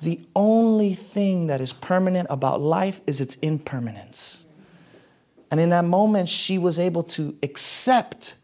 the 0.00 0.20
only 0.34 0.92
thing 0.92 1.46
that 1.46 1.60
is 1.60 1.72
permanent 1.72 2.26
about 2.30 2.60
life 2.60 3.00
is 3.06 3.20
its 3.20 3.36
impermanence. 3.36 4.44
And 5.52 5.60
in 5.60 5.70
that 5.70 5.84
moment, 5.84 6.28
she 6.28 6.58
was 6.58 6.80
able 6.80 7.04
to 7.04 7.36
accept 7.44 8.34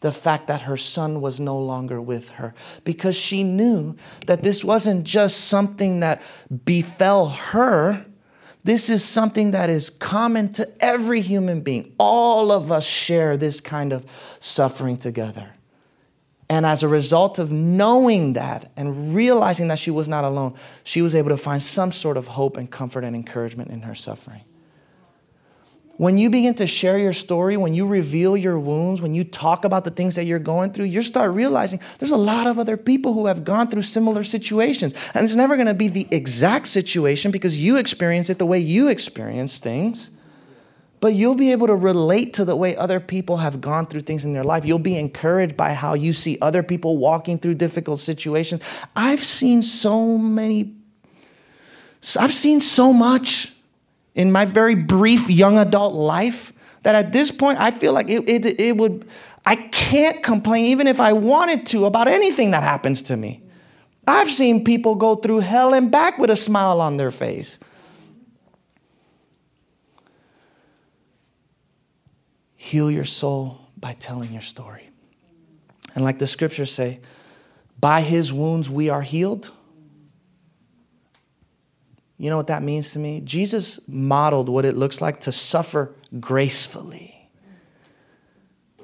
the 0.00 0.12
fact 0.12 0.48
that 0.48 0.62
her 0.62 0.76
son 0.76 1.22
was 1.22 1.40
no 1.40 1.58
longer 1.58 2.00
with 2.00 2.28
her 2.30 2.54
because 2.84 3.16
she 3.16 3.42
knew 3.42 3.96
that 4.26 4.42
this 4.42 4.62
wasn't 4.62 5.04
just 5.04 5.48
something 5.48 6.00
that 6.00 6.20
befell 6.66 7.30
her. 7.30 8.04
This 8.64 8.90
is 8.90 9.04
something 9.04 9.52
that 9.52 9.70
is 9.70 9.88
common 9.88 10.52
to 10.54 10.68
every 10.80 11.20
human 11.20 11.60
being. 11.60 11.94
All 11.98 12.50
of 12.52 12.70
us 12.72 12.86
share 12.86 13.36
this 13.36 13.60
kind 13.60 13.92
of 13.92 14.06
suffering 14.40 14.96
together. 14.96 15.50
And 16.50 16.64
as 16.64 16.82
a 16.82 16.88
result 16.88 17.38
of 17.38 17.52
knowing 17.52 18.32
that 18.34 18.72
and 18.76 19.14
realizing 19.14 19.68
that 19.68 19.78
she 19.78 19.90
was 19.90 20.08
not 20.08 20.24
alone, 20.24 20.54
she 20.82 21.02
was 21.02 21.14
able 21.14 21.28
to 21.28 21.36
find 21.36 21.62
some 21.62 21.92
sort 21.92 22.16
of 22.16 22.26
hope 22.26 22.56
and 22.56 22.70
comfort 22.70 23.04
and 23.04 23.14
encouragement 23.14 23.70
in 23.70 23.82
her 23.82 23.94
suffering. 23.94 24.42
When 25.98 26.16
you 26.16 26.30
begin 26.30 26.54
to 26.54 26.66
share 26.68 26.96
your 26.96 27.12
story, 27.12 27.56
when 27.56 27.74
you 27.74 27.84
reveal 27.84 28.36
your 28.36 28.56
wounds, 28.56 29.02
when 29.02 29.16
you 29.16 29.24
talk 29.24 29.64
about 29.64 29.84
the 29.84 29.90
things 29.90 30.14
that 30.14 30.26
you're 30.26 30.38
going 30.38 30.72
through, 30.72 30.84
you 30.84 31.02
start 31.02 31.32
realizing 31.32 31.80
there's 31.98 32.12
a 32.12 32.16
lot 32.16 32.46
of 32.46 32.56
other 32.56 32.76
people 32.76 33.14
who 33.14 33.26
have 33.26 33.42
gone 33.42 33.66
through 33.66 33.82
similar 33.82 34.22
situations. 34.22 34.94
And 35.12 35.24
it's 35.24 35.34
never 35.34 35.56
going 35.56 35.66
to 35.66 35.74
be 35.74 35.88
the 35.88 36.06
exact 36.12 36.68
situation 36.68 37.32
because 37.32 37.58
you 37.60 37.78
experience 37.78 38.30
it 38.30 38.38
the 38.38 38.46
way 38.46 38.60
you 38.60 38.86
experience 38.86 39.58
things. 39.58 40.12
But 41.00 41.14
you'll 41.14 41.34
be 41.34 41.50
able 41.50 41.66
to 41.66 41.74
relate 41.74 42.32
to 42.34 42.44
the 42.44 42.54
way 42.54 42.76
other 42.76 43.00
people 43.00 43.38
have 43.38 43.60
gone 43.60 43.86
through 43.86 44.02
things 44.02 44.24
in 44.24 44.32
their 44.32 44.44
life. 44.44 44.64
You'll 44.64 44.78
be 44.78 44.96
encouraged 44.96 45.56
by 45.56 45.72
how 45.74 45.94
you 45.94 46.12
see 46.12 46.38
other 46.40 46.62
people 46.62 46.96
walking 46.98 47.40
through 47.40 47.54
difficult 47.54 47.98
situations. 47.98 48.62
I've 48.94 49.24
seen 49.24 49.62
so 49.62 50.16
many, 50.16 50.76
I've 52.16 52.32
seen 52.32 52.60
so 52.60 52.92
much 52.92 53.52
in 54.18 54.32
my 54.32 54.44
very 54.44 54.74
brief 54.74 55.30
young 55.30 55.58
adult 55.58 55.94
life 55.94 56.52
that 56.82 56.94
at 56.96 57.12
this 57.12 57.30
point 57.30 57.58
I 57.58 57.70
feel 57.70 57.92
like 57.92 58.10
it, 58.10 58.28
it, 58.28 58.60
it 58.60 58.76
would, 58.76 59.08
I 59.46 59.54
can't 59.54 60.22
complain 60.22 60.66
even 60.66 60.88
if 60.88 61.00
I 61.00 61.12
wanted 61.12 61.66
to 61.66 61.86
about 61.86 62.08
anything 62.08 62.50
that 62.50 62.64
happens 62.64 63.00
to 63.02 63.16
me. 63.16 63.42
I've 64.08 64.28
seen 64.30 64.64
people 64.64 64.96
go 64.96 65.14
through 65.14 65.40
hell 65.40 65.72
and 65.72 65.90
back 65.90 66.18
with 66.18 66.30
a 66.30 66.36
smile 66.36 66.80
on 66.80 66.96
their 66.96 67.12
face. 67.12 67.60
Heal 72.56 72.90
your 72.90 73.04
soul 73.04 73.60
by 73.76 73.92
telling 73.92 74.32
your 74.32 74.42
story. 74.42 74.90
And 75.94 76.04
like 76.04 76.18
the 76.18 76.26
scriptures 76.26 76.72
say, 76.72 77.00
by 77.78 78.00
his 78.00 78.32
wounds 78.32 78.68
we 78.68 78.88
are 78.88 79.02
healed. 79.02 79.52
You 82.18 82.30
know 82.30 82.36
what 82.36 82.48
that 82.48 82.64
means 82.64 82.92
to 82.92 82.98
me? 82.98 83.20
Jesus 83.20 83.80
modeled 83.88 84.48
what 84.48 84.64
it 84.64 84.76
looks 84.76 85.00
like 85.00 85.20
to 85.20 85.32
suffer 85.32 85.94
gracefully. 86.18 87.30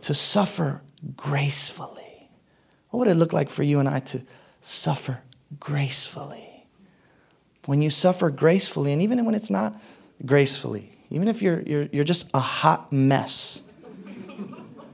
To 0.03 0.15
suffer 0.15 0.83
gracefully. 1.17 2.31
What 2.91 3.01
would 3.01 3.09
it 3.09 3.17
look 3.17 3.33
like 3.33 3.51
for 3.51 3.65
you 3.65 3.81
and 3.81 3.89
I 3.89 3.99
to 4.01 4.23
suffer 4.61 5.21
gracefully? 5.59 6.67
When 7.67 7.83
you 7.83 7.91
suffer 7.91 8.31
gracefully, 8.31 8.93
and 8.93 9.03
even 9.03 9.25
when 9.25 9.35
it's 9.35 9.51
not 9.51 9.81
gracefully, 10.25 10.93
even 11.11 11.27
if 11.27 11.43
you're, 11.43 11.61
you're, 11.63 11.89
you're 11.93 12.05
just 12.05 12.31
a 12.35 12.39
hot 12.39 12.93
mess, 12.93 13.73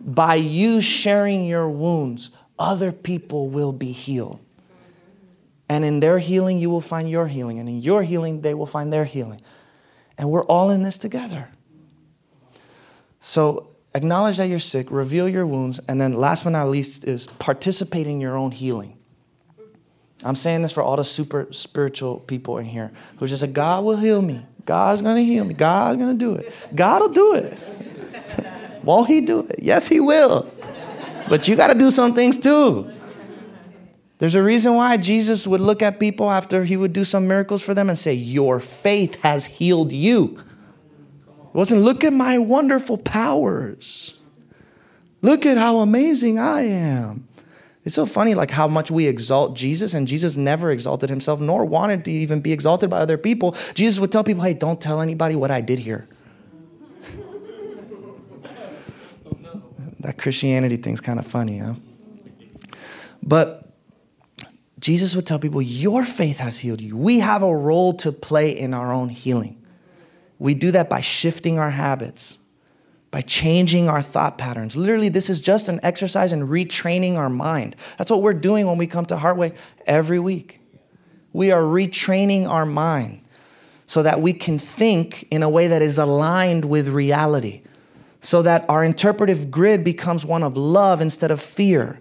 by 0.00 0.36
you 0.36 0.80
sharing 0.80 1.44
your 1.44 1.68
wounds, 1.68 2.30
other 2.58 2.90
people 2.90 3.48
will 3.48 3.72
be 3.72 3.92
healed. 3.92 4.40
And 5.70 5.84
in 5.84 6.00
their 6.00 6.18
healing, 6.18 6.58
you 6.58 6.68
will 6.68 6.80
find 6.80 7.08
your 7.08 7.28
healing. 7.28 7.60
And 7.60 7.68
in 7.68 7.80
your 7.80 8.02
healing, 8.02 8.40
they 8.40 8.54
will 8.54 8.66
find 8.66 8.92
their 8.92 9.04
healing. 9.04 9.40
And 10.18 10.28
we're 10.28 10.44
all 10.46 10.70
in 10.70 10.82
this 10.82 10.98
together. 10.98 11.48
So 13.20 13.68
acknowledge 13.94 14.38
that 14.38 14.48
you're 14.48 14.58
sick, 14.58 14.90
reveal 14.90 15.28
your 15.28 15.46
wounds, 15.46 15.78
and 15.86 16.00
then 16.00 16.12
last 16.12 16.42
but 16.42 16.50
not 16.50 16.66
least 16.66 17.04
is 17.04 17.28
participate 17.38 18.08
in 18.08 18.20
your 18.20 18.36
own 18.36 18.50
healing. 18.50 18.98
I'm 20.24 20.34
saying 20.34 20.62
this 20.62 20.72
for 20.72 20.82
all 20.82 20.96
the 20.96 21.04
super 21.04 21.46
spiritual 21.52 22.18
people 22.18 22.58
in 22.58 22.64
here 22.64 22.90
who 23.18 23.28
just 23.28 23.40
say, 23.40 23.46
God 23.46 23.84
will 23.84 23.96
heal 23.96 24.20
me. 24.20 24.44
God's 24.66 25.02
gonna 25.02 25.22
heal 25.22 25.44
me. 25.44 25.54
God's 25.54 25.98
gonna 25.98 26.14
do 26.14 26.34
it. 26.34 26.52
God 26.74 27.00
will 27.00 27.08
do 27.10 27.34
it. 27.34 27.58
Won't 28.82 29.06
He 29.06 29.20
do 29.20 29.46
it? 29.48 29.60
Yes, 29.62 29.86
He 29.86 30.00
will. 30.00 30.52
But 31.28 31.46
you 31.46 31.54
gotta 31.54 31.78
do 31.78 31.92
some 31.92 32.12
things 32.12 32.40
too. 32.40 32.90
There's 34.20 34.34
a 34.34 34.42
reason 34.42 34.74
why 34.74 34.98
Jesus 34.98 35.46
would 35.46 35.62
look 35.62 35.80
at 35.80 35.98
people 35.98 36.30
after 36.30 36.64
he 36.64 36.76
would 36.76 36.92
do 36.92 37.04
some 37.04 37.26
miracles 37.26 37.62
for 37.62 37.72
them 37.72 37.88
and 37.88 37.98
say, 37.98 38.12
Your 38.12 38.60
faith 38.60 39.18
has 39.22 39.46
healed 39.46 39.92
you. 39.92 40.38
It 41.26 41.54
wasn't, 41.54 41.80
look 41.80 42.04
at 42.04 42.12
my 42.12 42.36
wonderful 42.36 42.98
powers. 42.98 44.14
Look 45.22 45.46
at 45.46 45.56
how 45.56 45.78
amazing 45.78 46.38
I 46.38 46.60
am. 46.62 47.28
It's 47.82 47.94
so 47.94 48.04
funny, 48.04 48.34
like 48.34 48.50
how 48.50 48.68
much 48.68 48.90
we 48.90 49.06
exalt 49.06 49.56
Jesus, 49.56 49.94
and 49.94 50.06
Jesus 50.06 50.36
never 50.36 50.70
exalted 50.70 51.08
himself, 51.08 51.40
nor 51.40 51.64
wanted 51.64 52.04
to 52.04 52.10
even 52.10 52.42
be 52.42 52.52
exalted 52.52 52.90
by 52.90 52.98
other 52.98 53.16
people. 53.16 53.56
Jesus 53.72 53.98
would 54.00 54.12
tell 54.12 54.22
people, 54.22 54.42
hey, 54.44 54.52
don't 54.52 54.82
tell 54.82 55.00
anybody 55.00 55.34
what 55.34 55.50
I 55.50 55.62
did 55.62 55.78
here. 55.78 56.06
that 60.00 60.18
Christianity 60.18 60.76
thing's 60.76 61.00
kind 61.00 61.18
of 61.18 61.26
funny, 61.26 61.56
huh? 61.56 61.72
But 63.22 63.69
Jesus 64.80 65.14
would 65.14 65.26
tell 65.26 65.38
people, 65.38 65.62
Your 65.62 66.04
faith 66.04 66.38
has 66.38 66.58
healed 66.58 66.80
you. 66.80 66.96
We 66.96 67.20
have 67.20 67.42
a 67.42 67.54
role 67.54 67.92
to 67.98 68.10
play 68.10 68.58
in 68.58 68.74
our 68.74 68.92
own 68.92 69.10
healing. 69.10 69.62
We 70.38 70.54
do 70.54 70.70
that 70.70 70.88
by 70.88 71.02
shifting 71.02 71.58
our 71.58 71.70
habits, 71.70 72.38
by 73.10 73.20
changing 73.20 73.90
our 73.90 74.00
thought 74.00 74.38
patterns. 74.38 74.74
Literally, 74.76 75.10
this 75.10 75.28
is 75.28 75.38
just 75.38 75.68
an 75.68 75.80
exercise 75.82 76.32
in 76.32 76.48
retraining 76.48 77.16
our 77.16 77.28
mind. 77.28 77.76
That's 77.98 78.10
what 78.10 78.22
we're 78.22 78.32
doing 78.32 78.66
when 78.66 78.78
we 78.78 78.86
come 78.86 79.04
to 79.06 79.16
Heartway 79.16 79.54
every 79.86 80.18
week. 80.18 80.60
We 81.34 81.50
are 81.50 81.60
retraining 81.60 82.48
our 82.48 82.64
mind 82.64 83.20
so 83.84 84.02
that 84.02 84.22
we 84.22 84.32
can 84.32 84.58
think 84.58 85.28
in 85.30 85.42
a 85.42 85.50
way 85.50 85.66
that 85.66 85.82
is 85.82 85.98
aligned 85.98 86.64
with 86.64 86.88
reality, 86.88 87.62
so 88.20 88.40
that 88.42 88.64
our 88.70 88.82
interpretive 88.82 89.50
grid 89.50 89.84
becomes 89.84 90.24
one 90.24 90.42
of 90.42 90.56
love 90.56 91.02
instead 91.02 91.30
of 91.30 91.40
fear 91.40 91.98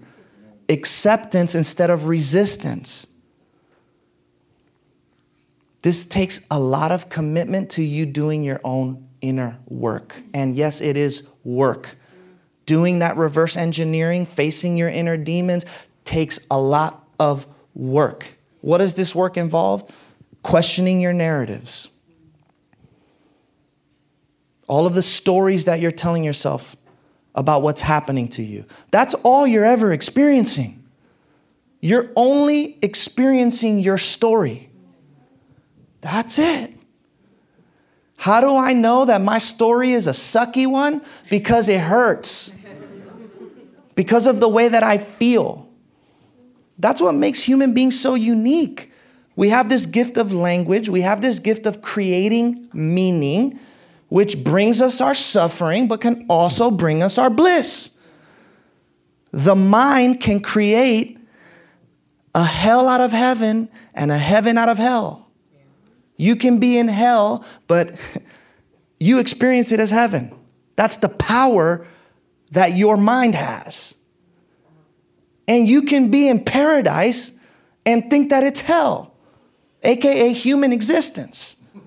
acceptance 0.69 1.55
instead 1.55 1.89
of 1.89 2.05
resistance. 2.05 3.07
This 5.81 6.05
takes 6.05 6.45
a 6.51 6.59
lot 6.59 6.91
of 6.91 7.09
commitment 7.09 7.71
to 7.71 7.83
you 7.83 8.05
doing 8.05 8.43
your 8.43 8.61
own 8.63 9.07
inner 9.21 9.57
work. 9.67 10.21
And 10.33 10.55
yes, 10.55 10.81
it 10.81 10.97
is 10.97 11.27
work. 11.43 11.97
Doing 12.65 12.99
that 12.99 13.17
reverse 13.17 13.57
engineering, 13.57 14.25
facing 14.25 14.77
your 14.77 14.89
inner 14.89 15.17
demons, 15.17 15.65
takes 16.05 16.39
a 16.51 16.59
lot 16.59 17.07
of 17.19 17.47
work. 17.73 18.37
What 18.61 18.79
does 18.79 18.93
this 18.93 19.15
work 19.15 19.37
involve? 19.37 19.89
Questioning 20.43 20.99
your 20.99 21.13
narratives. 21.13 21.89
All 24.67 24.85
of 24.85 24.93
the 24.93 25.01
stories 25.01 25.65
that 25.65 25.79
you're 25.79 25.91
telling 25.91 26.23
yourself 26.23 26.75
about 27.35 27.61
what's 27.61 27.81
happening 27.81 28.27
to 28.29 28.43
you. 28.43 28.65
That's 28.91 29.13
all 29.15 29.47
you're 29.47 29.65
ever 29.65 29.91
experiencing. 29.91 30.83
You're 31.81 32.11
only 32.15 32.77
experiencing 32.81 33.79
your 33.79 33.97
story. 33.97 34.69
That's 36.01 36.39
it. 36.39 36.73
How 38.17 38.41
do 38.41 38.55
I 38.55 38.73
know 38.73 39.05
that 39.05 39.21
my 39.21 39.37
story 39.37 39.91
is 39.91 40.07
a 40.07 40.11
sucky 40.11 40.67
one? 40.69 41.01
Because 41.29 41.69
it 41.69 41.79
hurts. 41.79 42.53
Because 43.95 44.27
of 44.27 44.39
the 44.39 44.49
way 44.49 44.67
that 44.67 44.83
I 44.83 44.97
feel. 44.97 45.69
That's 46.77 47.01
what 47.01 47.15
makes 47.15 47.41
human 47.43 47.73
beings 47.73 47.99
so 47.99 48.15
unique. 48.15 48.91
We 49.35 49.49
have 49.49 49.69
this 49.69 49.85
gift 49.85 50.17
of 50.17 50.33
language, 50.33 50.89
we 50.89 51.01
have 51.01 51.21
this 51.21 51.39
gift 51.39 51.65
of 51.65 51.81
creating 51.81 52.69
meaning 52.73 53.57
which 54.09 54.43
brings 54.43 54.81
us 54.81 54.99
our 54.99 55.15
suffering, 55.15 55.87
but 55.87 56.01
can 56.01 56.25
also 56.29 56.69
bring 56.69 57.01
us 57.01 57.17
our 57.17 57.29
bliss. 57.29 57.97
The 59.31 59.55
mind 59.55 60.19
can 60.19 60.41
create 60.41 61.17
a 62.33 62.43
hell 62.43 62.87
out 62.87 63.01
of 63.01 63.11
heaven 63.11 63.69
and 63.93 64.11
a 64.11 64.17
heaven 64.17 64.57
out 64.57 64.69
of 64.69 64.77
hell. 64.77 65.29
You 66.17 66.35
can 66.35 66.59
be 66.59 66.77
in 66.77 66.87
hell, 66.87 67.45
but 67.67 67.93
you 68.99 69.19
experience 69.19 69.71
it 69.71 69.79
as 69.79 69.91
heaven. 69.91 70.33
That's 70.75 70.97
the 70.97 71.09
power 71.09 71.87
that 72.51 72.75
your 72.75 72.97
mind 72.97 73.35
has. 73.35 73.95
And 75.47 75.67
you 75.67 75.83
can 75.83 76.11
be 76.11 76.27
in 76.27 76.43
paradise 76.43 77.31
and 77.85 78.09
think 78.09 78.29
that 78.29 78.43
it's 78.43 78.61
hell, 78.61 79.13
AKA 79.83 80.33
human 80.33 80.73
existence. 80.73 81.55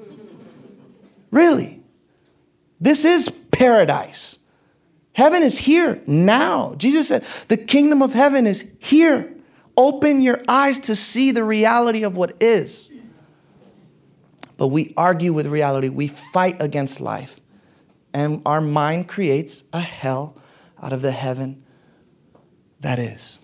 Really. 1.30 1.81
This 2.82 3.04
is 3.04 3.28
paradise. 3.52 4.40
Heaven 5.12 5.44
is 5.44 5.56
here 5.56 6.02
now. 6.04 6.74
Jesus 6.78 7.06
said, 7.06 7.22
The 7.46 7.56
kingdom 7.56 8.02
of 8.02 8.12
heaven 8.12 8.44
is 8.44 8.72
here. 8.80 9.32
Open 9.76 10.20
your 10.20 10.42
eyes 10.48 10.80
to 10.80 10.96
see 10.96 11.30
the 11.30 11.44
reality 11.44 12.02
of 12.02 12.16
what 12.16 12.42
is. 12.42 12.92
But 14.56 14.68
we 14.68 14.92
argue 14.96 15.32
with 15.32 15.46
reality, 15.46 15.90
we 15.90 16.08
fight 16.08 16.60
against 16.60 17.00
life. 17.00 17.38
And 18.12 18.42
our 18.44 18.60
mind 18.60 19.06
creates 19.06 19.62
a 19.72 19.80
hell 19.80 20.36
out 20.82 20.92
of 20.92 21.02
the 21.02 21.12
heaven 21.12 21.62
that 22.80 22.98
is. 22.98 23.38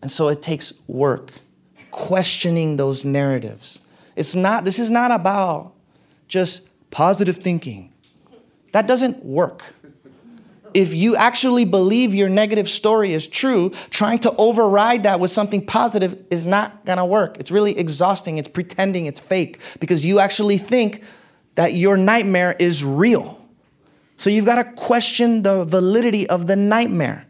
And 0.00 0.12
so 0.12 0.28
it 0.28 0.42
takes 0.42 0.72
work 0.86 1.32
questioning 1.90 2.76
those 2.76 3.04
narratives. 3.04 3.80
It's 4.14 4.36
not, 4.36 4.64
this 4.64 4.78
is 4.78 4.90
not 4.90 5.10
about 5.10 5.72
just 6.28 6.68
positive 6.92 7.36
thinking. 7.36 7.92
That 8.76 8.86
doesn't 8.86 9.24
work. 9.24 9.64
If 10.74 10.94
you 10.94 11.16
actually 11.16 11.64
believe 11.64 12.14
your 12.14 12.28
negative 12.28 12.68
story 12.68 13.14
is 13.14 13.26
true, 13.26 13.70
trying 13.88 14.18
to 14.18 14.36
override 14.36 15.04
that 15.04 15.18
with 15.18 15.30
something 15.30 15.64
positive 15.64 16.22
is 16.30 16.44
not 16.44 16.84
gonna 16.84 17.06
work. 17.06 17.38
It's 17.40 17.50
really 17.50 17.78
exhausting, 17.78 18.36
it's 18.36 18.48
pretending, 18.48 19.06
it's 19.06 19.18
fake, 19.18 19.62
because 19.80 20.04
you 20.04 20.18
actually 20.18 20.58
think 20.58 21.02
that 21.54 21.72
your 21.72 21.96
nightmare 21.96 22.54
is 22.58 22.84
real. 22.84 23.40
So 24.18 24.28
you've 24.28 24.44
gotta 24.44 24.64
question 24.64 25.40
the 25.40 25.64
validity 25.64 26.28
of 26.28 26.46
the 26.46 26.56
nightmare. 26.56 27.24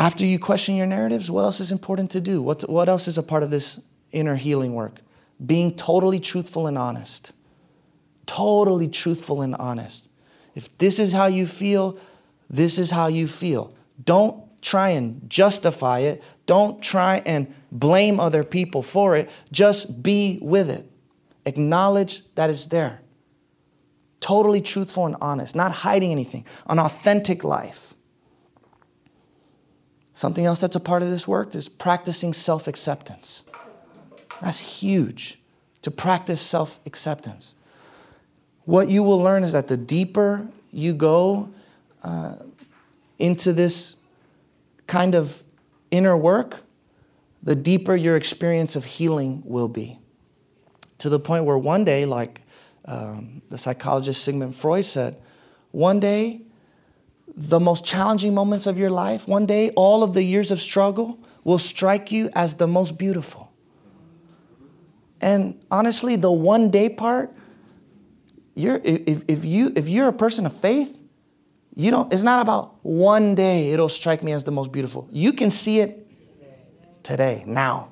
After 0.00 0.24
you 0.24 0.40
question 0.40 0.74
your 0.74 0.88
narratives, 0.88 1.30
what 1.30 1.44
else 1.44 1.60
is 1.60 1.70
important 1.70 2.10
to 2.10 2.20
do? 2.20 2.42
What, 2.42 2.68
what 2.68 2.88
else 2.88 3.06
is 3.06 3.18
a 3.18 3.22
part 3.22 3.44
of 3.44 3.50
this 3.50 3.78
inner 4.10 4.34
healing 4.34 4.74
work? 4.74 5.00
Being 5.44 5.74
totally 5.74 6.20
truthful 6.20 6.66
and 6.66 6.76
honest. 6.76 7.32
Totally 8.26 8.88
truthful 8.88 9.42
and 9.42 9.54
honest. 9.56 10.08
If 10.54 10.76
this 10.78 10.98
is 10.98 11.12
how 11.12 11.26
you 11.26 11.46
feel, 11.46 11.98
this 12.48 12.78
is 12.78 12.90
how 12.90 13.06
you 13.08 13.26
feel. 13.26 13.74
Don't 14.04 14.44
try 14.62 14.90
and 14.90 15.28
justify 15.28 16.00
it. 16.00 16.22
Don't 16.46 16.82
try 16.82 17.22
and 17.24 17.52
blame 17.72 18.20
other 18.20 18.44
people 18.44 18.82
for 18.82 19.16
it. 19.16 19.30
Just 19.52 20.02
be 20.02 20.38
with 20.42 20.68
it. 20.68 20.90
Acknowledge 21.46 22.22
that 22.34 22.50
it's 22.50 22.66
there. 22.66 23.00
Totally 24.20 24.60
truthful 24.60 25.06
and 25.06 25.16
honest, 25.20 25.54
not 25.54 25.72
hiding 25.72 26.12
anything. 26.12 26.44
An 26.68 26.78
authentic 26.78 27.42
life. 27.42 27.94
Something 30.12 30.44
else 30.44 30.60
that's 30.60 30.76
a 30.76 30.80
part 30.80 31.02
of 31.02 31.08
this 31.08 31.26
work 31.26 31.54
is 31.54 31.68
practicing 31.68 32.34
self 32.34 32.68
acceptance. 32.68 33.44
That's 34.40 34.58
huge 34.58 35.38
to 35.82 35.90
practice 35.90 36.40
self 36.40 36.80
acceptance. 36.86 37.54
What 38.64 38.88
you 38.88 39.02
will 39.02 39.20
learn 39.20 39.44
is 39.44 39.52
that 39.52 39.68
the 39.68 39.76
deeper 39.76 40.46
you 40.70 40.94
go 40.94 41.50
uh, 42.02 42.36
into 43.18 43.52
this 43.52 43.96
kind 44.86 45.14
of 45.14 45.42
inner 45.90 46.16
work, 46.16 46.62
the 47.42 47.54
deeper 47.54 47.96
your 47.96 48.16
experience 48.16 48.76
of 48.76 48.84
healing 48.84 49.42
will 49.44 49.68
be. 49.68 49.98
To 50.98 51.08
the 51.08 51.18
point 51.18 51.44
where 51.44 51.58
one 51.58 51.84
day, 51.84 52.04
like 52.04 52.42
um, 52.84 53.42
the 53.48 53.58
psychologist 53.58 54.22
Sigmund 54.22 54.54
Freud 54.54 54.84
said, 54.84 55.16
one 55.70 56.00
day, 56.00 56.42
the 57.36 57.60
most 57.60 57.84
challenging 57.84 58.34
moments 58.34 58.66
of 58.66 58.76
your 58.76 58.90
life, 58.90 59.26
one 59.26 59.46
day, 59.46 59.70
all 59.70 60.02
of 60.02 60.14
the 60.14 60.22
years 60.22 60.50
of 60.50 60.60
struggle 60.60 61.18
will 61.44 61.58
strike 61.58 62.12
you 62.12 62.28
as 62.34 62.56
the 62.56 62.66
most 62.66 62.98
beautiful. 62.98 63.49
And 65.20 65.62
honestly, 65.70 66.16
the 66.16 66.32
one 66.32 66.70
day 66.70 66.88
part, 66.88 67.32
you're, 68.54 68.80
if, 68.82 69.24
if, 69.28 69.44
you, 69.44 69.72
if 69.76 69.88
you're 69.88 70.08
a 70.08 70.12
person 70.12 70.46
of 70.46 70.52
faith, 70.56 70.98
you 71.74 71.90
don't, 71.90 72.12
it's 72.12 72.22
not 72.22 72.40
about 72.40 72.84
one 72.84 73.34
day 73.34 73.72
it'll 73.72 73.88
strike 73.88 74.22
me 74.22 74.32
as 74.32 74.44
the 74.44 74.50
most 74.50 74.72
beautiful. 74.72 75.08
You 75.10 75.32
can 75.32 75.50
see 75.50 75.80
it 75.80 76.06
today, 77.02 77.44
now. 77.46 77.88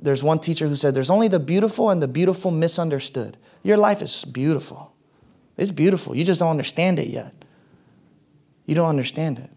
There's 0.00 0.22
one 0.22 0.38
teacher 0.38 0.66
who 0.66 0.76
said, 0.76 0.94
There's 0.94 1.10
only 1.10 1.28
the 1.28 1.38
beautiful 1.38 1.90
and 1.90 2.02
the 2.02 2.08
beautiful 2.08 2.50
misunderstood. 2.50 3.36
Your 3.62 3.76
life 3.76 4.00
is 4.00 4.24
beautiful. 4.24 4.94
It's 5.56 5.70
beautiful. 5.70 6.16
You 6.16 6.24
just 6.24 6.40
don't 6.40 6.50
understand 6.50 6.98
it 6.98 7.08
yet. 7.08 7.34
You 8.64 8.74
don't 8.74 8.88
understand 8.88 9.38
it. 9.38 9.50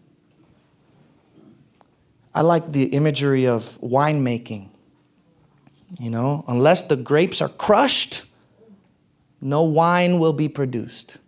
I 2.34 2.42
like 2.42 2.72
the 2.72 2.86
imagery 2.86 3.48
of 3.48 3.80
winemaking. 3.82 4.70
You 6.00 6.10
know, 6.10 6.44
unless 6.48 6.88
the 6.88 6.96
grapes 6.96 7.42
are 7.42 7.50
crushed, 7.50 8.26
no 9.40 9.64
wine 9.64 10.18
will 10.18 10.34
be 10.34 10.50
produced. 10.50 11.20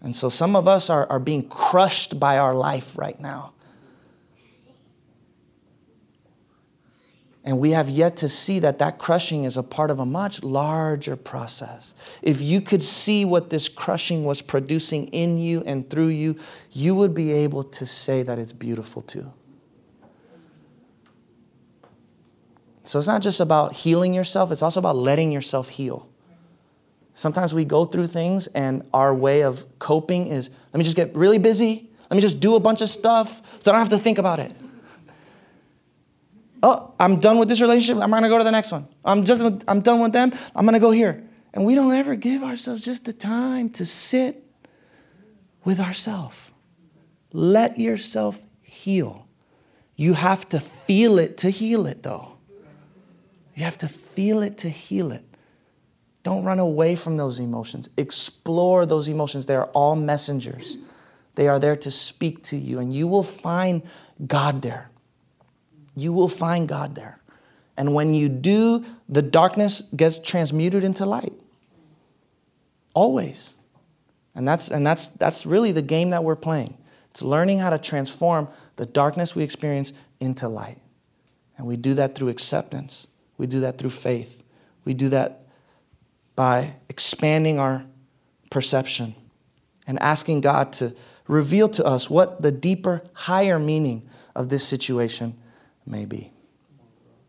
And 0.00 0.16
so 0.16 0.30
some 0.30 0.56
of 0.56 0.66
us 0.66 0.88
are, 0.88 1.06
are 1.10 1.18
being 1.18 1.46
crushed 1.48 2.18
by 2.18 2.38
our 2.38 2.54
life 2.54 2.96
right 2.96 3.20
now. 3.20 3.52
And 7.44 7.58
we 7.58 7.70
have 7.70 7.88
yet 7.88 8.18
to 8.18 8.28
see 8.28 8.58
that 8.60 8.78
that 8.78 8.98
crushing 8.98 9.44
is 9.44 9.56
a 9.56 9.62
part 9.62 9.90
of 9.90 9.98
a 9.98 10.06
much 10.06 10.42
larger 10.42 11.16
process. 11.16 11.94
If 12.22 12.40
you 12.40 12.60
could 12.60 12.82
see 12.82 13.24
what 13.24 13.50
this 13.50 13.68
crushing 13.68 14.24
was 14.24 14.42
producing 14.42 15.06
in 15.08 15.38
you 15.38 15.62
and 15.64 15.88
through 15.88 16.08
you, 16.08 16.36
you 16.70 16.94
would 16.94 17.14
be 17.14 17.32
able 17.32 17.64
to 17.64 17.86
say 17.86 18.22
that 18.22 18.38
it's 18.38 18.52
beautiful 18.52 19.02
too. 19.02 19.32
So 22.90 22.98
it's 22.98 23.06
not 23.06 23.22
just 23.22 23.38
about 23.38 23.72
healing 23.72 24.12
yourself, 24.12 24.50
it's 24.50 24.62
also 24.62 24.80
about 24.80 24.96
letting 24.96 25.30
yourself 25.30 25.68
heal. 25.68 26.08
Sometimes 27.14 27.54
we 27.54 27.64
go 27.64 27.84
through 27.84 28.08
things 28.08 28.48
and 28.48 28.84
our 28.92 29.14
way 29.14 29.44
of 29.44 29.64
coping 29.78 30.26
is 30.26 30.50
let 30.72 30.78
me 30.78 30.82
just 30.82 30.96
get 30.96 31.14
really 31.14 31.38
busy, 31.38 31.88
let 32.10 32.16
me 32.16 32.20
just 32.20 32.40
do 32.40 32.56
a 32.56 32.60
bunch 32.60 32.82
of 32.82 32.88
stuff 32.88 33.62
so 33.62 33.70
I 33.70 33.74
don't 33.74 33.80
have 33.80 33.90
to 33.90 33.98
think 33.98 34.18
about 34.18 34.40
it. 34.40 34.50
Oh, 36.64 36.92
I'm 36.98 37.20
done 37.20 37.38
with 37.38 37.48
this 37.48 37.60
relationship. 37.60 38.02
I'm 38.02 38.10
gonna 38.10 38.28
go 38.28 38.38
to 38.38 38.42
the 38.44 38.50
next 38.50 38.72
one. 38.72 38.88
I'm 39.04 39.24
just 39.24 39.40
I'm 39.68 39.82
done 39.82 40.00
with 40.00 40.12
them. 40.12 40.32
I'm 40.56 40.64
gonna 40.64 40.80
go 40.80 40.90
here. 40.90 41.24
And 41.54 41.64
we 41.64 41.76
don't 41.76 41.94
ever 41.94 42.16
give 42.16 42.42
ourselves 42.42 42.82
just 42.82 43.04
the 43.04 43.12
time 43.12 43.70
to 43.70 43.86
sit 43.86 44.42
with 45.64 45.78
ourselves. 45.78 46.50
Let 47.32 47.78
yourself 47.78 48.44
heal. 48.62 49.28
You 49.94 50.14
have 50.14 50.48
to 50.48 50.58
feel 50.58 51.20
it 51.20 51.36
to 51.38 51.50
heal 51.50 51.86
it, 51.86 52.02
though. 52.02 52.30
You 53.54 53.64
have 53.64 53.78
to 53.78 53.88
feel 53.88 54.42
it 54.42 54.58
to 54.58 54.68
heal 54.68 55.12
it. 55.12 55.24
Don't 56.22 56.44
run 56.44 56.58
away 56.58 56.96
from 56.96 57.16
those 57.16 57.38
emotions. 57.38 57.88
Explore 57.96 58.86
those 58.86 59.08
emotions. 59.08 59.46
They 59.46 59.56
are 59.56 59.66
all 59.66 59.96
messengers. 59.96 60.76
They 61.34 61.48
are 61.48 61.58
there 61.58 61.76
to 61.76 61.90
speak 61.90 62.42
to 62.44 62.56
you, 62.56 62.78
and 62.78 62.92
you 62.92 63.08
will 63.08 63.22
find 63.22 63.82
God 64.26 64.62
there. 64.62 64.90
You 65.96 66.12
will 66.12 66.28
find 66.28 66.68
God 66.68 66.94
there. 66.94 67.20
And 67.76 67.94
when 67.94 68.12
you 68.12 68.28
do, 68.28 68.84
the 69.08 69.22
darkness 69.22 69.82
gets 69.96 70.18
transmuted 70.18 70.84
into 70.84 71.06
light. 71.06 71.32
Always. 72.94 73.54
And 74.34 74.46
that's, 74.46 74.70
and 74.70 74.86
that's, 74.86 75.08
that's 75.08 75.46
really 75.46 75.72
the 75.72 75.82
game 75.82 76.10
that 76.10 76.22
we're 76.22 76.36
playing. 76.36 76.76
It's 77.10 77.22
learning 77.22 77.58
how 77.58 77.70
to 77.70 77.78
transform 77.78 78.48
the 78.76 78.86
darkness 78.86 79.34
we 79.34 79.42
experience 79.42 79.92
into 80.20 80.48
light. 80.48 80.78
And 81.56 81.66
we 81.66 81.76
do 81.76 81.94
that 81.94 82.14
through 82.14 82.28
acceptance, 82.28 83.06
we 83.40 83.46
do 83.46 83.60
that 83.60 83.78
through 83.78 83.90
faith, 83.90 84.42
we 84.84 84.92
do 84.92 85.08
that 85.08 85.46
by 86.36 86.76
expanding 86.90 87.58
our 87.58 87.84
perception 88.50 89.14
and 89.86 89.98
asking 90.02 90.42
God 90.42 90.74
to 90.74 90.94
reveal 91.26 91.68
to 91.70 91.84
us 91.84 92.10
what 92.10 92.42
the 92.42 92.52
deeper, 92.52 93.02
higher 93.14 93.58
meaning 93.58 94.06
of 94.36 94.50
this 94.50 94.62
situation 94.62 95.38
may 95.86 96.04
be. 96.04 96.30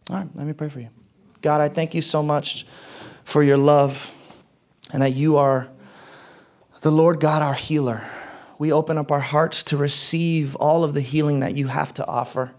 All 0.10 0.18
right, 0.18 0.28
let 0.36 0.46
me 0.46 0.52
pray 0.52 0.68
for 0.68 0.82
you. 0.82 0.90
God, 1.42 1.62
I 1.62 1.70
thank 1.70 1.96
you 1.96 2.02
so 2.02 2.22
much 2.22 2.66
for 3.24 3.42
your 3.42 3.58
love 3.58 4.14
and 4.92 5.02
that 5.02 5.14
you 5.14 5.38
are 5.38 5.70
the 6.82 6.92
Lord 6.92 7.22
God, 7.22 7.42
our 7.42 7.54
healer. 7.54 8.04
We 8.60 8.74
open 8.74 8.98
up 8.98 9.12
our 9.12 9.22
hearts 9.22 9.64
to 9.64 9.78
receive 9.78 10.56
all 10.58 10.84
of 10.84 10.94
the 10.94 11.02
healing 11.02 11.40
that 11.40 11.56
you 11.56 11.68
have 11.68 11.94
to 11.94 12.06
offer. 12.06 12.52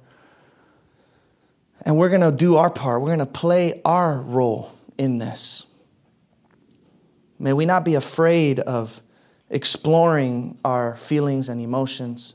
And 1.84 1.98
we're 1.98 2.08
going 2.08 2.20
to 2.20 2.32
do 2.32 2.56
our 2.56 2.70
part. 2.70 3.00
We're 3.00 3.08
going 3.08 3.18
to 3.18 3.26
play 3.26 3.80
our 3.84 4.20
role 4.20 4.72
in 4.98 5.18
this. 5.18 5.66
May 7.38 7.52
we 7.52 7.66
not 7.66 7.84
be 7.84 7.96
afraid 7.96 8.60
of 8.60 9.02
exploring 9.50 10.58
our 10.64 10.96
feelings 10.96 11.48
and 11.48 11.60
emotions. 11.60 12.34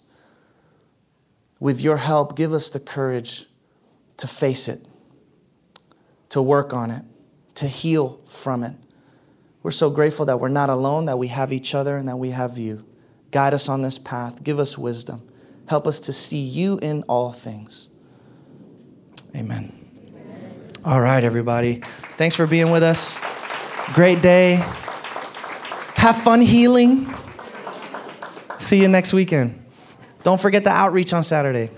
With 1.60 1.82
your 1.82 1.98
help, 1.98 2.36
give 2.36 2.54
us 2.54 2.70
the 2.70 2.80
courage 2.80 3.46
to 4.18 4.28
face 4.28 4.68
it, 4.68 4.86
to 6.30 6.42
work 6.42 6.74
on 6.74 6.92
it, 6.92 7.04
to 7.56 7.68
heal 7.68 8.22
from 8.28 8.64
it. 8.64 8.76
We're 9.64 9.72
so 9.72 9.90
grateful 9.90 10.26
that 10.26 10.40
we're 10.40 10.50
not 10.50 10.70
alone, 10.70 11.06
that 11.06 11.18
we 11.18 11.28
have 11.28 11.52
each 11.52 11.74
other, 11.74 11.98
and 11.98 12.08
that 12.08 12.18
we 12.18 12.30
have 12.30 12.58
you. 12.58 12.86
Guide 13.32 13.54
us 13.54 13.68
on 13.68 13.82
this 13.82 13.98
path. 13.98 14.44
Give 14.44 14.60
us 14.60 14.78
wisdom. 14.78 15.28
Help 15.68 15.88
us 15.88 16.00
to 16.02 16.14
see 16.14 16.42
you 16.42 16.80
in 16.82 17.04
all 17.04 17.34
things. 17.34 17.90
Amen. 19.36 19.74
All 20.84 21.02
right, 21.02 21.24
everybody. 21.24 21.82
Thanks 22.18 22.36
for 22.36 22.48
being 22.48 22.72
with 22.72 22.84
us. 22.84 23.20
Great 23.94 24.22
day. 24.22 24.56
Have 25.96 26.22
fun 26.24 26.42
healing. 26.42 27.14
See 28.60 28.82
you 28.82 28.88
next 28.88 29.14
weekend. 29.14 29.64
Don't 30.24 30.40
forget 30.40 30.64
the 30.64 30.70
outreach 30.70 31.14
on 31.14 31.24
Saturday. 31.24 31.70